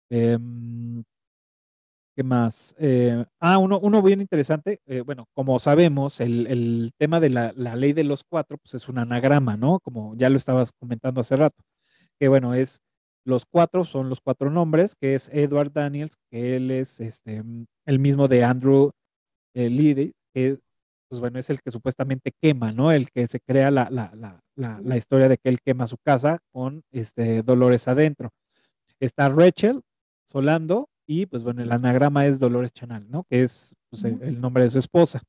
Em, 0.09 1.03
¿Qué 2.16 2.24
más? 2.24 2.74
Eh, 2.80 3.26
ah, 3.41 3.57
uno, 3.57 3.78
uno 3.80 4.01
bien 4.01 4.22
interesante. 4.22 4.80
eh, 4.86 5.01
bueno, 5.01 5.28
como 5.34 5.59
sabemos, 5.59 6.22
el, 6.22 6.47
el 6.47 6.93
tema 6.97 7.20
de 7.20 7.30
la, 7.30 7.51
la 7.57 7.76
ley 7.76 7.91
de 7.91 8.05
los 8.05 8.24
cuatro, 8.24 8.57
pues 8.57 8.74
es 8.74 8.88
un 8.88 8.99
anagrama, 8.99 9.57
¿no? 9.57 9.82
Como 9.82 10.16
ya 10.16 10.30
lo 10.30 10.38
estabas 10.38 10.72
comentando 10.72 11.20
hace 11.20 11.36
rato. 11.36 11.61
Que 12.20 12.30
bueno, 12.30 12.53
es 12.53 12.80
los 13.26 13.45
cuatro, 13.45 13.84
son 13.86 14.09
los 14.09 14.22
cuatro 14.22 14.49
nombres, 14.49 14.95
que 14.95 15.16
es 15.16 15.30
Edward 15.34 15.74
Daniels, 15.74 16.16
que 16.32 16.55
él 16.55 16.72
es 16.72 17.01
este, 17.01 17.43
el 17.86 17.99
mismo 17.99 18.28
de 18.30 18.43
Andrew 18.45 18.91
eh, 19.55 19.70
Liddy, 19.70 20.13
que 20.34 20.59
pues 21.09 21.22
bueno, 21.22 21.39
es 21.39 21.49
el 21.49 21.61
que 21.61 21.72
supuestamente 21.72 22.32
quema, 22.41 22.72
¿no? 22.72 22.91
El 22.91 23.11
que 23.11 23.28
se 23.28 23.39
crea 23.41 23.72
la, 23.72 23.89
la, 23.91 24.11
la 24.55 24.97
historia 24.97 25.30
de 25.30 25.38
que 25.38 25.49
él 25.49 25.59
quema 25.63 25.88
su 25.88 25.97
casa 25.97 26.39
con 26.53 26.84
este, 26.91 27.43
Dolores 27.43 27.88
adentro. 27.88 28.32
Está 28.99 29.30
Rachel 29.30 29.82
Solando 30.26 30.89
y 31.08 31.26
pues 31.26 31.43
bueno, 31.43 31.62
el 31.62 31.72
anagrama 31.72 32.26
es 32.26 32.39
Dolores 32.39 32.74
Chanal, 32.74 33.10
¿no? 33.10 33.24
Que 33.26 33.43
es 33.43 33.76
pues, 33.89 34.03
el, 34.06 34.22
el 34.22 34.41
nombre 34.41 34.64
de 34.64 34.70
su 34.70 34.80
esposa. 34.80 35.22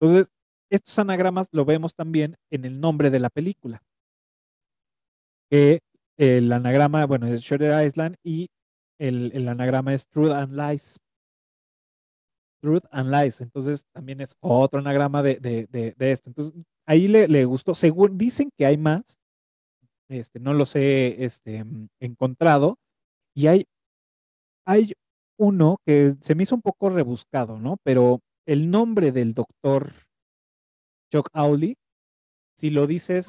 Entonces, 0.00 0.32
estos 0.70 0.98
anagramas 0.98 1.48
lo 1.52 1.64
vemos 1.64 1.94
también 1.94 2.36
en 2.50 2.64
el 2.64 2.80
nombre 2.80 3.10
de 3.10 3.20
la 3.20 3.30
película, 3.30 3.82
que 5.50 5.80
el 6.16 6.52
anagrama, 6.52 7.06
bueno, 7.06 7.26
es 7.26 7.40
Shutter 7.40 7.86
Island 7.86 8.16
y 8.22 8.48
el, 8.98 9.32
el 9.34 9.48
anagrama 9.48 9.94
es 9.94 10.08
Truth 10.08 10.32
and 10.32 10.54
Lies. 10.54 11.00
Truth 12.60 12.84
and 12.90 13.10
Lies. 13.10 13.40
Entonces, 13.40 13.84
también 13.92 14.20
es 14.20 14.36
otro 14.40 14.80
anagrama 14.80 15.22
de, 15.22 15.36
de, 15.36 15.66
de, 15.70 15.94
de 15.96 16.12
esto. 16.12 16.30
Entonces, 16.30 16.54
ahí 16.86 17.08
le, 17.08 17.28
le, 17.28 17.44
gustó. 17.44 17.74
Según 17.74 18.16
dicen 18.16 18.50
que 18.56 18.66
hay 18.66 18.76
más, 18.76 19.18
este, 20.08 20.40
no 20.40 20.54
los 20.54 20.74
he 20.76 21.24
este, 21.24 21.64
encontrado. 22.00 22.78
Y 23.34 23.48
hay, 23.48 23.66
hay 24.64 24.92
uno 25.38 25.78
que 25.84 26.16
se 26.20 26.34
me 26.34 26.44
hizo 26.44 26.54
un 26.54 26.62
poco 26.62 26.90
rebuscado, 26.90 27.58
¿no? 27.58 27.76
Pero 27.82 28.20
el 28.46 28.70
nombre 28.70 29.12
del 29.12 29.34
doctor 29.34 29.92
Chuck 31.12 31.28
Auli, 31.32 31.76
si 32.56 32.70
lo 32.70 32.86
dices, 32.86 33.28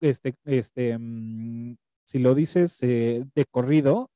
este, 0.00 0.34
este, 0.44 0.96
um, 0.96 1.76
si 2.06 2.18
lo 2.18 2.34
dices 2.34 2.82
eh, 2.82 3.24
de 3.34 3.44
corrido, 3.46 4.10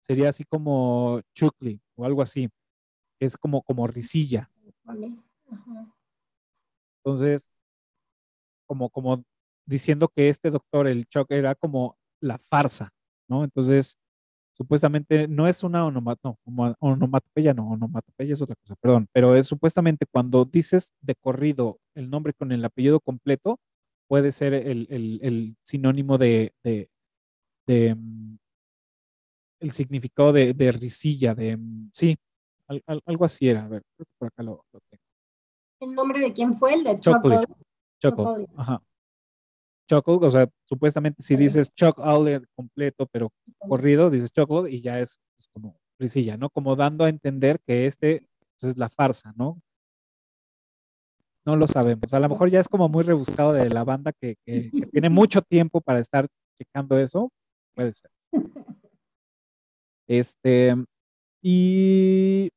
sería 0.00 0.30
así 0.30 0.44
como 0.44 1.20
Chuckly 1.34 1.80
o 1.96 2.04
algo 2.04 2.22
así. 2.22 2.48
Es 3.20 3.36
como, 3.36 3.62
como 3.62 3.86
risilla. 3.86 4.50
Entonces, 6.98 7.50
como, 8.66 8.90
como 8.90 9.22
diciendo 9.66 10.08
que 10.08 10.28
este 10.28 10.50
doctor, 10.50 10.88
el 10.88 11.06
Chuck, 11.06 11.30
era 11.30 11.54
como 11.54 11.96
la 12.20 12.38
farsa, 12.38 12.92
¿no? 13.28 13.44
Entonces, 13.44 13.99
supuestamente 14.60 15.26
no 15.26 15.48
es 15.48 15.62
una 15.62 15.86
onomat 15.86 16.18
no, 16.22 16.38
onomatopeya, 16.80 17.54
no, 17.54 17.70
onomatopeya 17.70 18.34
es 18.34 18.42
otra 18.42 18.54
cosa, 18.56 18.76
perdón, 18.76 19.08
pero 19.10 19.34
es 19.34 19.46
supuestamente 19.46 20.04
cuando 20.04 20.44
dices 20.44 20.92
de 21.00 21.14
corrido 21.14 21.78
el 21.94 22.10
nombre 22.10 22.34
con 22.34 22.52
el 22.52 22.62
apellido 22.62 23.00
completo, 23.00 23.58
puede 24.06 24.32
ser 24.32 24.52
el, 24.52 24.86
el, 24.90 25.18
el 25.22 25.56
sinónimo 25.62 26.18
de, 26.18 26.52
de, 26.62 26.90
de, 27.66 27.94
um, 27.94 28.36
el 29.60 29.70
significado 29.70 30.34
de, 30.34 30.52
de 30.52 30.72
risilla, 30.72 31.34
de, 31.34 31.54
um, 31.54 31.90
sí, 31.94 32.18
al, 32.68 32.82
al, 32.86 33.00
algo 33.06 33.24
así 33.24 33.48
era, 33.48 33.64
a 33.64 33.68
ver, 33.68 33.82
creo 33.96 34.04
que 34.04 34.12
por 34.18 34.28
acá 34.28 34.42
lo, 34.42 34.62
lo 34.74 34.80
tengo. 34.90 35.02
¿El 35.80 35.94
nombre 35.94 36.20
de 36.20 36.34
quién 36.34 36.52
fue? 36.52 36.74
El 36.74 36.84
de 36.84 37.00
Chocolate. 37.00 37.50
Choco. 37.98 38.36
Choco. 38.36 38.46
Ajá. 38.58 38.82
Chocolate, 39.90 40.26
o 40.26 40.30
sea, 40.30 40.48
supuestamente 40.64 41.20
si 41.20 41.34
dices 41.34 41.72
Choc 41.74 41.98
Outlet 41.98 42.44
completo, 42.54 43.08
pero 43.10 43.32
corrido, 43.58 44.08
dices 44.08 44.30
Chocolate 44.30 44.72
y 44.72 44.80
ya 44.80 45.00
es, 45.00 45.18
es, 45.36 45.48
como 45.48 45.76
risilla, 45.98 46.36
¿no? 46.36 46.48
Como 46.48 46.76
dando 46.76 47.04
a 47.04 47.08
entender 47.08 47.58
que 47.66 47.86
este 47.86 48.28
pues, 48.60 48.72
es 48.72 48.78
la 48.78 48.88
farsa, 48.88 49.32
¿no? 49.36 49.60
No 51.44 51.56
lo 51.56 51.66
sabemos. 51.66 52.14
A 52.14 52.20
lo 52.20 52.28
mejor 52.28 52.50
ya 52.50 52.60
es 52.60 52.68
como 52.68 52.88
muy 52.88 53.02
rebuscado 53.02 53.52
de 53.52 53.68
la 53.68 53.82
banda 53.82 54.12
que, 54.12 54.36
que, 54.46 54.70
que 54.70 54.86
tiene 54.86 55.08
mucho 55.10 55.42
tiempo 55.42 55.80
para 55.80 55.98
estar 55.98 56.28
checando 56.56 56.96
eso. 56.96 57.32
Puede 57.74 57.92
ser. 57.92 58.10
Este, 60.06 60.76
y 61.42 62.50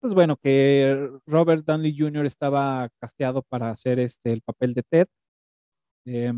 pues 0.00 0.14
bueno, 0.14 0.36
que 0.36 1.10
Robert 1.26 1.64
Downey 1.66 1.94
Jr. 1.98 2.24
estaba 2.24 2.88
casteado 3.00 3.42
para 3.42 3.70
hacer 3.70 3.98
este, 3.98 4.32
el 4.32 4.40
papel 4.40 4.72
de 4.72 4.82
Ted. 4.82 5.06
Eh, 6.06 6.32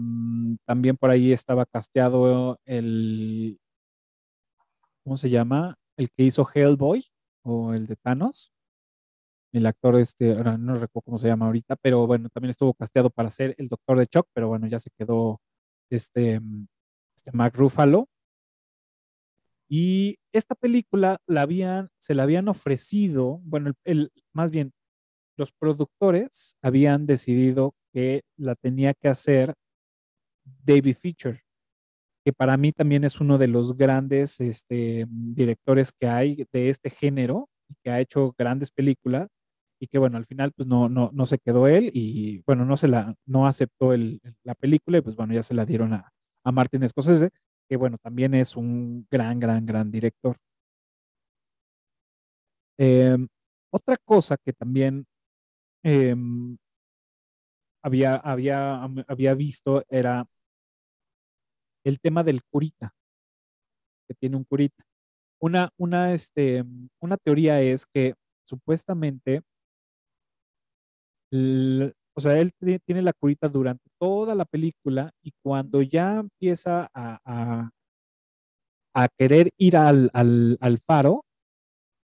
también 0.64 0.96
por 0.96 1.10
ahí 1.10 1.32
estaba 1.32 1.66
casteado 1.66 2.60
el, 2.64 3.58
¿cómo 5.02 5.16
se 5.16 5.30
llama? 5.30 5.78
El 5.96 6.10
que 6.10 6.24
hizo 6.24 6.46
Hellboy 6.52 7.04
o 7.42 7.74
el 7.74 7.86
de 7.86 7.96
Thanos. 7.96 8.52
El 9.52 9.66
actor, 9.66 9.96
este, 9.96 10.34
no 10.34 10.74
recuerdo 10.74 11.02
cómo 11.02 11.18
se 11.18 11.28
llama 11.28 11.46
ahorita, 11.46 11.76
pero 11.76 12.06
bueno, 12.06 12.28
también 12.28 12.50
estuvo 12.50 12.74
casteado 12.74 13.10
para 13.10 13.30
ser 13.30 13.54
el 13.58 13.68
doctor 13.68 13.98
de 13.98 14.06
Chuck, 14.06 14.28
pero 14.34 14.48
bueno, 14.48 14.66
ya 14.66 14.78
se 14.80 14.90
quedó 14.90 15.40
este, 15.90 16.40
este 17.16 17.32
Mark 17.32 17.54
Ruffalo. 17.56 18.08
Y 19.68 20.18
esta 20.32 20.54
película 20.54 21.18
la 21.26 21.42
habían, 21.42 21.88
se 21.98 22.14
la 22.14 22.24
habían 22.24 22.48
ofrecido, 22.48 23.40
bueno, 23.44 23.70
el, 23.70 23.76
el, 23.84 24.12
más 24.32 24.50
bien, 24.50 24.72
los 25.36 25.52
productores 25.52 26.56
habían 26.62 27.06
decidido 27.06 27.74
que 27.97 28.24
la 28.36 28.55
tenía 28.55 28.92
que 28.92 29.09
hacer 29.09 29.55
David 30.44 30.99
Fincher, 31.01 31.40
que 32.22 32.30
para 32.30 32.59
mí 32.59 32.70
también 32.70 33.05
es 33.05 33.22
uno 33.22 33.38
de 33.38 33.49
los 33.49 33.74
grandes 33.74 34.38
este, 34.38 35.07
directores 35.09 35.92
que 35.99 36.07
hay 36.07 36.47
de 36.53 36.68
este 36.68 36.90
género, 36.90 37.49
que 37.82 37.88
ha 37.90 37.99
hecho 37.99 38.34
grandes 38.36 38.70
películas 38.70 39.28
y 39.80 39.86
que 39.86 39.99
bueno, 39.99 40.18
al 40.18 40.26
final 40.26 40.53
pues 40.53 40.68
no, 40.68 40.90
no, 40.90 41.09
no 41.14 41.24
se 41.24 41.38
quedó 41.38 41.68
él 41.68 41.90
y 41.94 42.42
bueno, 42.47 42.66
no 42.66 42.76
se 42.76 42.88
la, 42.88 43.14
no 43.24 43.47
aceptó 43.47 43.94
el, 43.94 44.20
la 44.42 44.55
película 44.55 44.99
y 44.99 45.01
pues 45.01 45.16
bueno, 45.16 45.32
ya 45.32 45.42
se 45.42 45.55
la 45.55 45.64
dieron 45.64 45.94
a, 45.94 46.12
a 46.44 46.53
Martin 46.53 46.86
Scorsese, 46.86 47.30
que 47.66 47.76
bueno, 47.76 47.97
también 47.97 48.34
es 48.34 48.57
un 48.57 49.07
gran, 49.11 49.40
gran, 49.40 49.64
gran 49.64 49.90
director. 49.90 50.36
Eh, 52.76 53.16
otra 53.70 53.97
cosa 54.05 54.36
que 54.36 54.53
también 54.53 55.07
eh, 55.82 56.14
había, 57.87 58.16
había, 58.16 58.82
había 59.07 59.34
visto 59.34 59.84
era 59.89 60.26
el 61.84 62.01
tema 62.01 62.24
del 62.24 62.43
curita. 62.43 62.93
que 64.09 64.14
tiene 64.14 64.37
un 64.37 64.45
curita. 64.45 64.84
Una, 65.41 65.70
una, 65.76 66.12
este, 66.12 66.64
una 67.01 67.16
teoría 67.16 67.61
es 67.61 67.87
que 67.87 68.14
supuestamente, 68.45 69.43
o 71.32 72.20
sea, 72.20 72.39
él 72.41 72.53
tiene 72.84 73.03
la 73.03 73.12
curita 73.12 73.49
durante 73.49 73.89
toda 74.01 74.34
la 74.34 74.45
película 74.47 75.12
y 75.22 75.32
cuando 75.43 75.80
ya 75.82 76.18
empieza 76.18 76.91
a, 76.93 77.70
a, 78.95 79.09
querer 79.16 79.51
ir 79.59 79.76
al, 79.76 80.11
al, 80.12 80.59
al, 80.61 80.78
faro, 80.78 81.24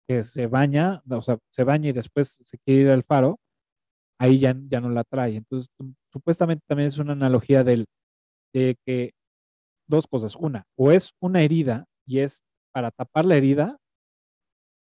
que 0.07 0.23
se 0.23 0.47
baña, 0.47 1.01
o 1.09 1.21
sea, 1.21 1.37
se 1.49 1.63
baña 1.65 1.89
y 1.89 1.93
después 1.93 2.39
se 2.41 2.57
quiere 2.59 2.81
ir 2.83 2.89
al 2.91 3.03
faro, 3.03 3.39
ahí 4.19 4.39
ya, 4.39 4.55
ya 4.69 4.81
no 4.81 4.89
la 4.89 5.03
trae. 5.03 5.35
Entonces, 5.35 5.69
supuestamente 6.11 6.63
también 6.67 6.87
es 6.87 6.97
una 6.97 7.13
analogía 7.13 7.63
del, 7.63 7.85
de 8.53 8.75
que 8.85 9.11
dos 9.87 10.07
cosas. 10.07 10.35
Una, 10.35 10.63
o 10.77 10.91
es 10.91 11.11
una 11.19 11.41
herida 11.41 11.85
y 12.05 12.19
es 12.19 12.43
para 12.73 12.91
tapar 12.91 13.25
la 13.25 13.35
herida, 13.37 13.77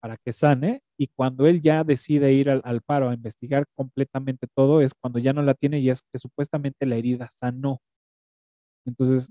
para 0.01 0.17
que 0.17 0.33
sane, 0.33 0.81
y 0.99 1.09
cuando 1.09 1.47
él 1.47 1.61
ya 1.61 1.83
decide 1.83 2.33
ir 2.33 2.51
al, 2.51 2.61
al 2.65 2.81
faro 2.81 3.09
a 3.09 3.15
investigar 3.15 3.65
completamente 3.75 4.47
todo, 4.55 4.81
es 4.81 4.93
cuando 4.95 5.19
ya 5.19 5.33
no 5.33 5.43
la 5.43 5.55
tiene 5.55 5.81
y 5.81 5.91
es 5.91 6.01
que 6.13 6.19
supuestamente 6.19 6.87
la 6.87 6.97
herida 6.97 7.29
sanó. 7.35 7.81
Entonces, 8.87 9.31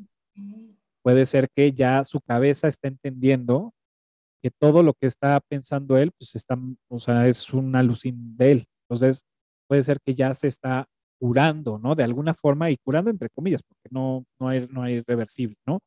puede 1.02 1.26
ser 1.26 1.48
que 1.56 1.72
ya 1.72 2.04
su 2.04 2.20
cabeza 2.20 2.68
está 2.68 2.88
entendiendo 2.88 3.74
que 4.44 4.52
todo 4.52 4.84
lo 4.84 4.94
que 4.94 5.08
está 5.08 5.40
pensando 5.40 5.98
él, 5.98 6.12
pues 6.18 6.36
está, 6.36 6.58
o 6.90 7.00
sea, 7.00 7.28
es 7.28 7.52
una 7.54 7.80
alucin 7.80 8.36
de 8.38 8.52
él. 8.52 8.68
Entonces, 8.84 9.24
puede 9.68 9.84
ser 9.84 10.00
que 10.06 10.16
ya 10.16 10.34
se 10.34 10.48
está 10.48 10.88
curando, 11.20 11.80
¿no? 11.80 11.96
De 11.96 12.04
alguna 12.04 12.34
forma, 12.34 12.70
y 12.72 12.78
curando 12.78 13.10
entre 13.10 13.30
comillas, 13.30 13.62
porque 13.64 13.90
no, 13.92 14.26
no, 14.40 14.50
hay, 14.50 14.68
no 14.72 14.84
hay 14.84 15.02
reversible, 15.02 15.56
¿no? 15.66 15.80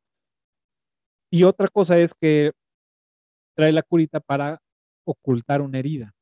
Y 1.30 1.44
otra 1.44 1.68
cosa 1.68 1.98
es 1.98 2.14
que 2.14 2.52
trae 3.54 3.72
la 3.72 3.82
curita 3.82 4.20
para 4.20 4.60
ocultar 5.04 5.62
una 5.62 5.78
herida 5.78 6.12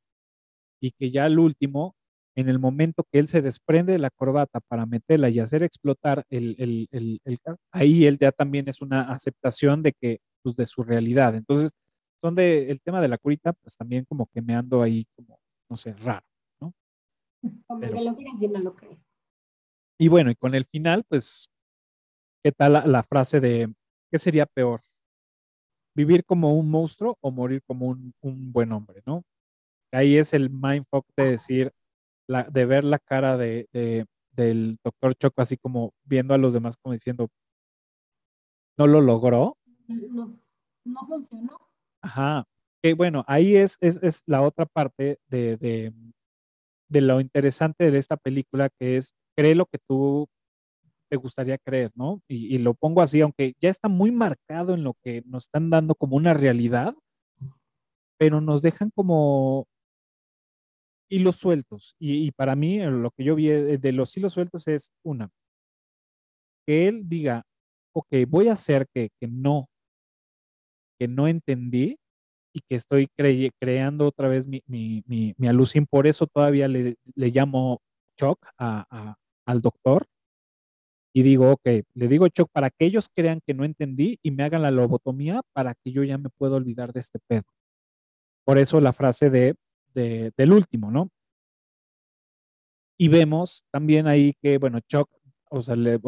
y 0.80 0.90
que 0.92 1.10
ya 1.10 1.24
al 1.24 1.38
último, 1.38 1.94
en 2.34 2.48
el 2.48 2.58
momento 2.58 3.04
que 3.10 3.18
él 3.18 3.28
se 3.28 3.42
desprende 3.42 3.92
de 3.92 3.98
la 3.98 4.10
corbata 4.10 4.60
para 4.60 4.86
meterla 4.86 5.30
y 5.30 5.40
hacer 5.40 5.62
explotar 5.62 6.24
el, 6.28 6.56
el, 6.58 6.88
el, 7.24 7.38
ahí 7.72 8.04
él 8.06 8.18
ya 8.18 8.32
también 8.32 8.68
es 8.68 8.82
una 8.82 9.02
aceptación 9.02 9.82
de 9.82 9.92
que, 9.92 10.20
pues 10.42 10.56
de 10.56 10.66
su 10.66 10.82
realidad. 10.82 11.34
Entonces, 11.34 11.70
son 12.20 12.34
de, 12.34 12.70
el 12.70 12.80
tema 12.80 13.00
de 13.00 13.08
la 13.08 13.18
curita, 13.18 13.52
pues 13.52 13.76
también 13.76 14.04
como 14.04 14.26
que 14.26 14.42
me 14.42 14.54
ando 14.54 14.82
ahí 14.82 15.06
como, 15.14 15.38
no 15.68 15.76
sé, 15.76 15.94
raro. 15.94 16.26
Como 17.66 17.80
que 17.80 18.04
lo 18.04 18.16
crees 18.16 18.42
y 18.42 18.48
no 18.48 18.60
lo 18.60 18.74
crees. 18.74 18.98
Y 19.98 20.08
bueno, 20.08 20.30
y 20.30 20.34
con 20.34 20.54
el 20.54 20.64
final, 20.66 21.04
pues, 21.08 21.48
¿qué 22.44 22.52
tal 22.52 22.72
la, 22.90 23.02
frase 23.02 23.40
de 23.40 23.72
qué 24.10 24.18
sería 24.18 24.46
peor? 24.46 24.82
¿Vivir 25.94 26.24
como 26.24 26.54
un 26.54 26.70
monstruo 26.70 27.16
o 27.22 27.30
morir 27.30 27.62
como 27.66 27.86
un, 27.88 28.12
buen 28.52 28.72
hombre, 28.72 29.02
no? 29.06 29.24
Ahí 29.92 30.18
es 30.18 30.34
el 30.34 30.50
mindfuck 30.50 31.06
de 31.16 31.30
decir, 31.30 31.72
la, 32.28 32.42
de 32.44 32.66
ver 32.66 32.84
la 32.84 32.98
cara 32.98 33.38
de, 33.38 33.68
del 34.32 34.78
doctor 34.84 35.14
Choco 35.14 35.40
así 35.40 35.56
como 35.56 35.94
viendo 36.04 36.34
a 36.34 36.38
los 36.38 36.52
demás 36.52 36.76
como 36.76 36.92
diciendo, 36.92 37.28
no 38.76 38.86
lo 38.86 39.00
logró. 39.00 39.56
No, 39.86 40.38
no 40.84 41.06
funcionó. 41.06 41.58
Ajá. 42.02 42.44
Que 42.82 42.92
bueno, 42.92 43.24
ahí 43.26 43.56
es, 43.56 43.78
es, 43.80 43.96
es 44.02 44.22
la 44.26 44.42
otra 44.42 44.66
parte 44.66 45.18
de, 45.28 45.56
de 45.56 45.94
lo 46.88 47.20
interesante 47.20 47.90
de 47.90 47.98
esta 47.98 48.16
película, 48.16 48.68
que 48.78 48.96
es, 48.96 49.14
cree 49.36 49.54
lo 49.54 49.66
que 49.66 49.78
tú 49.78 50.28
te 51.08 51.16
gustaría 51.16 51.58
creer, 51.58 51.90
¿no? 51.94 52.20
Y, 52.28 52.58
lo 52.58 52.74
pongo 52.74 53.00
así, 53.02 53.20
aunque 53.20 53.54
ya 53.60 53.70
está 53.70 53.88
muy 53.88 54.10
marcado 54.10 54.74
en 54.74 54.84
lo 54.84 54.94
que 55.02 55.22
nos 55.26 55.44
están 55.44 55.70
dando 55.70 55.94
como 55.94 56.16
una 56.16 56.34
realidad, 56.34 56.94
pero 58.18 58.40
nos 58.40 58.62
dejan 58.62 58.90
como 58.94 59.66
hilos 61.08 61.36
sueltos. 61.36 61.94
Y, 61.98 62.32
para 62.32 62.56
mí, 62.56 62.80
lo 62.80 63.10
que 63.10 63.24
yo 63.24 63.34
vi 63.36 63.48
de 63.48 63.92
los 63.92 64.16
hilos 64.16 64.32
sueltos 64.32 64.66
es 64.68 64.92
una, 65.04 65.30
que 66.66 66.88
él 66.88 67.08
diga, 67.08 67.44
ok, 67.94 68.08
voy 68.28 68.48
a 68.48 68.54
hacer 68.54 68.86
que, 68.92 69.10
que 69.20 69.28
no, 69.28 69.68
que 70.98 71.08
no 71.08 71.28
entendí, 71.28 71.98
y 72.56 72.62
que 72.62 72.76
estoy 72.76 73.08
creando 73.60 74.06
otra 74.06 74.28
vez 74.28 74.46
mi, 74.46 74.62
mi, 74.66 75.34
alucin. 75.46 75.86
Por 75.86 76.06
eso 76.06 76.26
todavía 76.26 76.68
le, 76.68 76.96
llamo 77.14 77.82
shock 78.18 78.46
a, 78.56 79.14
al 79.44 79.60
doctor 79.60 80.06
y 81.12 81.22
digo, 81.22 81.52
ok, 81.52 81.68
le 81.92 82.08
digo 82.08 82.26
shock 82.28 82.48
para 82.50 82.70
que 82.70 82.86
ellos 82.86 83.10
crean 83.14 83.42
que 83.46 83.52
no 83.52 83.64
entendí 83.66 84.18
y 84.22 84.30
me 84.30 84.42
hagan 84.42 84.62
la 84.62 84.70
lobotomía 84.70 85.42
para 85.52 85.74
que 85.74 85.92
yo 85.92 86.02
ya 86.02 86.16
me 86.16 86.30
pueda 86.30 86.56
olvidar 86.56 86.94
de 86.94 87.00
este 87.00 87.18
pedo. 87.28 87.44
Por 88.46 88.56
eso 88.56 88.80
la 88.80 88.94
frase 88.94 89.28
de, 89.28 89.54
de 89.92 90.32
del 90.34 90.52
último, 90.52 90.90
¿no? 90.90 91.10
Y 92.98 93.08
vemos 93.08 93.64
también 93.70 94.06
ahí 94.06 94.32
que, 94.40 94.56
bueno, 94.56 94.80
Chuck, 94.80 95.10
o 95.50 95.60
sea, 95.60 95.76
le, 95.76 95.98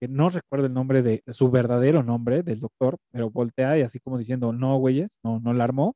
que 0.00 0.08
no 0.08 0.28
recuerdo 0.30 0.66
el 0.66 0.74
nombre 0.74 1.02
de, 1.02 1.22
su 1.28 1.50
verdadero 1.50 2.02
nombre 2.02 2.42
del 2.42 2.60
doctor, 2.60 2.98
pero 3.10 3.30
voltea 3.30 3.78
y 3.78 3.82
así 3.82 4.00
como 4.00 4.18
diciendo, 4.18 4.52
no, 4.52 4.76
güeyes, 4.78 5.18
no, 5.22 5.40
no 5.40 5.52
la 5.52 5.64
armó. 5.64 5.94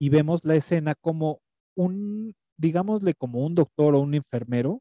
Y 0.00 0.08
vemos 0.08 0.44
la 0.44 0.54
escena 0.56 0.94
como 0.94 1.40
un, 1.76 2.34
digámosle 2.58 3.14
como 3.14 3.44
un 3.44 3.54
doctor 3.54 3.94
o 3.94 4.00
un 4.00 4.14
enfermero, 4.14 4.80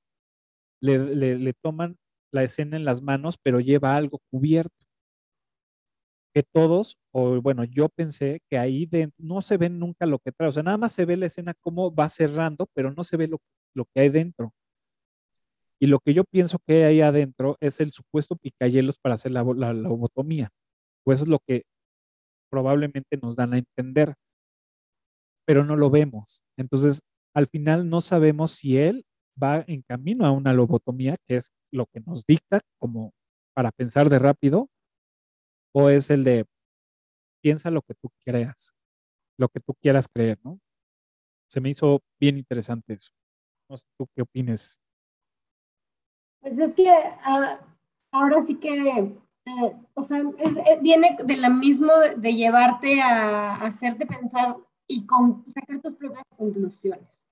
le, 0.82 1.16
le, 1.16 1.54
toman 1.62 1.98
la 2.32 2.44
escena 2.44 2.78
en 2.78 2.86
las 2.86 3.02
manos, 3.02 3.38
pero 3.42 3.60
lleva 3.60 3.96
algo 3.96 4.20
cubierto. 4.32 4.76
Que 6.34 6.44
todos, 6.44 6.98
o 7.12 7.42
bueno, 7.42 7.64
yo 7.66 7.90
pensé 7.90 8.42
que 8.50 8.58
ahí 8.58 8.88
no 9.18 9.42
se 9.42 9.58
ve 9.58 9.70
nunca 9.70 10.06
lo 10.06 10.20
que 10.20 10.32
trae, 10.32 10.50
o 10.50 10.52
sea, 10.52 10.64
nada 10.64 10.78
más 10.78 10.94
se 10.94 11.06
ve 11.06 11.18
la 11.18 11.26
escena 11.26 11.54
como 11.60 11.94
va 11.94 12.08
cerrando, 12.10 12.68
pero 12.74 12.92
no 12.92 13.04
se 13.04 13.18
ve 13.18 13.28
lo, 13.28 13.40
lo 13.76 13.86
que 13.86 14.02
hay 14.02 14.10
dentro. 14.10 14.54
Y 15.82 15.88
lo 15.88 16.00
que 16.00 16.14
yo 16.14 16.24
pienso 16.26 16.60
que 16.68 16.84
hay 16.84 17.02
adentro 17.02 17.58
es 17.62 17.80
el 17.80 17.92
supuesto 17.92 18.36
picayelos 18.36 18.98
para 18.98 19.16
hacer 19.16 19.32
la, 19.32 19.44
la, 19.56 19.74
lobotomía. 19.74 20.50
Pues 21.06 21.22
es 21.22 21.28
lo 21.28 21.40
que 21.40 21.64
probablemente 22.52 23.18
nos 23.22 23.36
dan 23.36 23.54
a 23.54 23.58
entender, 23.60 24.16
pero 25.48 25.64
no 25.64 25.76
lo 25.78 25.90
vemos. 25.90 26.44
Entonces, 26.58 27.02
al 27.34 27.48
final 27.48 27.90
no 27.90 28.02
sabemos 28.02 28.52
si 28.52 28.78
él 28.78 29.06
va 29.42 29.64
en 29.68 29.82
camino 29.84 30.26
a 30.26 30.32
una 30.32 30.54
lobotomía, 30.54 31.16
que 31.26 31.38
es 31.38 31.52
lo 31.72 31.86
que 31.86 32.02
nos 32.02 32.26
dicta 32.26 32.60
como 32.78 33.14
para 33.56 33.72
pensar 33.72 34.10
de 34.10 34.20
rápido, 34.20 34.70
o 35.74 35.90
es 35.90 36.10
el 36.10 36.24
de 36.24 36.46
piensa 37.42 37.72
lo 37.72 37.82
que 37.82 37.94
tú 37.94 38.10
creas, 38.26 38.74
lo 39.38 39.48
que 39.48 39.60
tú 39.60 39.74
quieras 39.82 40.08
creer, 40.14 40.40
¿no? 40.44 40.60
Se 41.50 41.62
me 41.62 41.70
hizo 41.70 42.02
bien 42.20 42.38
interesante 42.38 42.94
eso. 42.94 43.12
No 43.70 43.78
sé 43.78 43.86
tú 43.98 44.08
qué 44.16 44.22
opines. 44.22 44.80
Pues 46.42 46.58
es 46.58 46.74
que 46.74 46.90
ah, 47.24 47.60
ahora 48.12 48.42
sí 48.42 48.56
que, 48.56 49.00
eh, 49.00 49.78
o 49.94 50.04
sea, 50.04 50.20
eh, 50.20 50.80
viene 50.82 51.18
de 51.24 51.38
la 51.38 51.50
mismo 51.50 51.92
de, 52.18 52.34
llevarte 52.34 53.02
a, 53.02 53.56
hacerte 53.56 54.06
pensar 54.06 54.56
y 54.88 55.06
con, 55.06 55.44
sacar 55.52 55.82
tus 55.82 55.96
propias 55.96 56.24
conclusiones. 56.38 57.24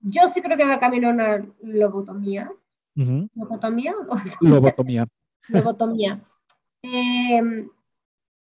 Yo 0.00 0.28
sí 0.28 0.40
creo 0.42 0.56
que 0.56 0.66
va 0.66 0.74
a 0.74 0.80
caminar 0.80 1.14
una 1.14 1.46
lobotomía. 1.62 2.52
¿Lobotomía? 2.94 3.94
Lobotomía. 4.40 5.06
lobotomía. 5.48 6.22
Em, 6.82 7.68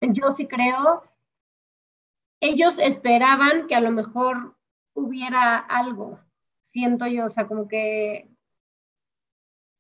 yo 0.01 0.30
sí 0.32 0.47
creo, 0.47 1.03
ellos 2.40 2.78
esperaban 2.78 3.66
que 3.66 3.74
a 3.74 3.80
lo 3.80 3.90
mejor 3.90 4.57
hubiera 4.92 5.57
algo, 5.57 6.20
siento 6.72 7.07
yo, 7.07 7.26
o 7.26 7.30
sea, 7.30 7.47
como 7.47 7.68
que 7.68 8.34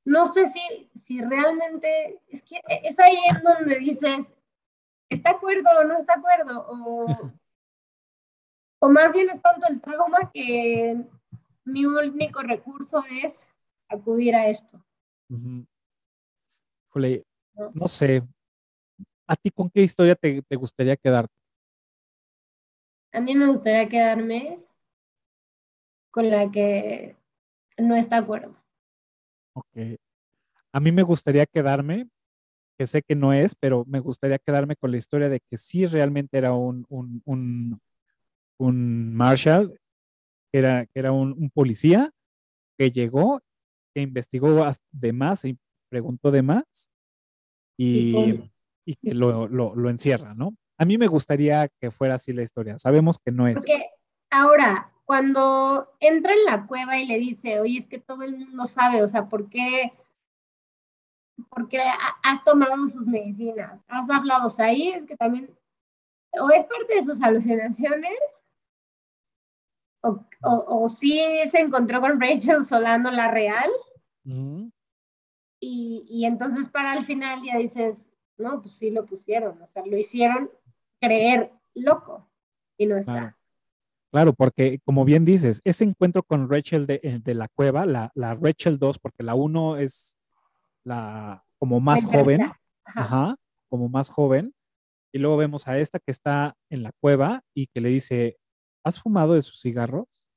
no 0.04 0.26
sé 0.32 0.48
si, 0.48 0.90
si 0.94 1.20
realmente, 1.20 2.20
es 2.28 2.42
que 2.42 2.60
es 2.82 2.98
ahí 2.98 3.16
en 3.30 3.42
donde 3.42 3.78
dices, 3.78 4.32
¿está 5.08 5.30
acuerdo 5.30 5.68
o 5.78 5.84
no 5.84 5.98
está 5.98 6.14
acuerdo? 6.14 6.66
O, 6.68 7.06
o 8.80 8.88
más 8.90 9.12
bien 9.12 9.30
es 9.30 9.40
tanto 9.40 9.66
el 9.68 9.80
trauma 9.80 10.30
que 10.32 10.96
mi 11.64 11.86
único 11.86 12.42
recurso 12.42 13.02
es 13.22 13.48
acudir 13.88 14.34
a 14.34 14.48
esto. 14.48 14.84
¿No? 17.74 17.86
sé, 17.86 18.22
¿a 19.26 19.36
ti 19.36 19.50
con 19.50 19.70
qué 19.70 19.82
historia 19.82 20.14
te, 20.14 20.42
te 20.42 20.56
gustaría 20.56 20.96
quedarte? 20.96 21.34
A 23.12 23.20
mí 23.20 23.34
me 23.34 23.46
gustaría 23.46 23.88
quedarme 23.88 24.60
con 26.10 26.28
la 26.30 26.50
que 26.50 27.16
no 27.78 27.96
está 27.96 28.18
acuerdo. 28.18 28.63
Ok. 29.54 29.98
A 30.72 30.80
mí 30.80 30.92
me 30.92 31.02
gustaría 31.02 31.46
quedarme, 31.46 32.08
que 32.78 32.86
sé 32.86 33.02
que 33.02 33.14
no 33.14 33.32
es, 33.32 33.54
pero 33.54 33.84
me 33.86 34.00
gustaría 34.00 34.38
quedarme 34.38 34.76
con 34.76 34.90
la 34.90 34.96
historia 34.96 35.28
de 35.28 35.40
que 35.40 35.56
sí 35.56 35.86
realmente 35.86 36.36
era 36.36 36.52
un, 36.52 36.84
un, 36.88 37.22
un, 37.24 37.80
un 38.58 39.14
Marshall, 39.14 39.78
que 40.52 40.58
era, 40.58 40.86
que 40.86 40.98
era 40.98 41.12
un, 41.12 41.50
policía 41.50 42.10
que 42.76 42.90
llegó, 42.90 43.40
que 43.94 44.02
investigó 44.02 44.66
de 44.90 45.12
más 45.12 45.44
y 45.44 45.56
preguntó 45.88 46.30
de 46.32 46.42
más 46.42 46.90
y, 47.76 48.50
y 48.84 48.96
que 48.96 49.14
lo, 49.14 49.46
lo, 49.46 49.74
lo, 49.76 49.90
encierra, 49.90 50.34
¿no? 50.34 50.56
a 50.78 50.84
mí 50.84 50.98
me 50.98 51.06
gustaría 51.06 51.68
que 51.80 51.90
fuera 51.90 52.14
así 52.14 52.32
la 52.32 52.42
historia. 52.42 52.78
Sabemos 52.78 53.18
que 53.18 53.30
no 53.30 53.46
es. 53.46 53.54
Porque 53.54 53.86
ahora, 54.30 54.92
cuando 55.04 55.94
entra 56.00 56.32
en 56.32 56.44
la 56.44 56.66
cueva 56.66 56.98
y 56.98 57.06
le 57.06 57.18
dice, 57.18 57.60
oye, 57.60 57.78
es 57.78 57.86
que 57.86 57.98
todo 57.98 58.22
el 58.22 58.36
mundo 58.36 58.66
sabe, 58.66 59.02
o 59.02 59.08
sea, 59.08 59.28
¿por 59.28 59.48
qué? 59.48 59.92
Porque 61.50 61.78
has 62.22 62.44
tomado 62.44 62.88
sus 62.88 63.06
medicinas, 63.06 63.80
has 63.88 64.08
hablado, 64.08 64.46
o 64.46 64.50
sea, 64.50 64.66
ahí 64.66 64.88
es 64.88 65.04
que 65.04 65.16
también, 65.16 65.54
o 66.32 66.50
es 66.50 66.64
parte 66.64 66.94
de 66.94 67.04
sus 67.04 67.22
alucinaciones, 67.22 68.18
o, 70.02 70.20
o, 70.42 70.88
sí 70.88 71.20
se 71.50 71.60
encontró 71.60 72.00
con 72.00 72.20
Rachel 72.20 72.64
Solano 72.64 73.10
la 73.10 73.30
real, 73.30 73.70
y, 75.60 76.06
y 76.08 76.24
entonces 76.24 76.68
para 76.68 76.96
el 76.96 77.04
final 77.04 77.42
ya 77.42 77.58
dices, 77.58 78.08
no, 78.36 78.60
pues 78.60 78.74
sí 78.74 78.90
lo 78.90 79.04
pusieron, 79.06 79.60
o 79.60 79.66
sea, 79.66 79.84
lo 79.84 79.96
hicieron 79.96 80.50
creer 81.00 81.52
loco 81.74 82.28
y 82.76 82.86
no 82.86 82.96
está. 82.96 83.36
Claro. 84.14 84.32
porque 84.32 84.78
como 84.84 85.04
bien 85.04 85.24
dices, 85.24 85.60
ese 85.64 85.82
encuentro 85.82 86.22
con 86.22 86.48
Rachel 86.48 86.86
de, 86.86 87.00
eh, 87.02 87.34
la 87.34 87.48
cueva, 87.48 87.84
la, 87.84 88.12
la, 88.14 88.36
Rachel 88.36 88.78
2, 88.78 89.00
porque 89.00 89.24
la 89.24 89.34
1 89.34 89.78
es 89.78 90.16
la 90.84 91.44
como 91.58 91.80
más 91.80 92.04
joven, 92.04 92.52
ajá. 92.84 93.34
como 93.68 93.88
más 93.88 94.10
joven, 94.10 94.54
y 95.12 95.18
luego 95.18 95.36
vemos 95.36 95.66
a 95.66 95.78
esta 95.80 95.98
que 95.98 96.12
está 96.12 96.56
en 96.70 96.84
la 96.84 96.92
cueva 97.00 97.42
y 97.54 97.66
que 97.66 97.80
le 97.80 97.88
dice, 97.88 98.38
¿has 98.84 99.00
fumado 99.00 99.34
de 99.34 99.42
sus 99.42 99.60
cigarros? 99.60 100.28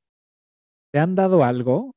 ¿Te 0.91 0.99
han 0.99 1.13
dado 1.13 1.43
algo? 1.43 1.93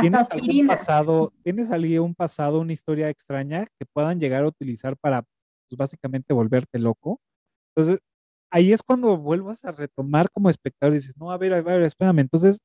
¿Tienes 0.00 0.30
algún 0.30 0.66
pasado, 0.66 1.32
¿Tienes 1.42 1.70
algún 1.70 2.14
pasado, 2.14 2.60
una 2.60 2.72
historia 2.72 3.10
extraña 3.10 3.66
que 3.78 3.86
puedan 3.92 4.18
llegar 4.18 4.44
a 4.44 4.48
utilizar 4.48 4.96
para 4.96 5.22
pues, 5.68 5.76
básicamente 5.76 6.32
volverte 6.32 6.78
loco? 6.78 7.20
Entonces, 7.74 8.00
ahí 8.54 8.72
es 8.72 8.82
cuando 8.82 9.18
vuelvas 9.18 9.64
a 9.66 9.72
retomar 9.72 10.30
como 10.32 10.50
espectador 10.50 10.94
y 10.94 10.98
dices, 10.98 11.16
no, 11.18 11.32
a 11.32 11.38
ver, 11.38 11.54
a 11.54 11.62
ver, 11.62 11.82
espérame, 11.82 12.20
entonces, 12.20 12.60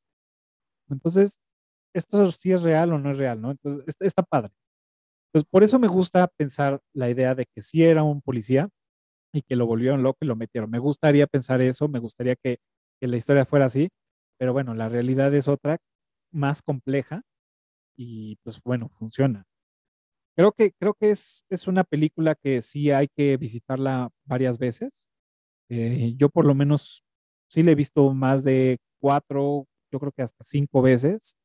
entonces, 0.89 1.39
esto 1.95 2.31
sí 2.31 2.51
es 2.53 2.63
real 2.63 2.93
o 2.93 2.99
no 2.99 3.11
es 3.11 3.17
real, 3.19 3.41
¿no? 3.41 3.51
Entonces, 3.51 3.83
está, 4.01 4.23
padre. 4.23 4.51
Entonces, 5.33 5.49
por 5.51 5.63
eso 5.63 5.79
me 5.79 5.87
gusta 5.87 6.27
pensar 6.37 6.81
la 6.93 7.09
idea 7.09 7.35
de 7.35 7.45
que 7.47 7.61
sí 7.61 7.83
era 7.83 8.03
un 8.03 8.21
policía 8.21 8.69
y 9.33 9.43
que 9.43 9.55
lo 9.57 9.67
volvieron 9.67 10.03
loco 10.03 10.19
y 10.21 10.27
lo 10.27 10.35
metieron. 10.37 10.71
Me 10.71 10.79
gustaría 10.79 11.27
pensar 11.27 11.61
eso, 11.61 11.87
me 11.89 11.99
gustaría 11.99 12.35
que, 12.37 12.59
que 13.01 13.07
la 13.07 13.17
historia 13.17 13.45
fuera 13.45 13.65
así, 13.67 13.89
pero 14.39 14.53
bueno, 14.53 14.75
la 14.75 14.89
realidad 14.89 15.33
es 15.35 15.47
otra 15.49 15.77
más 16.33 16.61
compleja 16.63 17.23
y 17.97 18.37
pues 18.43 18.61
bueno, 18.63 18.89
funciona. 18.89 19.45
Creo 20.37 20.53
que, 20.53 20.71
creo 20.79 20.93
que 20.95 21.11
es, 21.11 21.45
es 21.49 21.67
una 21.67 21.83
película 21.83 22.35
que 22.35 22.61
sí 22.61 22.91
hay 22.91 23.09
que 23.09 23.37
visitarla 23.37 24.09
varias 24.25 24.57
veces. 24.59 25.08
Eh, 25.69 26.13
yo 26.17 26.29
por 26.29 26.45
lo 26.45 26.55
menos 26.55 27.03
sí 27.49 27.63
la 27.63 27.71
he 27.71 27.75
visto 27.75 28.13
más 28.13 28.43
de 28.43 28.79
cuatro, 28.99 29.67
yo 29.91 29.99
creo 29.99 30.11
que 30.11 30.23
hasta 30.23 30.43
cinco 30.43 30.81
veces. 30.81 31.35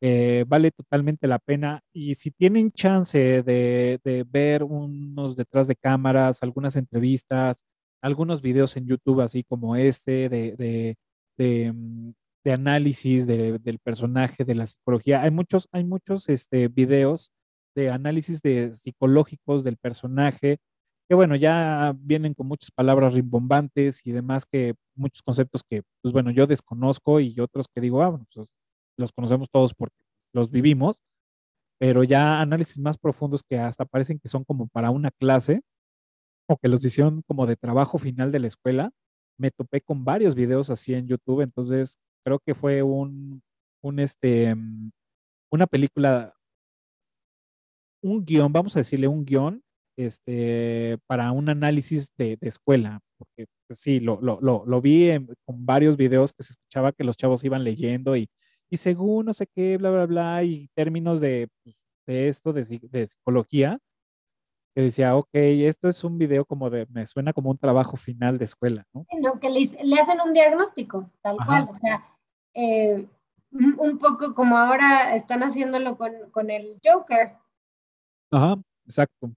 Eh, 0.00 0.44
vale 0.46 0.70
totalmente 0.70 1.26
la 1.26 1.38
pena. 1.38 1.82
Y 1.92 2.14
si 2.14 2.30
tienen 2.30 2.70
chance 2.72 3.42
de, 3.42 4.00
de, 4.04 4.24
ver 4.24 4.62
unos 4.62 5.36
detrás 5.36 5.66
de 5.66 5.74
cámaras, 5.76 6.42
algunas 6.42 6.76
entrevistas, 6.76 7.64
algunos 8.00 8.40
videos 8.42 8.76
en 8.76 8.86
YouTube, 8.86 9.20
así 9.22 9.42
como 9.44 9.74
este, 9.76 10.28
de, 10.28 10.56
de, 10.56 10.96
de, 11.36 11.72
mm, 11.72 12.12
de 12.44 12.52
análisis 12.52 13.26
del 13.26 13.78
personaje, 13.82 14.44
de 14.44 14.54
la 14.54 14.66
psicología. 14.66 15.22
Hay 15.22 15.30
muchos, 15.30 15.68
hay 15.72 15.84
muchos 15.84 16.28
este, 16.28 16.68
videos 16.68 17.32
de 17.74 17.90
análisis 17.90 18.40
de 18.42 18.72
psicológicos 18.72 19.64
del 19.64 19.76
personaje, 19.76 20.58
que 21.08 21.14
bueno, 21.14 21.36
ya 21.36 21.94
vienen 21.98 22.34
con 22.34 22.48
muchas 22.48 22.70
palabras 22.70 23.14
rimbombantes 23.14 24.06
y 24.06 24.12
demás, 24.12 24.44
que 24.46 24.74
muchos 24.94 25.22
conceptos 25.22 25.62
que, 25.68 25.82
pues 26.02 26.12
bueno, 26.12 26.30
yo 26.30 26.46
desconozco 26.46 27.20
y 27.20 27.38
otros 27.40 27.66
que 27.74 27.80
digo, 27.80 28.02
ah, 28.02 28.10
bueno, 28.10 28.26
pues 28.34 28.50
los 28.98 29.12
conocemos 29.12 29.48
todos 29.50 29.74
porque 29.74 29.96
los 30.34 30.50
vivimos, 30.50 31.02
pero 31.78 32.04
ya 32.04 32.40
análisis 32.40 32.78
más 32.78 32.98
profundos 32.98 33.42
que 33.42 33.58
hasta 33.58 33.84
parecen 33.86 34.18
que 34.18 34.28
son 34.28 34.44
como 34.44 34.68
para 34.68 34.90
una 34.90 35.10
clase 35.10 35.62
o 36.48 36.56
que 36.58 36.68
los 36.68 36.84
hicieron 36.84 37.22
como 37.22 37.46
de 37.46 37.56
trabajo 37.56 37.98
final 37.98 38.32
de 38.32 38.40
la 38.40 38.48
escuela. 38.48 38.90
Me 39.38 39.50
topé 39.50 39.80
con 39.80 40.04
varios 40.04 40.34
videos 40.34 40.70
así 40.70 40.94
en 40.94 41.06
YouTube, 41.08 41.42
entonces 41.42 41.98
creo 42.24 42.40
que 42.40 42.54
fue 42.54 42.82
un, 42.82 43.42
un 43.82 44.00
este, 44.00 44.54
mm, 44.54 44.90
una 45.52 45.66
película, 45.66 46.34
un 48.02 48.24
guion, 48.24 48.52
vamos 48.52 48.76
a 48.76 48.80
decirle 48.80 49.08
un 49.08 49.24
guion, 49.24 49.62
este, 49.98 50.96
para 51.06 51.32
un 51.32 51.48
análisis 51.48 52.12
de, 52.16 52.38
escuela, 52.40 53.00
porque 53.18 53.46
pues, 53.66 53.80
sí, 53.80 53.98
lo, 53.98 54.20
lo, 54.20 54.40
lo, 54.40 54.80
vi 54.80 55.10
con 55.44 55.66
varios 55.66 55.96
videos 55.96 56.32
que 56.32 56.44
se 56.44 56.52
escuchaba 56.52 56.92
que 56.92 57.02
los 57.02 57.16
chavos 57.16 57.42
iban 57.42 57.64
leyendo 57.64 58.16
y, 58.16 58.30
y 58.70 58.76
según 58.76 59.26
no 59.26 59.32
sé 59.32 59.48
qué, 59.52 59.76
bla, 59.76 59.90
bla, 59.90 60.06
bla, 60.06 60.44
y 60.44 60.68
términos 60.74 61.20
de, 61.20 61.48
pues, 61.64 61.76
de 62.06 62.28
esto, 62.28 62.52
de, 62.52 62.62
de 62.80 63.06
psicología, 63.06 63.78
que 64.72 64.82
decía, 64.82 65.16
ok, 65.16 65.30
esto 65.32 65.88
es 65.88 66.04
un 66.04 66.16
video 66.16 66.44
como 66.44 66.70
de, 66.70 66.86
me 66.90 67.04
suena 67.04 67.32
como 67.32 67.50
un 67.50 67.58
trabajo 67.58 67.96
final 67.96 68.38
de 68.38 68.44
escuela, 68.44 68.86
¿no? 68.94 69.04
No, 69.20 69.40
que 69.40 69.50
le, 69.50 69.68
le 69.82 70.00
hacen 70.00 70.18
un 70.24 70.32
diagnóstico, 70.32 71.10
tal 71.22 71.38
cual, 71.44 71.66
o 71.68 71.76
sea, 71.78 72.04
eh, 72.54 73.04
un 73.50 73.98
poco 73.98 74.32
como 74.34 74.56
ahora 74.56 75.16
están 75.16 75.42
haciéndolo 75.42 75.96
con, 75.96 76.12
con 76.30 76.50
el 76.50 76.78
Joker. 76.84 77.32
Ajá, 78.30 78.60
exacto. 78.84 79.32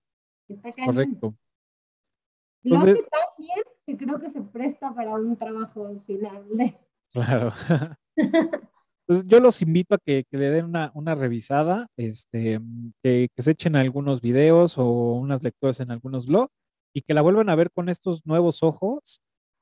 Correcto. 0.85 1.35
Entonces, 2.63 2.89
Lo 2.89 2.93
que 2.93 2.99
está 2.99 3.17
bien 3.37 3.63
que 3.85 3.97
creo 3.97 4.19
que 4.19 4.29
se 4.29 4.41
presta 4.41 4.93
para 4.93 5.15
un 5.15 5.37
trabajo 5.37 6.01
final. 6.05 6.45
Claro. 7.13 7.51
Entonces, 8.15 9.27
yo 9.27 9.41
los 9.41 9.61
invito 9.61 9.95
a 9.95 9.97
que, 9.97 10.23
que 10.31 10.37
le 10.37 10.49
den 10.49 10.63
una, 10.63 10.93
una, 10.93 11.13
revisada, 11.13 11.87
este, 11.97 12.61
que, 13.03 13.27
que, 13.35 13.41
se 13.41 13.51
echen 13.51 13.75
algunos 13.75 14.21
videos 14.21 14.77
o 14.77 14.85
unas 15.15 15.43
lecturas 15.43 15.81
en 15.81 15.91
algunos 15.91 16.25
blogs 16.25 16.53
y 16.93 17.01
que 17.01 17.13
la 17.13 17.21
vuelvan 17.21 17.49
a 17.49 17.55
ver 17.55 17.69
con 17.69 17.89
estos 17.89 18.25
nuevos 18.25 18.63
ojos 18.63 19.21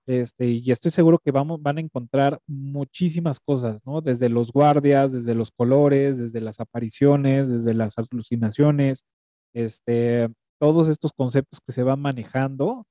este, 0.09 0.47
y 0.47 0.71
estoy 0.71 0.89
seguro 0.89 1.19
que 1.19 1.29
vamos, 1.29 1.61
van 1.61 1.77
a 1.77 1.81
encontrar 1.81 2.39
muchísimas 2.47 3.39
cosas, 3.39 3.85
¿no? 3.85 4.01
Desde 4.01 4.27
los 4.27 4.51
guardias, 4.51 5.13
desde 5.13 5.35
los 5.35 5.51
colores, 5.51 6.17
desde 6.17 6.41
las 6.41 6.59
apariciones, 6.59 7.47
desde 7.47 7.75
las 7.75 7.95
alucinaciones, 7.95 9.05
este, 9.53 10.27
todos 10.59 10.87
estos 10.89 11.13
conceptos 11.13 11.59
que 11.65 11.71
se 11.71 11.83
van 11.83 12.01
manejando. 12.01 12.85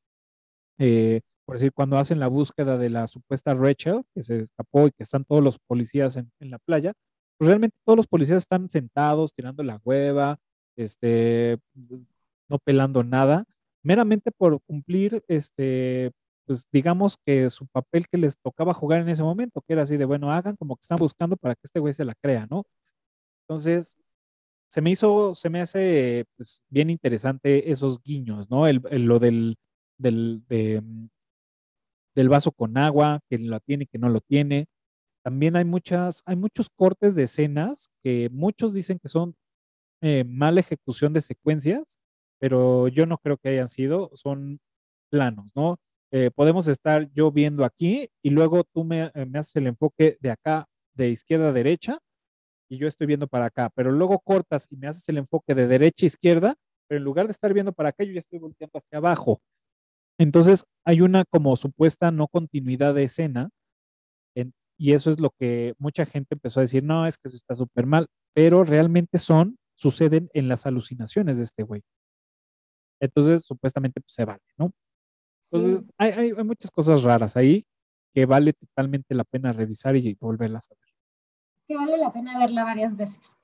Eh, 0.79 1.21
por 1.45 1.57
decir, 1.57 1.73
cuando 1.73 1.99
hacen 1.99 2.21
la 2.21 2.29
búsqueda 2.29 2.77
de 2.79 2.91
la 2.91 3.07
supuesta 3.07 3.55
Rachel, 3.55 4.03
que 4.15 4.23
se 4.23 4.41
escapó 4.41 4.87
y 4.89 4.93
que 4.93 5.03
están 5.03 5.25
todos 5.25 5.43
los 5.43 5.59
policías 5.59 6.17
en, 6.17 6.31
la 6.41 6.59
playa, 6.59 6.93
pues 7.39 7.49
realmente 7.49 7.77
todos 7.85 7.97
los 7.97 8.07
policías 8.07 8.39
están 8.39 8.71
sentados, 8.71 9.33
tirando 9.33 9.63
la 9.63 9.81
hueva, 9.85 10.39
este, 10.77 11.59
no 12.49 12.59
pelando 12.59 13.03
nada, 13.03 13.45
meramente 13.83 14.31
por 14.31 14.61
cumplir 14.63 15.23
este, 15.29 16.13
pues 16.49 16.67
digamos 16.73 17.17
que 17.25 17.51
su 17.51 17.67
papel 17.67 18.07
que 18.09 18.19
les 18.19 18.39
tocaba 18.39 18.75
jugar 18.75 19.01
en 19.01 19.09
ese 19.09 19.23
momento, 19.23 19.63
que 19.63 19.75
era 19.75 19.83
así 19.83 19.97
de, 19.97 20.05
bueno, 20.07 20.33
hagan 20.33 20.57
como 20.57 20.77
que 20.77 20.83
están 20.83 20.99
buscando 20.99 21.37
para 21.37 21.55
que 21.55 21.63
este 21.65 21.81
güey 21.81 21.93
se 21.93 22.05
la 22.05 22.15
crea, 22.15 22.47
¿no? 22.51 22.65
Entonces, 23.43 23.97
se 24.69 24.81
me 24.81 24.91
hizo, 24.91 25.35
se 25.35 25.51
me 25.51 25.61
hace 25.61 26.27
pues, 26.37 26.63
bien 26.69 26.91
interesante 26.91 27.71
esos 27.71 28.03
guiños, 28.03 28.51
¿no? 28.51 28.67
El, 28.67 28.83
lo 28.91 29.19
del, 29.19 29.57
del, 29.99 30.43
mm, 30.49 31.07
del 32.15 32.29
vaso 32.29 32.53
con 32.53 32.77
agua, 32.77 33.21
que 33.31 33.39
lo 33.39 33.61
tiene, 33.61 33.87
que 33.87 33.99
no 33.99 34.09
lo 34.09 34.21
tiene. 34.21 34.67
También 35.25 35.57
hay 35.57 35.65
muchas, 35.65 36.23
hay 36.27 36.37
muchos 36.37 36.69
cortes 36.71 37.15
de 37.15 37.25
escenas 37.25 37.91
que 38.03 38.29
muchos 38.33 38.75
dicen 38.75 38.99
que 38.99 39.09
son 39.09 39.37
eh, 40.03 40.25
mala 40.25 40.61
ejecución 40.61 41.13
de 41.13 41.23
secuencias, 41.23 41.99
pero 42.41 42.89
yo 42.89 43.07
no 43.07 43.19
creo 43.19 43.37
que 43.39 43.51
hayan 43.51 43.69
sido, 43.69 44.11
son 44.15 44.61
planos, 45.11 45.53
¿no? 45.57 45.79
Eh, 46.13 46.31
podemos 46.35 46.69
estar 46.69 47.11
yo 47.13 47.31
viendo 47.33 47.65
aquí 47.65 48.09
y 48.23 48.31
luego 48.31 48.65
tú 48.65 48.85
me, 48.85 49.11
eh, 49.15 49.27
me, 49.27 49.39
haces 49.39 49.57
el 49.57 49.67
enfoque 49.67 50.19
de 50.21 50.31
acá, 50.31 50.67
de 50.95 51.11
izquierda 51.11 51.51
a 51.51 51.53
derecha, 51.53 51.99
y 52.69 52.79
yo 52.79 52.87
estoy 52.87 53.07
viendo 53.07 53.27
para 53.27 53.47
acá, 53.47 53.71
pero 53.75 53.91
luego 53.93 54.19
cortas 54.21 54.67
y 54.71 54.77
me 54.77 54.89
haces 54.89 55.09
el 55.09 55.19
enfoque 55.19 55.55
de 55.55 55.67
derecha 55.67 56.07
a 56.07 56.09
izquierda, 56.09 56.55
pero 56.87 56.99
en 56.99 57.05
lugar 57.05 57.27
de 57.27 57.33
estar 57.33 57.53
viendo 57.53 57.73
para 57.73 57.91
acá, 57.91 58.05
yo 58.05 58.13
ya 58.13 58.21
estoy 58.21 58.39
volteando 58.39 58.79
hacia 58.79 58.99
abajo. 58.99 59.41
Entonces 60.19 60.65
hay 60.85 61.01
una 61.01 61.25
como 61.25 61.57
supuesta 61.57 62.11
no 62.11 62.29
continuidad 62.29 62.95
de 62.95 63.05
escena, 63.05 63.51
y 64.79 64.93
eso 64.93 65.11
es 65.11 65.21
lo 65.21 65.31
que 65.31 65.75
mucha 65.79 66.07
gente 66.07 66.37
empezó 66.37 66.61
a 66.61 66.63
decir, 66.63 66.85
no, 66.85 67.05
es 67.07 67.17
que 67.19 67.29
eso 67.29 67.37
está 67.37 67.55
súper 67.55 67.85
mal, 67.85 68.07
pero 68.33 68.63
realmente 68.63 69.19
son, 69.19 69.59
suceden 69.75 70.31
en 70.35 70.47
las 70.47 70.67
alucinaciones 70.67 71.39
de 71.39 71.45
este 71.45 71.65
güey. 71.65 71.83
Entonces, 73.01 73.45
supuestamente, 73.45 74.01
pues 74.01 74.15
se 74.15 74.25
vale, 74.25 74.43
¿no? 74.57 74.71
Entonces, 75.51 75.83
hay, 75.99 76.13
hay, 76.13 76.45
muchas 76.45 76.71
cosas 76.71 77.03
raras 77.03 77.37
ahí 77.37 77.65
que 78.15 78.27
vale 78.27 78.53
totalmente 78.53 79.15
la 79.15 79.25
pena 79.25 79.53
revisar 79.53 79.97
y 79.97 80.15
volverlas 80.21 80.71
a 80.71 80.75
ver. 80.75 80.88
Que 81.69 81.77
vale 81.77 81.99
la 81.99 82.13
pena 82.13 82.39
verla 82.39 82.65
varias 82.65 82.97
veces. 82.97 83.37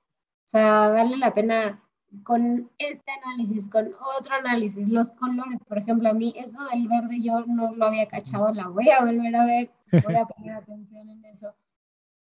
O 0.47 0.49
sea, 0.49 0.89
vale 0.89 1.17
la 1.17 1.33
pena 1.33 1.81
con 2.23 2.71
este 2.79 3.11
análisis, 3.25 3.69
con 3.69 3.93
otro 4.19 4.35
análisis, 4.35 4.89
los 4.89 5.09
colores, 5.11 5.61
por 5.67 5.79
ejemplo, 5.79 6.09
a 6.09 6.15
mí 6.15 6.35
eso 6.37 6.59
del 6.73 6.89
verde 6.89 7.21
yo 7.21 7.45
no 7.47 7.75
lo 7.75 7.87
había 7.87 8.07
cachado, 8.07 8.53
la 8.53 8.69
voy 8.69 8.89
a 8.91 9.05
volver 9.05 9.35
a 9.37 9.45
ver, 9.45 9.71
voy 10.05 10.15
a 10.15 10.25
poner 10.27 10.53
atención 10.55 11.09
en 11.09 11.25
eso, 11.25 11.55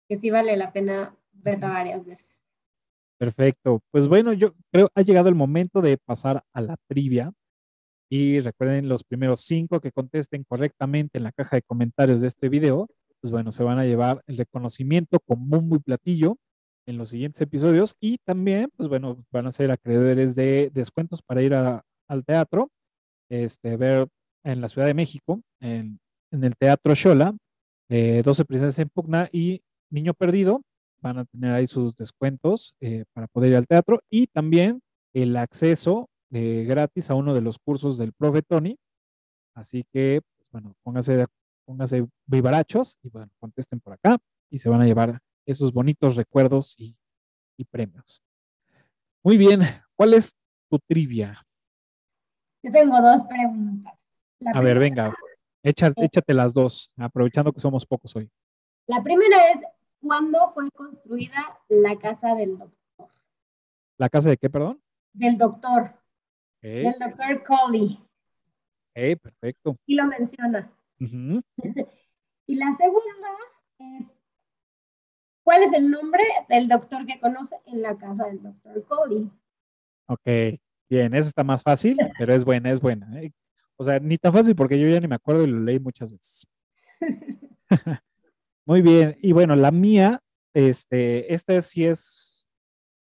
que 0.08 0.18
sí 0.18 0.32
vale 0.32 0.56
la 0.58 0.72
pena 0.72 1.16
verla 1.34 1.70
varias 1.70 2.06
veces. 2.06 2.34
Perfecto. 3.18 3.82
Pues 3.92 4.08
bueno, 4.08 4.34
yo 4.34 4.54
creo 4.72 4.90
ha 4.96 5.02
llegado 5.02 5.30
el 5.30 5.36
momento 5.36 5.82
de 5.82 5.98
pasar 5.98 6.44
a 6.54 6.62
la 6.62 6.76
trivia. 6.88 7.32
Y 8.10 8.42
recuerden, 8.42 8.90
los 8.90 9.04
primeros 9.04 9.42
cinco 9.42 9.80
que 9.80 9.92
contesten 9.92 10.44
correctamente 10.44 11.18
en 11.18 11.24
la 11.24 11.32
caja 11.32 11.56
de 11.56 11.62
comentarios 11.64 12.22
de 12.22 12.28
este 12.28 12.50
video, 12.50 12.90
pues 13.24 13.32
bueno, 13.32 13.54
se 13.54 13.64
van 13.64 13.80
a 13.80 13.86
llevar 13.86 14.22
el 14.28 14.36
reconocimiento 14.36 15.18
común 15.22 15.70
muy 15.70 15.80
platillo 15.80 16.36
en 16.86 16.98
los 16.98 17.08
siguientes 17.08 17.40
episodios 17.40 17.96
y 18.02 18.18
también, 18.18 18.70
pues 18.76 18.90
bueno, 18.90 19.24
van 19.32 19.48
a 19.48 19.52
ser 19.54 19.72
acreedores 19.72 20.36
de 20.36 20.70
descuentos 20.74 21.22
para 21.22 21.42
ir 21.42 21.54
al 21.54 22.26
teatro, 22.26 22.70
este, 23.30 23.78
ver 23.78 24.10
en 24.44 24.60
la 24.60 24.68
Ciudad 24.68 24.88
de 24.88 24.94
México, 24.94 25.42
en, 25.62 26.02
el 26.32 26.54
Teatro 26.58 26.94
12 26.94 27.38
eh, 27.88 28.24
Princesas 28.46 28.78
en 28.80 28.90
Pugna 28.90 29.30
y 29.32 29.62
Niño 29.90 30.14
Perdido, 30.14 30.62
van 31.02 31.20
a 31.20 31.24
tener 31.24 31.54
ahí 31.54 31.66
sus 31.66 31.96
descuentos 31.96 32.76
eh, 32.82 33.06
para 33.14 33.28
poder 33.28 33.52
ir 33.52 33.56
al 33.56 33.68
teatro 33.68 34.02
y 34.10 34.28
también 34.28 34.82
el 35.14 35.38
acceso 35.38 36.10
eh, 36.34 36.66
gratis 36.68 37.10
a 37.10 37.16
uno 37.16 37.34
de 37.34 37.40
los 37.42 37.58
cursos 37.58 37.98
del 37.98 38.12
profe 38.12 38.42
Tony. 38.42 38.76
Así 39.56 39.86
que, 39.94 40.20
pues 40.38 40.52
bueno, 40.52 40.76
pónganse, 40.84 41.26
pónganse 41.66 42.06
vivarachos 42.26 42.98
y 43.02 43.10
bueno, 43.10 43.32
contesten 43.40 43.80
por 43.80 43.94
acá 43.94 44.18
y 44.50 44.58
se 44.58 44.70
van 44.70 44.82
a 44.82 44.86
llevar 44.86 45.20
esos 45.46 45.74
bonitos 45.74 46.16
recuerdos 46.16 46.76
y, 46.78 46.96
premios. 47.72 48.22
Muy 49.24 49.38
bien, 49.38 49.62
¿cuál 49.96 50.14
es 50.14 50.36
tu 50.70 50.78
trivia? 50.80 51.42
Yo 52.62 52.74
tengo 52.74 53.02
dos 53.02 53.24
preguntas. 53.24 53.94
a 54.54 54.60
ver, 54.60 54.78
venga, 54.80 55.16
échate 55.64 56.34
las 56.34 56.54
dos, 56.54 56.92
aprovechando 56.98 57.54
que 57.54 57.62
somos 57.62 57.86
pocos 57.86 58.14
hoy. 58.18 58.30
La 58.86 59.02
primera 59.02 59.52
es, 59.52 59.62
¿cuándo 60.02 60.52
fue 60.54 60.70
construida 60.72 61.58
la 61.70 61.98
casa 61.98 62.36
del 62.36 62.58
doctor? 62.58 63.10
¿La 63.98 64.10
casa 64.10 64.30
de 64.30 64.38
qué, 64.38 64.50
perdón? 64.50 64.82
Del 65.14 65.38
doctor. 65.38 65.94
Del 66.62 66.96
doctor 67.00 67.44
Coley. 67.44 67.98
perfecto. 68.94 69.78
Y 69.86 69.96
lo 69.96 70.06
menciona. 70.08 70.70
y 72.48 72.56
la 72.56 72.74
segunda 72.78 73.28
es, 73.80 74.06
¿cuál 75.44 75.64
es 75.64 75.74
el 75.74 75.90
nombre 75.90 76.24
del 76.50 76.68
doctor 76.68 77.06
que 77.06 77.20
conoce 77.20 77.56
en 77.66 77.82
la 77.82 77.98
casa 77.98 78.28
del 78.28 78.42
doctor 78.42 78.84
Coley? 78.86 79.30
Ok, 80.08 80.60
bien, 80.90 81.14
esa 81.14 81.30
está 81.30 81.44
más 81.44 81.64
fácil, 81.64 81.98
pero 82.18 82.34
es 82.34 82.46
buena, 82.46 82.72
es 82.72 82.80
buena. 82.80 83.22
¿eh? 83.22 83.32
O 83.78 83.84
sea, 83.84 84.00
ni 84.00 84.18
tan 84.18 84.34
fácil 84.34 84.56
porque 84.56 84.80
yo 84.80 84.88
ya 84.88 85.00
ni 85.00 85.08
me 85.08 85.16
acuerdo 85.16 85.44
y 85.44 85.48
lo 85.48 85.60
leí 85.60 85.80
muchas 85.80 86.12
veces. 86.12 86.48
Muy 88.66 88.82
bien, 88.82 89.18
y 89.22 89.34
bueno, 89.34 89.56
la 89.56 89.72
mía, 89.72 90.22
este, 90.54 91.34
esta 91.34 91.62
sí 91.62 91.86
es, 91.86 92.48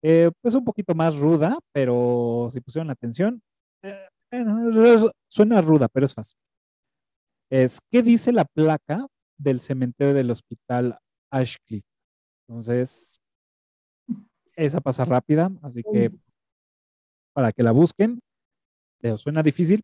eh, 0.02 0.30
pues 0.40 0.56
un 0.56 0.64
poquito 0.64 0.92
más 0.94 1.16
ruda, 1.16 1.56
pero 1.70 2.48
si 2.50 2.60
pusieron 2.60 2.90
atención, 2.90 3.40
eh, 3.82 4.08
suena 5.28 5.60
ruda, 5.60 5.88
pero 5.88 6.06
es 6.06 6.14
fácil. 6.14 6.36
Es, 7.52 7.80
¿qué 7.90 8.02
dice 8.02 8.32
la 8.32 8.46
placa 8.46 9.06
del 9.36 9.60
cementerio 9.60 10.14
del 10.14 10.30
hospital 10.30 10.98
Ashcliffe? 11.30 11.86
Entonces, 12.48 13.20
esa 14.56 14.80
pasa 14.80 15.04
rápida, 15.04 15.52
así 15.60 15.82
que 15.92 16.10
para 17.34 17.52
que 17.52 17.62
la 17.62 17.72
busquen, 17.72 18.20
suena 19.18 19.42
difícil, 19.42 19.82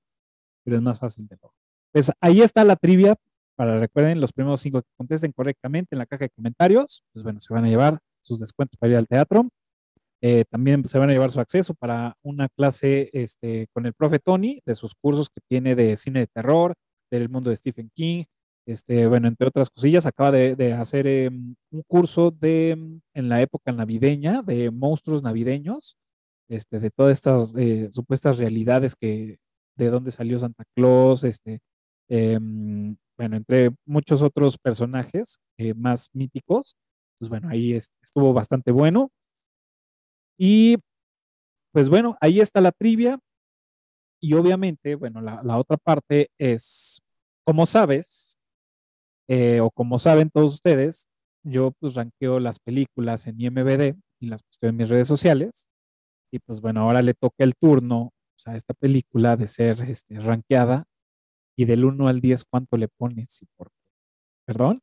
pero 0.65 0.79
es 0.79 0.83
más 0.83 0.99
fácil 0.99 1.29
de 1.29 1.37
todo. 1.37 1.53
Pues 1.93 2.11
ahí 2.23 2.41
está 2.41 2.65
la 2.65 2.75
trivia 2.75 3.17
para 3.55 3.79
recuerden, 3.79 4.19
los 4.19 4.33
primeros 4.33 4.61
cinco 4.61 4.81
que 4.81 4.89
contesten 4.97 5.33
correctamente 5.33 5.89
en 5.95 5.99
la 5.99 6.07
caja 6.07 6.25
de 6.25 6.31
comentarios, 6.31 7.03
pues 7.13 7.23
bueno, 7.23 7.39
se 7.39 7.53
van 7.53 7.67
a 7.67 7.69
llevar 7.69 7.99
sus 8.23 8.41
descuentos 8.41 8.79
para 8.79 8.93
ir 8.93 8.97
al 8.97 9.07
teatro. 9.07 9.47
Eh, 10.23 10.45
también 10.49 10.87
se 10.87 10.99
van 10.99 11.11
a 11.11 11.13
llevar 11.13 11.31
su 11.31 11.41
acceso 11.41 11.75
para 11.75 12.17
una 12.23 12.49
clase 12.49 13.11
este, 13.13 13.67
con 13.75 13.85
el 13.85 13.93
profe 13.93 14.21
Tony 14.21 14.63
de 14.65 14.75
sus 14.75 14.95
cursos 14.95 15.29
que 15.29 15.43
tiene 15.47 15.75
de 15.75 15.99
cine 15.99 16.21
de 16.21 16.27
terror, 16.29 16.75
del 17.11 17.29
mundo 17.29 17.51
de 17.51 17.57
Stephen 17.57 17.91
King, 17.95 18.25
este, 18.67 19.07
bueno, 19.07 19.29
entre 19.29 19.49
otras 19.49 19.71
cosillas, 19.71 20.05
acaba 20.07 20.31
de, 20.31 20.73
hacer 20.75 21.07
em, 21.07 21.55
un 21.71 21.83
curso 21.87 22.31
de, 22.31 22.73
em, 22.73 23.01
en 23.15 23.29
la 23.31 23.41
época 23.41 23.73
navideña 23.73 24.43
de 24.43 24.71
monstruos 24.71 25.23
navideños, 25.23 25.97
este, 26.51 26.79
de 26.81 26.91
todas 26.91 27.13
estas 27.13 27.55
eh, 27.57 27.89
supuestas 27.93 28.39
realidades 28.39 28.95
que, 28.95 29.39
de 29.77 29.91
dónde 29.91 30.11
salió 30.11 30.39
Santa 30.39 30.65
Claus, 30.77 31.25
este, 31.25 31.61
em, 32.09 32.97
bueno, 33.17 33.37
entre 33.37 33.71
muchos 33.87 34.23
otros 34.23 34.59
personajes 34.59 35.39
eh, 35.59 35.75
más 35.75 36.11
míticos, 36.13 36.77
pues 37.19 37.29
bueno, 37.31 37.49
ahí 37.49 37.73
estuvo 37.75 38.33
bastante 38.33 38.71
bueno. 38.71 39.11
Y 40.39 40.77
pues 41.73 41.89
bueno, 41.89 42.17
ahí 42.21 42.41
está 42.41 42.61
la 42.61 42.73
trivia. 42.73 43.19
Y 44.21 44.35
obviamente, 44.35 44.95
bueno, 44.95 45.21
la, 45.21 45.59
otra 45.59 45.77
parte 45.77 46.31
es, 46.39 47.01
como 47.45 47.67
sabes, 47.67 48.37
eh, 49.29 49.61
o 49.61 49.71
como 49.71 49.99
saben 49.99 50.31
todos 50.31 50.55
ustedes, 50.55 51.09
yo 51.45 51.73
pues 51.79 51.95
ranqueo 51.95 52.41
las 52.41 52.59
películas 52.59 53.27
en 53.27 53.41
IMBD 53.41 53.97
y 54.21 54.27
las 54.27 54.43
puse 54.43 54.67
en 54.67 54.77
mis 54.77 54.89
redes 54.89 55.07
sociales. 55.07 55.69
Y 56.33 56.41
pues 56.41 56.61
bueno, 56.61 56.83
ahora 56.83 57.03
le 57.03 57.15
toca 57.15 57.45
el 57.45 57.55
turno 57.55 58.13
a 58.47 58.57
esta 58.57 58.75
película 58.75 59.37
de 59.37 59.49
ser 59.49 59.83
este, 59.89 60.21
ranqueada 60.21 60.85
y 61.57 61.65
del 61.65 61.85
1 61.85 62.09
al 62.09 62.21
10, 62.21 62.45
¿cuánto 62.45 62.77
le 62.77 62.89
pones 62.89 63.43
y 63.43 63.47
por 63.57 63.71
qué? 63.71 63.77
¿Perdón? 64.47 64.81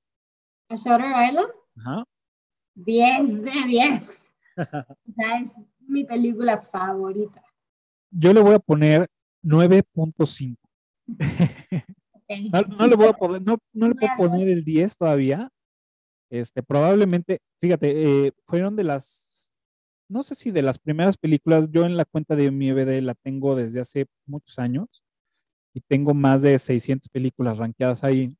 ¿A 0.69 0.75
Shutter 0.75 1.05
Island? 1.29 1.51
Ajá. 1.77 2.05
10 2.75 3.43
de 3.43 3.51
10. 3.67 4.33
es 5.05 5.51
mi 5.87 6.03
película 6.03 6.61
favorita. 6.61 7.43
Yo 8.11 8.33
le 8.33 8.41
voy 8.41 8.55
a 8.55 8.59
poner 8.59 9.07
9.5. 9.45 10.57
no, 12.79 12.87
le 12.87 12.95
voy 12.95 13.07
a 13.07 13.13
poner, 13.13 13.41
no, 13.41 13.57
no 13.73 13.87
le 13.89 13.95
puedo 13.95 14.11
poner 14.17 14.49
el 14.49 14.63
10 14.63 14.97
todavía. 14.97 15.49
Este, 16.29 16.63
probablemente, 16.63 17.39
fíjate, 17.61 18.27
eh, 18.27 18.31
fueron 18.45 18.75
de 18.75 18.83
las, 18.83 19.53
no 20.09 20.23
sé 20.23 20.35
si 20.35 20.51
de 20.51 20.63
las 20.63 20.79
primeras 20.79 21.17
películas, 21.17 21.69
yo 21.71 21.85
en 21.85 21.95
la 21.95 22.05
cuenta 22.05 22.35
de 22.35 22.49
mi 22.51 22.69
EBD 22.69 23.01
la 23.03 23.13
tengo 23.13 23.55
desde 23.55 23.79
hace 23.79 24.07
muchos 24.25 24.57
años 24.57 25.03
y 25.73 25.81
tengo 25.81 26.13
más 26.13 26.41
de 26.41 26.57
600 26.57 27.09
películas 27.09 27.57
rankeadas 27.57 28.03
ahí. 28.03 28.35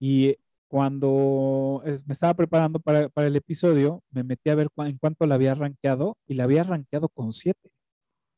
Y 0.00 0.36
cuando 0.68 1.82
me 1.84 2.12
estaba 2.12 2.34
preparando 2.34 2.80
para, 2.80 3.10
el 3.16 3.36
episodio, 3.36 4.02
me 4.10 4.24
metí 4.24 4.50
a 4.50 4.54
ver 4.54 4.68
en 4.78 4.98
cuánto 4.98 5.26
la 5.26 5.36
había 5.36 5.54
rankeado 5.54 6.16
y 6.26 6.34
la 6.34 6.44
había 6.44 6.64
rankeado 6.64 7.08
con 7.08 7.32
7, 7.32 7.70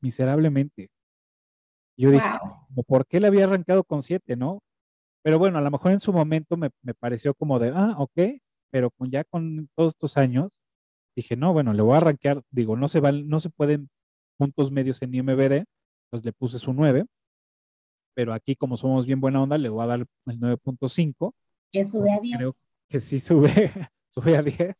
miserablemente. 0.01 0.89
Yo 1.97 2.11
dije, 2.11 2.27
¿por 2.87 3.05
qué 3.07 3.19
la 3.19 3.29
había 3.29 3.47
rankeado 3.47 3.83
con 3.83 4.01
7, 4.01 4.35
no? 4.35 4.61
Pero 5.23 5.39
bueno, 5.39 5.57
a 5.57 5.61
lo 5.61 5.71
mejor 5.71 5.91
en 5.91 5.99
su 5.99 6.13
momento 6.13 6.57
me, 6.57 6.69
pareció 6.99 7.33
como 7.33 7.57
de, 7.59 7.71
ah, 7.73 7.95
ok, 7.97 8.39
pero 8.69 8.91
con, 8.91 9.09
ya 9.09 9.23
con 9.23 9.69
todos 9.75 9.93
estos 9.93 10.17
años, 10.17 10.51
dije, 11.15 11.35
no, 11.35 11.53
bueno, 11.53 11.73
le 11.73 11.81
voy 11.81 11.97
a 11.97 12.01
rankear, 12.01 12.41
digo, 12.51 12.75
no 12.75 12.87
se, 12.89 12.99
van, 12.99 13.27
no 13.27 13.39
se 13.39 13.49
pueden 13.49 13.89
puntos 14.37 14.71
medios 14.71 15.01
en 15.01 15.15
IMBD, 15.15 15.65
pues 16.09 16.25
le 16.25 16.33
puse 16.33 16.59
su 16.59 16.73
9 16.73 17.05
pero 18.15 18.33
aquí 18.33 18.55
como 18.55 18.77
somos 18.77 19.05
bien 19.05 19.19
buena 19.19 19.43
onda, 19.43 19.57
le 19.57 19.69
voy 19.69 19.83
a 19.83 19.87
dar 19.87 19.99
el 19.99 20.39
9.5. 20.39 21.33
Que 21.71 21.85
sube 21.85 22.11
a 22.11 22.19
10. 22.19 22.37
Creo 22.37 22.55
que 22.87 22.99
sí 22.99 23.19
sube, 23.19 23.49
sube 24.09 24.37
a 24.37 24.41
10. 24.41 24.73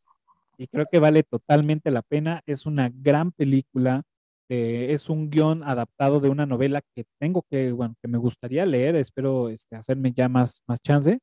Y 0.57 0.67
creo 0.67 0.85
que 0.89 0.99
vale 0.99 1.21
totalmente 1.21 1.91
la 1.91 2.01
pena. 2.01 2.41
Es 2.45 2.65
una 2.65 2.89
gran 2.89 3.33
película. 3.33 4.03
Eh, 4.49 4.87
es 4.91 5.09
un 5.09 5.29
guion 5.29 5.63
adaptado 5.63 6.19
de 6.19 6.29
una 6.29 6.45
novela 6.45 6.81
que 6.95 7.05
tengo 7.19 7.43
que, 7.49 7.71
bueno, 7.71 7.95
que 8.01 8.07
me 8.07 8.17
gustaría 8.17 8.65
leer. 8.65 8.95
Espero 8.95 9.49
este, 9.49 9.75
hacerme 9.75 10.11
ya 10.11 10.29
más, 10.29 10.61
más 10.67 10.81
chance 10.81 11.19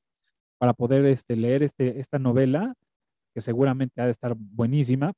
para 0.58 0.74
poder 0.74 1.04
este, 1.06 1.36
leer 1.36 1.62
este, 1.62 1.98
esta 2.00 2.18
novela, 2.18 2.74
que 3.34 3.40
seguramente 3.40 4.00
ha 4.00 4.04
de 4.06 4.12
estar 4.12 4.34
buenísima. 4.36 5.12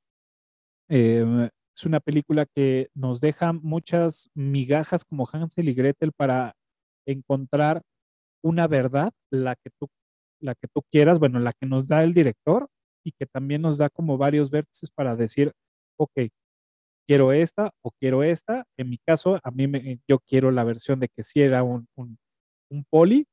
Eh, 0.88 1.50
es 1.74 1.84
una 1.84 2.00
película 2.00 2.46
que 2.46 2.88
nos 2.94 3.20
deja 3.20 3.52
muchas 3.52 4.30
migajas 4.34 5.04
como 5.04 5.28
Hansel 5.30 5.68
y 5.68 5.74
Gretel 5.74 6.12
para 6.12 6.54
encontrar 7.06 7.82
una 8.42 8.68
verdad, 8.68 9.12
la 9.30 9.56
que 9.56 9.70
tú, 9.78 9.88
la 10.40 10.54
que 10.54 10.68
tú 10.68 10.82
quieras, 10.90 11.18
bueno, 11.18 11.40
la 11.40 11.52
que 11.52 11.66
nos 11.66 11.88
da 11.88 12.04
el 12.04 12.14
director 12.14 12.68
y 13.04 13.12
que 13.12 13.26
también 13.26 13.62
nos 13.62 13.78
da 13.78 13.90
como 13.90 14.18
varios 14.18 14.50
vértices 14.50 14.90
para 14.90 15.16
decir, 15.16 15.52
ok, 15.98 16.28
quiero 17.06 17.32
esta 17.32 17.72
o 17.82 17.90
quiero 17.92 18.22
esta. 18.22 18.64
En 18.76 18.90
mi 18.90 18.98
caso, 18.98 19.40
a 19.42 19.50
mí 19.50 19.66
yo 20.08 20.18
quiero 20.20 20.50
la 20.50 20.64
versión 20.64 21.00
de 21.00 21.08
que 21.08 21.22
sí 21.22 21.40
era 21.40 21.62
un, 21.62 21.88
un, 21.96 22.18
poli, 22.90 23.26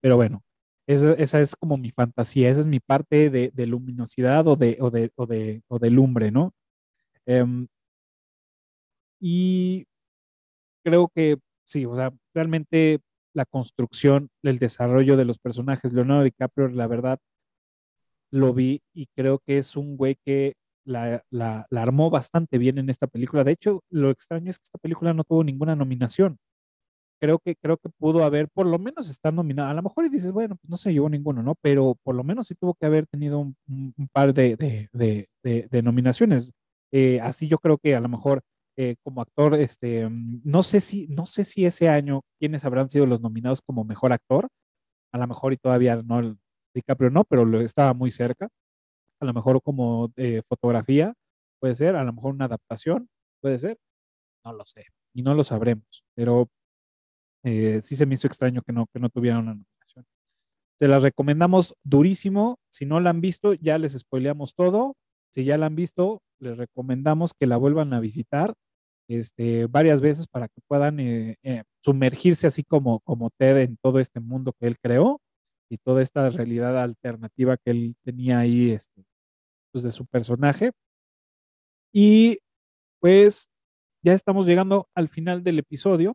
pero 0.00 0.16
bueno, 0.16 0.42
esa, 0.86 1.12
esa, 1.14 1.40
es 1.40 1.54
como 1.56 1.76
mi 1.76 1.90
fantasía, 1.92 2.50
esa 2.50 2.60
es 2.60 2.66
mi 2.66 2.80
parte 2.80 3.30
de, 3.30 3.66
luminosidad 3.66 4.46
o 4.48 4.56
de, 4.56 4.78
o 4.80 4.90
de, 4.90 5.10
o 5.16 5.26
de, 5.26 5.62
o 5.68 5.78
lumbre, 5.78 6.30
¿no? 6.30 6.52
Em, 7.26 7.68
y 9.20 9.86
creo 10.84 11.08
que 11.14 11.38
sí, 11.66 11.86
o 11.86 11.94
sea, 11.96 12.12
realmente 12.34 13.00
la 13.34 13.44
construcción, 13.44 14.30
el 14.42 14.58
desarrollo 14.58 15.16
de 15.16 15.24
los 15.24 15.38
personajes, 15.38 15.92
Leonardo 15.92 16.24
DiCaprio, 16.24 16.68
la 16.68 16.86
verdad, 16.86 17.18
lo 18.30 18.52
vi 18.52 18.82
y 18.94 19.06
creo 19.14 19.38
que 19.38 19.58
es 19.58 19.76
un 19.76 19.96
güey 19.96 20.16
que 20.24 20.54
la, 20.88 21.66
armó 21.70 22.10
bastante 22.10 22.58
bien 22.58 22.78
en 22.78 22.90
esta 22.90 23.06
película. 23.06 23.44
De 23.44 23.52
hecho, 23.52 23.82
lo 23.90 24.10
extraño 24.10 24.50
es 24.50 24.58
que 24.58 24.64
esta 24.64 24.78
película 24.78 25.12
no 25.14 25.24
tuvo 25.24 25.44
ninguna 25.44 25.76
nominación. 25.76 26.38
Creo 27.20 27.38
que, 27.40 27.56
creo 27.56 27.76
que 27.78 27.88
pudo 27.98 28.24
haber, 28.24 28.48
por 28.48 28.66
lo 28.66 28.78
menos 28.78 29.10
estar 29.10 29.32
nominada. 29.34 29.70
A 29.70 29.74
lo 29.74 29.82
mejor 29.82 30.06
y 30.06 30.08
dices, 30.08 30.32
bueno, 30.32 30.56
pues 30.56 30.70
no 30.70 30.76
se 30.76 30.92
llevó 30.92 31.08
ninguno, 31.08 31.42
¿no? 31.42 31.54
Pero 31.60 31.96
por 32.04 32.14
lo 32.14 32.24
menos 32.24 32.46
sí 32.46 32.54
tuvo 32.54 32.74
que 32.74 32.86
haber 32.86 33.06
tenido 33.06 33.40
un, 33.40 33.56
par 34.12 34.32
de, 34.32 35.28
nominaciones. 35.82 36.50
Eh, 36.92 37.20
así 37.20 37.48
yo 37.48 37.58
creo 37.58 37.78
que 37.78 37.94
a 37.94 38.00
lo 38.00 38.08
mejor 38.08 38.40
eh, 38.76 38.96
como 39.02 39.20
actor, 39.20 39.56
este, 39.56 40.08
no 40.08 40.62
sé 40.62 40.80
si, 40.80 41.08
no 41.08 41.26
sé 41.26 41.44
si 41.44 41.66
ese 41.66 41.88
año 41.88 42.22
quiénes 42.38 42.64
habrán 42.64 42.88
sido 42.88 43.06
los 43.06 43.20
nominados 43.20 43.60
como 43.60 43.84
mejor 43.84 44.12
actor. 44.12 44.48
A 45.12 45.18
lo 45.18 45.26
mejor 45.26 45.52
y 45.52 45.56
todavía 45.56 45.96
no, 45.96 46.36
DiCaprio 46.74 47.10
no, 47.10 47.24
pero 47.24 47.60
estaba 47.60 47.94
muy 47.94 48.10
cerca. 48.12 48.48
A 49.20 49.24
lo 49.24 49.34
mejor 49.34 49.60
como 49.62 50.12
eh, 50.16 50.42
fotografía, 50.46 51.14
puede 51.60 51.74
ser, 51.74 51.96
a 51.96 52.04
lo 52.04 52.12
mejor 52.12 52.34
una 52.34 52.46
adaptación, 52.46 53.08
puede 53.40 53.58
ser, 53.58 53.78
no 54.44 54.52
lo 54.52 54.64
sé, 54.64 54.86
y 55.14 55.22
no 55.22 55.34
lo 55.34 55.42
sabremos, 55.44 56.04
pero 56.14 56.48
eh, 57.44 57.80
sí 57.82 57.96
se 57.96 58.06
me 58.06 58.14
hizo 58.14 58.26
extraño 58.26 58.62
que 58.62 58.72
no, 58.72 58.86
que 58.92 59.00
no 59.00 59.08
tuvieran 59.08 59.40
una 59.40 59.54
nominación. 59.54 60.06
Se 60.78 60.88
las 60.88 61.02
recomendamos 61.02 61.74
durísimo, 61.84 62.58
si 62.70 62.86
no 62.86 63.00
la 63.00 63.10
han 63.10 63.20
visto, 63.20 63.54
ya 63.54 63.78
les 63.78 63.98
spoileamos 63.98 64.54
todo, 64.54 64.96
si 65.32 65.44
ya 65.44 65.58
la 65.58 65.66
han 65.66 65.76
visto, 65.76 66.22
les 66.40 66.56
recomendamos 66.56 67.32
que 67.34 67.46
la 67.46 67.56
vuelvan 67.56 67.92
a 67.92 68.00
visitar 68.00 68.54
este, 69.08 69.66
varias 69.66 70.00
veces 70.00 70.28
para 70.28 70.48
que 70.48 70.60
puedan 70.68 71.00
eh, 71.00 71.36
sumergirse 71.80 72.46
así 72.46 72.62
como, 72.62 73.00
como 73.00 73.30
Ted 73.30 73.58
en 73.58 73.76
todo 73.78 73.98
este 74.00 74.20
mundo 74.20 74.52
que 74.52 74.66
él 74.66 74.76
creó 74.78 75.20
y 75.70 75.78
toda 75.78 76.02
esta 76.02 76.28
realidad 76.30 76.78
alternativa 76.80 77.56
que 77.56 77.70
él 77.70 77.96
tenía 78.04 78.38
ahí 78.40 78.70
este, 78.70 79.04
pues 79.78 79.84
de 79.84 79.92
su 79.92 80.06
personaje. 80.06 80.72
Y 81.92 82.38
pues 83.00 83.48
ya 84.02 84.12
estamos 84.12 84.46
llegando 84.46 84.88
al 84.94 85.08
final 85.08 85.44
del 85.44 85.60
episodio 85.60 86.14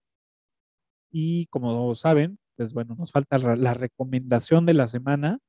y 1.11 1.45
como 1.47 1.95
saben, 1.95 2.37
pues 2.57 2.73
bueno, 2.73 2.95
nos 2.97 3.11
falta 3.11 3.37
la 3.37 3.73
recomendación 3.73 4.65
de 4.65 4.73
la 4.73 4.87
semana 4.87 5.39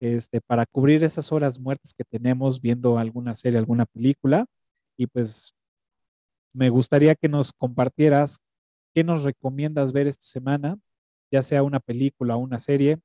este, 0.00 0.40
para 0.42 0.66
cubrir 0.66 1.04
esas 1.04 1.32
horas 1.32 1.58
muertas 1.58 1.94
que 1.94 2.04
tenemos 2.04 2.60
viendo 2.60 2.98
alguna 2.98 3.34
serie, 3.34 3.58
alguna 3.58 3.86
película. 3.86 4.44
Y 4.98 5.06
pues 5.06 5.54
me 6.52 6.68
gustaría 6.68 7.14
que 7.14 7.28
nos 7.28 7.52
compartieras 7.52 8.40
qué 8.94 9.04
nos 9.04 9.24
recomiendas 9.24 9.92
ver 9.92 10.06
esta 10.06 10.26
semana, 10.26 10.76
ya 11.32 11.42
sea 11.42 11.62
una 11.62 11.80
película 11.80 12.36
o 12.36 12.40
una 12.40 12.58
serie, 12.58 12.98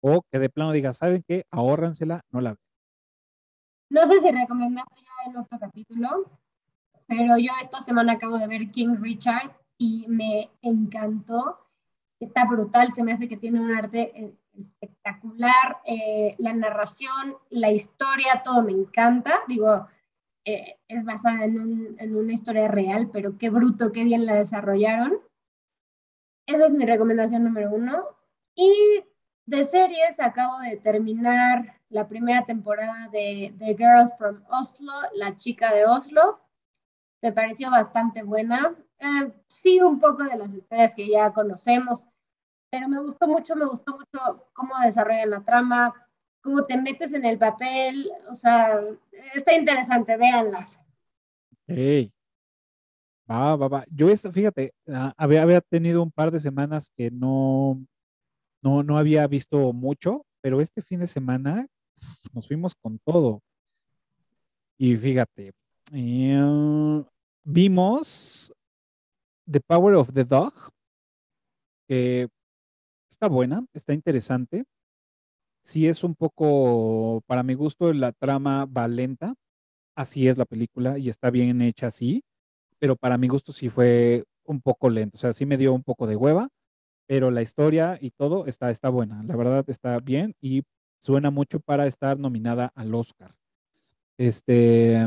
o 0.00 0.22
que 0.32 0.38
de 0.38 0.48
plano 0.48 0.72
digas, 0.72 0.98
¿saben 0.98 1.22
qué? 1.28 1.44
Ahórransela, 1.50 2.22
no 2.32 2.40
la 2.40 2.54
vean. 2.54 2.65
No 3.88 4.06
sé 4.06 4.20
si 4.20 4.30
recomendaste 4.30 4.94
ya 4.96 5.30
en 5.30 5.36
otro 5.36 5.58
capítulo, 5.58 6.30
pero 7.06 7.38
yo 7.38 7.52
esta 7.62 7.80
semana 7.82 8.14
acabo 8.14 8.36
de 8.38 8.48
ver 8.48 8.70
King 8.70 8.96
Richard 9.00 9.56
y 9.78 10.06
me 10.08 10.50
encantó. 10.62 11.68
Está 12.18 12.46
brutal, 12.46 12.92
se 12.92 13.04
me 13.04 13.12
hace 13.12 13.28
que 13.28 13.36
tiene 13.36 13.60
un 13.60 13.72
arte 13.72 14.12
eh, 14.14 14.34
espectacular, 14.54 15.80
eh, 15.84 16.34
la 16.38 16.52
narración, 16.52 17.36
la 17.50 17.70
historia, 17.70 18.42
todo 18.42 18.62
me 18.62 18.72
encanta. 18.72 19.42
Digo, 19.46 19.86
eh, 20.44 20.78
es 20.88 21.04
basada 21.04 21.44
en, 21.44 21.94
en, 21.98 22.16
una 22.16 22.32
historia 22.32 22.68
real, 22.68 23.10
pero 23.12 23.38
qué 23.38 23.50
bruto, 23.50 23.92
qué 23.92 24.04
bien 24.04 24.26
la 24.26 24.34
desarrollaron. 24.34 25.20
Esa 26.46 26.66
es 26.66 26.74
mi 26.74 26.86
recomendación 26.86 27.44
número 27.44 27.70
uno. 27.70 28.04
Y 28.54 29.04
de 29.44 29.64
series, 29.64 30.18
acabo 30.18 30.58
de 30.60 30.76
terminar 30.78 31.75
la 31.88 32.08
primera 32.08 32.44
temporada 32.44 33.08
de 33.10 33.54
The 33.58 33.76
Girls 33.76 34.16
from 34.18 34.42
Oslo, 34.48 34.92
La 35.14 35.36
chica 35.36 35.74
de 35.74 35.86
Oslo. 35.86 36.40
Me 37.22 37.32
pareció 37.32 37.70
bastante 37.70 38.22
buena. 38.22 38.74
Eh, 38.98 39.32
sí, 39.46 39.80
un 39.80 39.98
poco 39.98 40.24
de 40.24 40.36
las 40.36 40.52
historias 40.52 40.94
que 40.94 41.08
ya 41.08 41.32
conocemos, 41.32 42.06
pero 42.70 42.88
me 42.88 43.00
gustó 43.00 43.28
mucho, 43.28 43.54
me 43.56 43.66
gustó 43.66 43.96
mucho 43.96 44.48
cómo 44.52 44.74
desarrollan 44.84 45.30
la 45.30 45.44
trama, 45.44 45.94
cómo 46.42 46.64
te 46.64 46.76
metes 46.76 47.12
en 47.12 47.24
el 47.24 47.38
papel, 47.38 48.10
o 48.30 48.34
sea, 48.34 48.80
está 49.34 49.54
interesante, 49.54 50.16
véanlas. 50.16 50.78
Hey. 51.66 52.12
Va, 53.28 53.56
va, 53.56 53.68
va. 53.68 53.84
Yo, 53.90 54.08
esta, 54.08 54.30
fíjate, 54.30 54.72
ah, 54.88 55.12
había, 55.16 55.42
había 55.42 55.60
tenido 55.60 56.02
un 56.02 56.12
par 56.12 56.30
de 56.30 56.38
semanas 56.38 56.92
que 56.96 57.10
no, 57.10 57.84
no, 58.62 58.84
no 58.84 58.98
había 58.98 59.26
visto 59.26 59.72
mucho, 59.72 60.24
pero 60.40 60.60
este 60.60 60.80
fin 60.80 61.00
de 61.00 61.08
semana 61.08 61.66
nos 62.32 62.46
fuimos 62.46 62.74
con 62.74 62.98
todo. 62.98 63.42
Y 64.78 64.96
fíjate, 64.96 65.52
eh, 65.92 67.04
vimos 67.44 68.52
The 69.50 69.60
Power 69.60 69.94
of 69.94 70.12
the 70.12 70.24
Dog, 70.24 70.52
que 71.88 72.28
está 73.08 73.28
buena, 73.28 73.64
está 73.72 73.92
interesante 73.94 74.64
sí 75.66 75.88
es 75.88 76.04
un 76.04 76.14
poco, 76.14 77.22
para 77.26 77.42
mi 77.42 77.54
gusto, 77.54 77.92
la 77.92 78.12
trama 78.12 78.66
va 78.66 78.86
lenta. 78.88 79.34
Así 79.96 80.28
es 80.28 80.38
la 80.38 80.44
película 80.44 80.98
y 80.98 81.08
está 81.08 81.30
bien 81.30 81.60
hecha 81.62 81.88
así, 81.88 82.22
pero 82.78 82.96
para 82.96 83.18
mi 83.18 83.28
gusto 83.28 83.52
sí 83.52 83.68
fue 83.70 84.24
un 84.44 84.60
poco 84.60 84.90
lento. 84.90 85.16
O 85.16 85.20
sea, 85.20 85.32
sí 85.32 85.46
me 85.46 85.56
dio 85.56 85.72
un 85.74 85.82
poco 85.82 86.06
de 86.06 86.16
hueva, 86.16 86.48
pero 87.06 87.30
la 87.30 87.42
historia 87.42 87.98
y 88.00 88.10
todo 88.10 88.46
está, 88.46 88.70
está 88.70 88.90
buena. 88.90 89.22
La 89.24 89.36
verdad 89.36 89.64
está 89.68 89.98
bien 90.00 90.34
y 90.40 90.62
suena 91.06 91.30
mucho 91.30 91.60
para 91.60 91.86
estar 91.86 92.18
nominada 92.18 92.72
al 92.74 92.92
Oscar. 92.92 93.32
Este. 94.18 95.06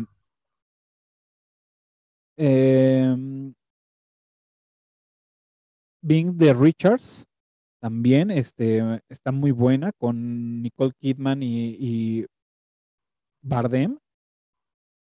Eh, 2.38 3.16
Being 6.02 6.38
the 6.38 6.54
Richards 6.54 7.26
también 7.82 8.32
este, 8.32 8.82
está 9.10 9.34
muy 9.34 9.52
buena 9.52 9.92
con 9.92 10.62
Nicole 10.62 10.94
Kidman 11.02 11.44
y, 11.44 12.26
Bardem. 13.42 13.98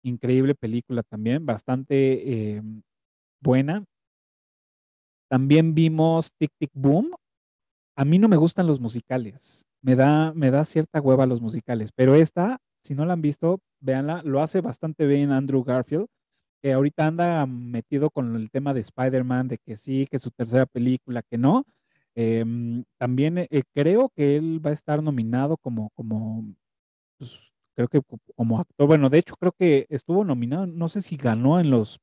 Increíble 0.02 0.54
película 0.54 1.02
también, 1.02 1.44
bastante 1.44 2.54
em, 2.56 2.80
buena. 3.42 3.84
También 5.28 5.74
vimos 5.74 6.30
Tic 6.38 6.52
Tic 6.58 6.70
Boom. 6.72 7.14
A 7.96 8.04
mí 8.06 8.18
no 8.18 8.28
me 8.28 8.36
gustan 8.36 8.66
los 8.66 8.80
musicales. 8.80 9.65
Me 9.82 9.96
da, 9.96 10.32
me 10.34 10.50
da 10.50 10.64
cierta 10.64 11.00
hueva 11.00 11.26
los 11.26 11.40
musicales, 11.40 11.90
pero 11.94 12.14
esta, 12.14 12.58
si 12.82 12.94
no 12.94 13.04
la 13.06 13.12
han 13.14 13.22
visto, 13.22 13.60
véanla, 13.80 14.22
lo 14.24 14.40
hace 14.42 14.60
bastante 14.60 15.06
bien 15.06 15.32
Andrew 15.32 15.62
Garfield, 15.64 16.06
que 16.62 16.72
ahorita 16.72 17.06
anda 17.06 17.46
metido 17.46 18.10
con 18.10 18.36
el 18.36 18.50
tema 18.50 18.74
de 18.74 18.80
Spider-Man, 18.80 19.48
de 19.48 19.58
que 19.58 19.76
sí, 19.76 20.06
que 20.10 20.18
su 20.18 20.30
tercera 20.30 20.66
película, 20.66 21.22
que 21.22 21.38
no 21.38 21.64
Em, 22.18 22.84
también 22.98 23.36
eh, 23.38 23.62
creo 23.74 24.08
que 24.16 24.36
él 24.36 24.64
va 24.64 24.70
a 24.70 24.72
estar 24.72 25.02
nominado 25.02 25.58
como, 25.58 25.90
como 25.90 26.46
pues, 27.18 27.36
creo 27.74 27.88
que 27.88 28.02
como 28.36 28.60
actor. 28.60 28.86
Bueno, 28.88 29.10
de 29.10 29.18
hecho 29.18 29.36
creo 29.36 29.52
que 29.52 29.86
estuvo 29.90 30.24
nominado, 30.24 30.66
no 30.66 30.88
sé 30.88 31.02
si 31.02 31.16
ganó 31.16 31.60
en 31.60 31.70
los, 31.70 32.00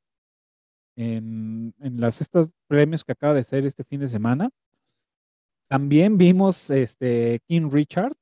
en, 0.95 1.73
en 1.79 1.99
las 1.99 2.21
estos 2.21 2.49
premios 2.67 3.03
que 3.03 3.13
acaba 3.13 3.33
de 3.33 3.43
ser 3.43 3.65
este 3.65 3.83
fin 3.83 3.99
de 3.99 4.07
semana. 4.07 4.49
También 5.69 6.17
vimos 6.17 6.69
este 6.69 7.39
King 7.47 7.69
Richard. 7.71 8.13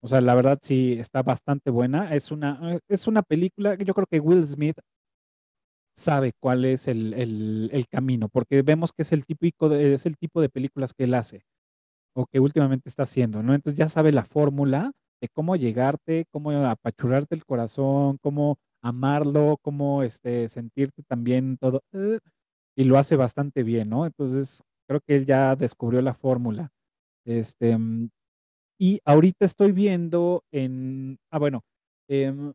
o 0.00 0.08
sea, 0.08 0.20
la 0.20 0.34
verdad 0.34 0.58
sí 0.62 0.94
está 0.98 1.22
bastante 1.22 1.70
buena. 1.70 2.14
Es 2.14 2.30
una, 2.30 2.78
es 2.88 3.06
una 3.06 3.22
película 3.22 3.76
que 3.76 3.84
yo 3.84 3.94
creo 3.94 4.06
que 4.06 4.20
Will 4.20 4.46
Smith 4.46 4.78
sabe 5.96 6.32
cuál 6.40 6.64
es 6.64 6.88
el, 6.88 7.86
camino, 7.90 8.28
porque 8.28 8.62
vemos 8.62 8.92
que 8.92 9.02
es 9.02 9.12
el, 9.12 9.24
típico 9.24 9.72
es 9.72 10.06
el 10.06 10.16
tipo 10.18 10.40
de 10.40 10.50
películas 10.50 10.92
que 10.92 11.04
él 11.04 11.14
hace 11.14 11.42
o 12.14 12.26
que 12.26 12.40
últimamente 12.40 12.88
está 12.88 13.04
haciendo, 13.04 13.42
¿no? 13.42 13.54
Entonces 13.54 13.78
ya 13.78 13.88
sabe 13.88 14.12
la 14.12 14.24
fórmula 14.24 14.92
de 15.20 15.28
cómo 15.28 15.56
llegarte, 15.56 16.26
cómo 16.30 16.50
apachurrarte 16.50 17.34
el 17.34 17.44
corazón, 17.44 18.18
cómo 18.22 18.58
amarlo, 18.82 19.58
cómo 19.62 20.02
este, 20.02 20.48
sentirte 20.48 21.02
también 21.08 21.58
todo, 21.58 21.82
eh, 21.92 22.18
y 22.76 22.84
lo 22.84 22.98
hace 22.98 23.16
bastante 23.16 23.62
bien, 23.62 23.90
¿no? 23.90 24.06
Entonces 24.06 24.62
creo 24.88 25.00
que 25.00 25.16
él 25.16 25.26
ya 25.26 25.56
descubrió 25.56 26.00
la 26.02 26.14
fórmula. 26.14 26.70
Este, 27.24 27.76
mm, 27.76 28.08
y 28.78 29.00
ahorita 29.04 29.44
estoy 29.46 29.72
viendo 29.72 30.44
en, 30.52 31.18
ah, 31.30 31.38
bueno, 31.38 31.62
em, 32.08 32.52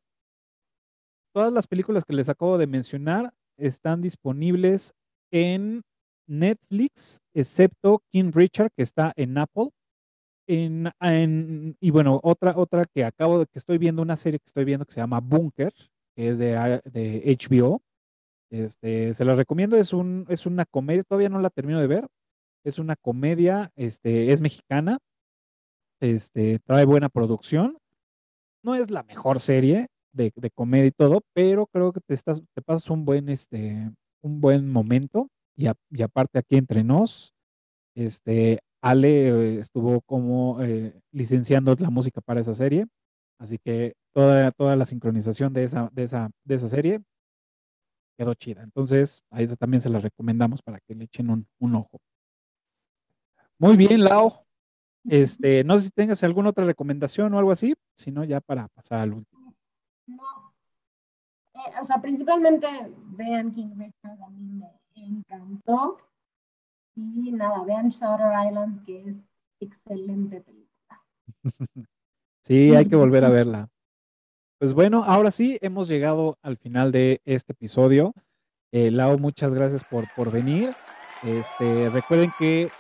todas 1.34 1.52
las 1.52 1.68
películas 1.68 2.06
que 2.06 2.14
les 2.14 2.30
acabo 2.30 2.58
de 2.58 2.68
mencionar 2.68 3.34
están 3.58 4.02
disponibles 4.02 4.94
en 5.32 5.82
Netflix, 6.28 7.20
excepto 7.34 8.02
King 8.12 8.32
Richard, 8.34 8.72
que 8.76 8.84
está 8.84 9.14
en 9.16 9.38
Apple. 9.38 9.70
En, 10.48 10.92
y 11.80 11.92
bueno, 11.92 12.20
otra, 12.24 12.58
otra 12.58 12.86
que 12.86 13.06
acabo 13.06 13.40
de, 13.40 13.46
que 13.46 13.60
estoy 13.60 13.78
viendo, 13.78 14.02
una 14.02 14.18
serie 14.18 14.40
que 14.40 14.48
estoy 14.48 14.66
viendo 14.66 14.86
que 14.86 14.92
se 14.92 15.00
llama 15.00 15.20
Bunker, 15.22 15.74
que 16.16 16.30
es 16.30 16.40
de, 16.40 16.82
de 16.86 17.38
HBO. 17.40 17.82
Este, 18.52 19.14
se 19.14 19.24
la 19.24 19.34
recomiendo, 19.34 19.78
es, 19.78 19.94
un, 19.94 20.26
es 20.28 20.46
una 20.46 20.66
comedia, 20.66 21.04
todavía 21.04 21.30
no 21.30 21.40
la 21.40 21.50
termino 21.50 21.80
de 21.80 21.88
ver. 21.88 22.08
Es 22.64 22.80
una 22.80 22.96
comedia, 22.96 23.72
este, 23.76 24.32
es 24.32 24.42
mexicana, 24.42 25.00
este, 26.00 26.60
trae 26.60 26.86
buena 26.86 27.10
producción. 27.10 27.78
No 28.64 28.76
es 28.76 28.92
la 28.92 29.04
mejor 29.04 29.40
serie 29.40 29.88
de, 30.14 30.32
de 30.36 30.52
comedia 30.52 30.88
y 30.88 30.92
todo, 30.92 31.22
pero 31.34 31.68
creo 31.68 31.92
que 31.92 32.02
te, 32.02 32.14
estás, 32.14 32.42
te 32.54 32.62
pasas 32.62 32.90
un 32.90 33.06
buen, 33.06 33.30
este, 33.30 33.92
un 34.22 34.42
buen 34.42 34.70
momento. 34.70 35.30
Y, 35.56 35.68
y 35.90 36.02
aparte 36.02 36.40
aquí 36.40 36.58
entre 36.58 36.84
nos, 36.84 37.34
este, 37.96 38.60
Ale 38.82 39.60
estuvo 39.60 40.02
como 40.02 40.62
eh, 40.62 41.00
licenciando 41.12 41.76
la 41.78 41.90
música 41.90 42.22
para 42.22 42.42
esa 42.42 42.54
serie. 42.54 42.88
Así 43.40 43.58
que 43.58 43.94
toda, 44.14 44.52
toda 44.52 44.76
la 44.76 44.86
sincronización 44.86 45.54
de 45.54 45.64
esa, 45.64 45.90
de, 45.94 46.04
esa, 46.04 46.32
de 46.44 46.56
esa 46.56 46.68
serie 46.68 47.02
quedó 48.18 48.34
chida. 48.34 48.64
Entonces, 48.64 49.24
a 49.32 49.42
esa 49.42 49.56
también 49.56 49.82
se 49.82 49.90
la 49.90 50.00
recomendamos 50.00 50.62
para 50.62 50.80
que 50.80 50.96
le 50.96 51.06
echen 51.06 51.30
un, 51.30 51.76
ojo. 51.76 52.00
Muy 53.62 53.78
bien, 53.78 54.04
Lao. 54.04 54.44
Este, 55.08 55.64
no 55.64 55.78
sé 55.78 55.84
si 55.84 55.90
tengas 55.92 56.24
alguna 56.24 56.50
otra 56.50 56.66
recomendación 56.66 57.32
o 57.32 57.38
algo 57.38 57.52
así, 57.52 57.76
sino 57.96 58.24
ya 58.24 58.42
para 58.42 58.68
pasar 58.70 59.02
al 59.02 59.14
último. 59.14 59.54
No. 60.08 60.52
Eh, 61.54 61.72
o 61.80 61.86
sea, 61.86 62.02
principalmente 62.02 62.68
vean 63.10 63.52
King 63.52 63.76
Richard, 63.78 64.20
a 64.20 64.30
mí 64.32 64.64
me 64.96 65.06
encantó. 65.06 66.00
Y 66.96 67.32
nada, 67.34 67.64
vean 67.64 67.90
Shutter 67.90 68.32
Island, 68.48 68.84
que 68.84 69.08
es 69.08 69.22
excelente 69.60 70.42
película. 70.42 71.06
sí, 72.44 72.74
hay 72.74 72.88
que 72.88 72.96
volver 72.96 73.26
a 73.26 73.30
verla. 73.30 73.70
Pues 74.60 74.74
bueno, 74.74 75.04
ahora 75.04 75.30
sí, 75.30 75.60
hemos 75.62 75.88
llegado 75.88 76.40
al 76.42 76.58
final 76.58 76.92
de 76.92 77.22
este 77.26 77.54
episodio. 77.54 78.16
Eh, 78.72 78.90
Lau, 78.90 79.20
muchas 79.20 79.54
gracias 79.54 79.84
por, 79.84 80.12
por 80.16 80.32
venir. 80.32 80.74
Este, 81.22 81.90
recuerden 81.90 82.32
que 82.40 82.72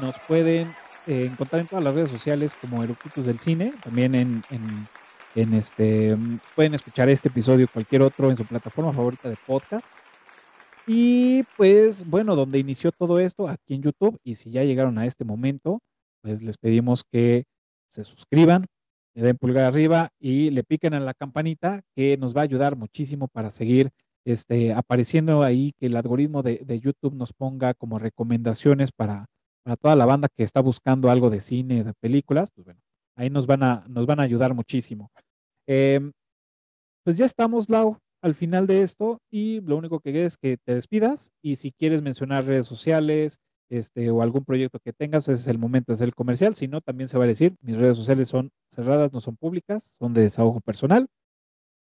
nos 0.00 0.18
pueden 0.26 0.74
eh, 1.06 1.26
encontrar 1.30 1.60
en 1.60 1.66
todas 1.66 1.84
las 1.84 1.94
redes 1.94 2.10
sociales 2.10 2.54
como 2.60 2.82
Eructitos 2.82 3.26
del 3.26 3.38
Cine, 3.38 3.72
también 3.82 4.14
en, 4.14 5.54
este, 5.54 6.16
pueden 6.54 6.74
escuchar 6.74 7.08
este 7.08 7.28
episodio, 7.28 7.68
cualquier 7.72 8.02
otro 8.02 8.30
en 8.30 8.36
su 8.36 8.44
plataforma 8.44 8.92
favorita 8.92 9.28
de 9.28 9.36
podcast. 9.46 9.92
Y 10.86 11.44
pues 11.56 12.04
bueno, 12.08 12.34
donde 12.34 12.58
inició 12.58 12.92
todo 12.92 13.18
esto, 13.20 13.48
aquí 13.48 13.74
en 13.74 13.82
YouTube, 13.82 14.18
y 14.24 14.34
si 14.34 14.50
ya 14.50 14.64
llegaron 14.64 14.98
a 14.98 15.06
este 15.06 15.24
momento, 15.24 15.80
pues 16.22 16.42
les 16.42 16.56
pedimos 16.56 17.04
que 17.04 17.44
se 17.88 18.04
suscriban, 18.04 18.66
le 19.14 19.22
den 19.22 19.36
pulgar 19.36 19.64
arriba 19.64 20.10
y 20.18 20.50
le 20.50 20.64
piquen 20.64 20.94
a 20.94 21.00
la 21.00 21.14
campanita 21.14 21.82
que 21.94 22.16
nos 22.16 22.34
va 22.34 22.40
a 22.40 22.44
ayudar 22.44 22.76
muchísimo 22.76 23.28
para 23.28 23.50
seguir 23.50 23.90
este, 24.24 24.72
apareciendo 24.72 25.42
ahí, 25.42 25.72
que 25.78 25.86
el 25.86 25.96
algoritmo 25.96 26.42
de, 26.42 26.80
YouTube 26.80 27.14
nos 27.14 27.32
ponga 27.32 27.74
como 27.74 27.98
recomendaciones 27.98 28.92
para, 28.92 29.26
para, 29.62 29.76
toda 29.76 29.96
la 29.96 30.06
banda 30.06 30.28
que 30.28 30.42
está 30.42 30.60
buscando 30.60 31.10
algo 31.10 31.30
de 31.30 31.40
cine, 31.40 31.84
de 31.84 31.94
películas, 31.94 32.50
pues 32.54 32.64
bueno, 32.66 32.80
ahí 33.16 33.30
nos 33.30 33.46
van 33.46 33.62
a, 33.62 33.84
nos 33.88 34.06
van 34.06 34.20
a 34.20 34.24
ayudar 34.24 34.54
muchísimo. 34.54 35.10
Em, 35.66 36.12
pues 37.04 37.16
ya 37.16 37.26
estamos, 37.26 37.68
Lau, 37.68 37.98
al 38.20 38.34
final 38.34 38.66
de 38.66 38.82
esto 38.82 39.20
y 39.30 39.60
lo 39.60 39.76
único 39.76 40.00
que 40.00 40.24
es 40.24 40.36
que 40.36 40.56
te 40.56 40.74
despidas 40.74 41.30
y 41.42 41.56
si 41.56 41.72
quieres 41.72 42.02
mencionar 42.02 42.44
redes 42.44 42.66
sociales, 42.66 43.38
este, 43.72 44.10
o 44.10 44.20
algún 44.20 44.44
proyecto 44.44 44.78
que 44.80 44.92
tengas, 44.92 45.22
ese 45.24 45.32
es 45.32 45.46
el 45.46 45.58
momento 45.58 45.92
de 45.92 45.94
hacer 45.94 46.08
el 46.08 46.14
comercial. 46.14 46.54
Si 46.54 46.68
no, 46.68 46.82
también 46.82 47.08
se 47.08 47.16
va 47.16 47.24
a 47.24 47.26
decir, 47.26 47.56
mis 47.62 47.76
redes 47.76 47.96
sociales 47.96 48.28
son 48.28 48.50
cerradas, 48.70 49.12
no 49.14 49.20
son 49.20 49.34
públicas, 49.34 49.94
son 49.98 50.12
de 50.12 50.20
desahogo 50.20 50.60
personal, 50.60 51.08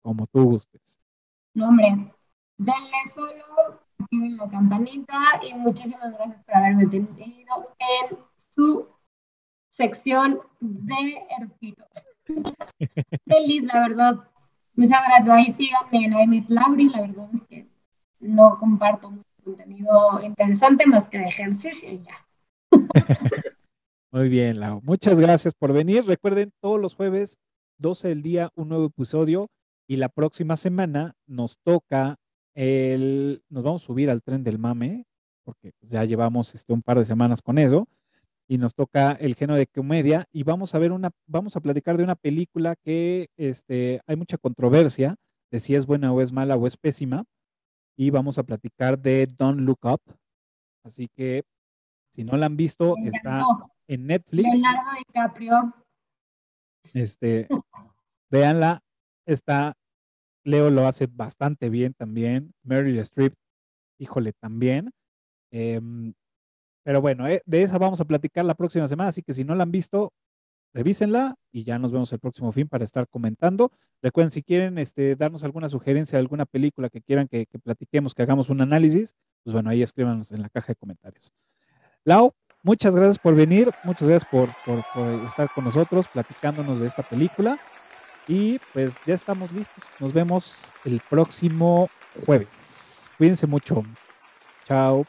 como 0.00 0.28
tú 0.28 0.44
gustes. 0.44 1.00
No, 1.52 1.68
hombre, 1.68 2.14
denle 2.58 2.96
follow, 3.12 3.80
activen 3.98 4.36
la 4.36 4.48
campanita 4.48 5.18
y 5.42 5.54
muchísimas 5.54 6.14
gracias 6.14 6.44
por 6.44 6.56
haberme 6.56 6.86
tenido 6.86 7.69
en 8.10 8.18
su 8.54 8.88
sección 9.70 10.40
de 10.60 11.26
eructitos. 11.38 11.86
Feliz, 13.26 13.62
la 13.64 13.88
verdad. 13.88 14.14
Muchas 14.74 15.00
gracias. 15.06 15.28
Ahí 15.28 15.54
síganme 15.58 16.06
en 16.06 16.14
Aimit 16.14 16.48
Lauri, 16.48 16.88
la 16.88 17.00
verdad 17.02 17.28
es 17.34 17.42
que 17.42 17.66
no 18.20 18.58
comparto 18.58 19.10
mucho 19.10 19.24
contenido 19.42 20.20
interesante 20.22 20.86
más 20.86 21.08
que 21.08 21.18
ejercicio 21.18 21.88
y 21.88 22.00
ya. 22.00 22.26
Muy 24.12 24.28
bien, 24.28 24.58
Lau. 24.58 24.80
Muchas 24.82 25.20
gracias 25.20 25.54
por 25.54 25.72
venir. 25.72 26.04
Recuerden, 26.04 26.52
todos 26.60 26.80
los 26.80 26.94
jueves, 26.94 27.38
12 27.78 28.08
del 28.08 28.22
día, 28.22 28.50
un 28.54 28.68
nuevo 28.68 28.86
episodio. 28.86 29.48
Y 29.86 29.96
la 29.96 30.08
próxima 30.08 30.56
semana 30.56 31.14
nos 31.26 31.58
toca 31.64 32.16
el. 32.54 33.42
Nos 33.48 33.64
vamos 33.64 33.82
a 33.82 33.86
subir 33.86 34.10
al 34.10 34.22
tren 34.22 34.44
del 34.44 34.58
mame, 34.58 35.04
porque 35.52 35.72
pues, 35.78 35.90
ya 35.90 36.04
llevamos 36.04 36.54
este, 36.54 36.72
un 36.72 36.82
par 36.82 36.98
de 36.98 37.04
semanas 37.04 37.42
con 37.42 37.58
eso. 37.58 37.88
Y 38.48 38.58
nos 38.58 38.74
toca 38.74 39.12
el 39.12 39.36
género 39.36 39.58
de 39.58 39.66
comedia. 39.66 40.26
Y 40.32 40.42
vamos 40.42 40.74
a 40.74 40.78
ver 40.78 40.90
una. 40.90 41.10
Vamos 41.26 41.56
a 41.56 41.60
platicar 41.60 41.96
de 41.96 42.04
una 42.04 42.16
película 42.16 42.74
que 42.74 43.28
este, 43.36 44.00
hay 44.06 44.16
mucha 44.16 44.38
controversia 44.38 45.14
de 45.52 45.60
si 45.60 45.74
es 45.74 45.86
buena 45.86 46.12
o 46.12 46.20
es 46.20 46.32
mala 46.32 46.56
o 46.56 46.66
es 46.66 46.76
pésima 46.76 47.24
y 48.00 48.08
vamos 48.08 48.38
a 48.38 48.44
platicar 48.44 48.98
de 48.98 49.26
Don't 49.26 49.60
Look 49.60 49.80
Up. 49.82 50.00
Así 50.82 51.06
que 51.08 51.44
si 52.10 52.24
no 52.24 52.36
la 52.38 52.46
han 52.46 52.56
visto, 52.56 52.94
está 53.04 53.44
en 53.86 54.06
Netflix. 54.06 54.48
Leonardo 54.48 54.90
DiCaprio. 54.98 55.74
Este, 56.94 57.46
véanla, 58.30 58.80
está, 59.26 59.74
Leo 60.44 60.70
lo 60.70 60.86
hace 60.86 61.06
bastante 61.06 61.68
bien 61.68 61.92
también. 61.92 62.54
Meryl 62.62 62.98
Streep, 63.00 63.34
híjole, 63.98 64.32
también. 64.32 64.90
Em, 65.50 66.12
pero 66.82 67.00
bueno, 67.00 67.28
eh, 67.28 67.42
de 67.46 67.62
esa 67.62 67.78
vamos 67.78 68.00
a 68.00 68.04
platicar 68.04 68.44
la 68.44 68.54
próxima 68.54 68.86
semana, 68.86 69.08
así 69.08 69.22
que 69.22 69.32
si 69.32 69.44
no 69.44 69.54
la 69.54 69.64
han 69.64 69.70
visto, 69.70 70.12
revísenla 70.72 71.36
y 71.52 71.64
ya 71.64 71.78
nos 71.78 71.92
vemos 71.92 72.12
el 72.12 72.18
próximo 72.18 72.52
fin 72.52 72.68
para 72.68 72.84
estar 72.84 73.08
comentando. 73.08 73.72
Recuerden, 74.02 74.30
si 74.30 74.42
quieren 74.42 74.78
este, 74.78 75.16
darnos 75.16 75.44
alguna 75.44 75.68
sugerencia 75.68 76.18
alguna 76.18 76.46
película 76.46 76.88
que 76.88 77.02
quieran 77.02 77.28
que, 77.28 77.46
platiquemos, 77.62 78.14
que 78.14 78.22
hagamos 78.22 78.48
un 78.48 78.60
análisis, 78.60 79.14
pues 79.44 79.52
bueno, 79.52 79.70
ahí 79.70 79.82
escríbanos 79.82 80.32
en 80.32 80.42
la 80.42 80.48
caja 80.48 80.68
de 80.68 80.76
comentarios. 80.76 81.32
Lau, 82.04 82.32
muchas 82.62 82.94
gracias 82.96 83.18
por 83.18 83.34
venir, 83.34 83.70
muchas 83.84 84.08
gracias 84.08 84.30
por, 84.30 84.48
estar 85.26 85.50
con 85.54 85.64
nosotros 85.64 86.08
platicándonos 86.08 86.80
de 86.80 86.86
esta 86.86 87.02
película. 87.02 87.58
Y 88.26 88.60
pues 88.72 88.96
ya 89.06 89.14
estamos 89.14 89.50
listos. 89.52 89.82
Nos 89.98 90.12
vemos 90.12 90.72
el 90.84 91.00
próximo 91.10 91.88
jueves. 92.24 93.10
Cuídense 93.18 93.46
mucho. 93.46 93.82
Chao. 94.64 95.04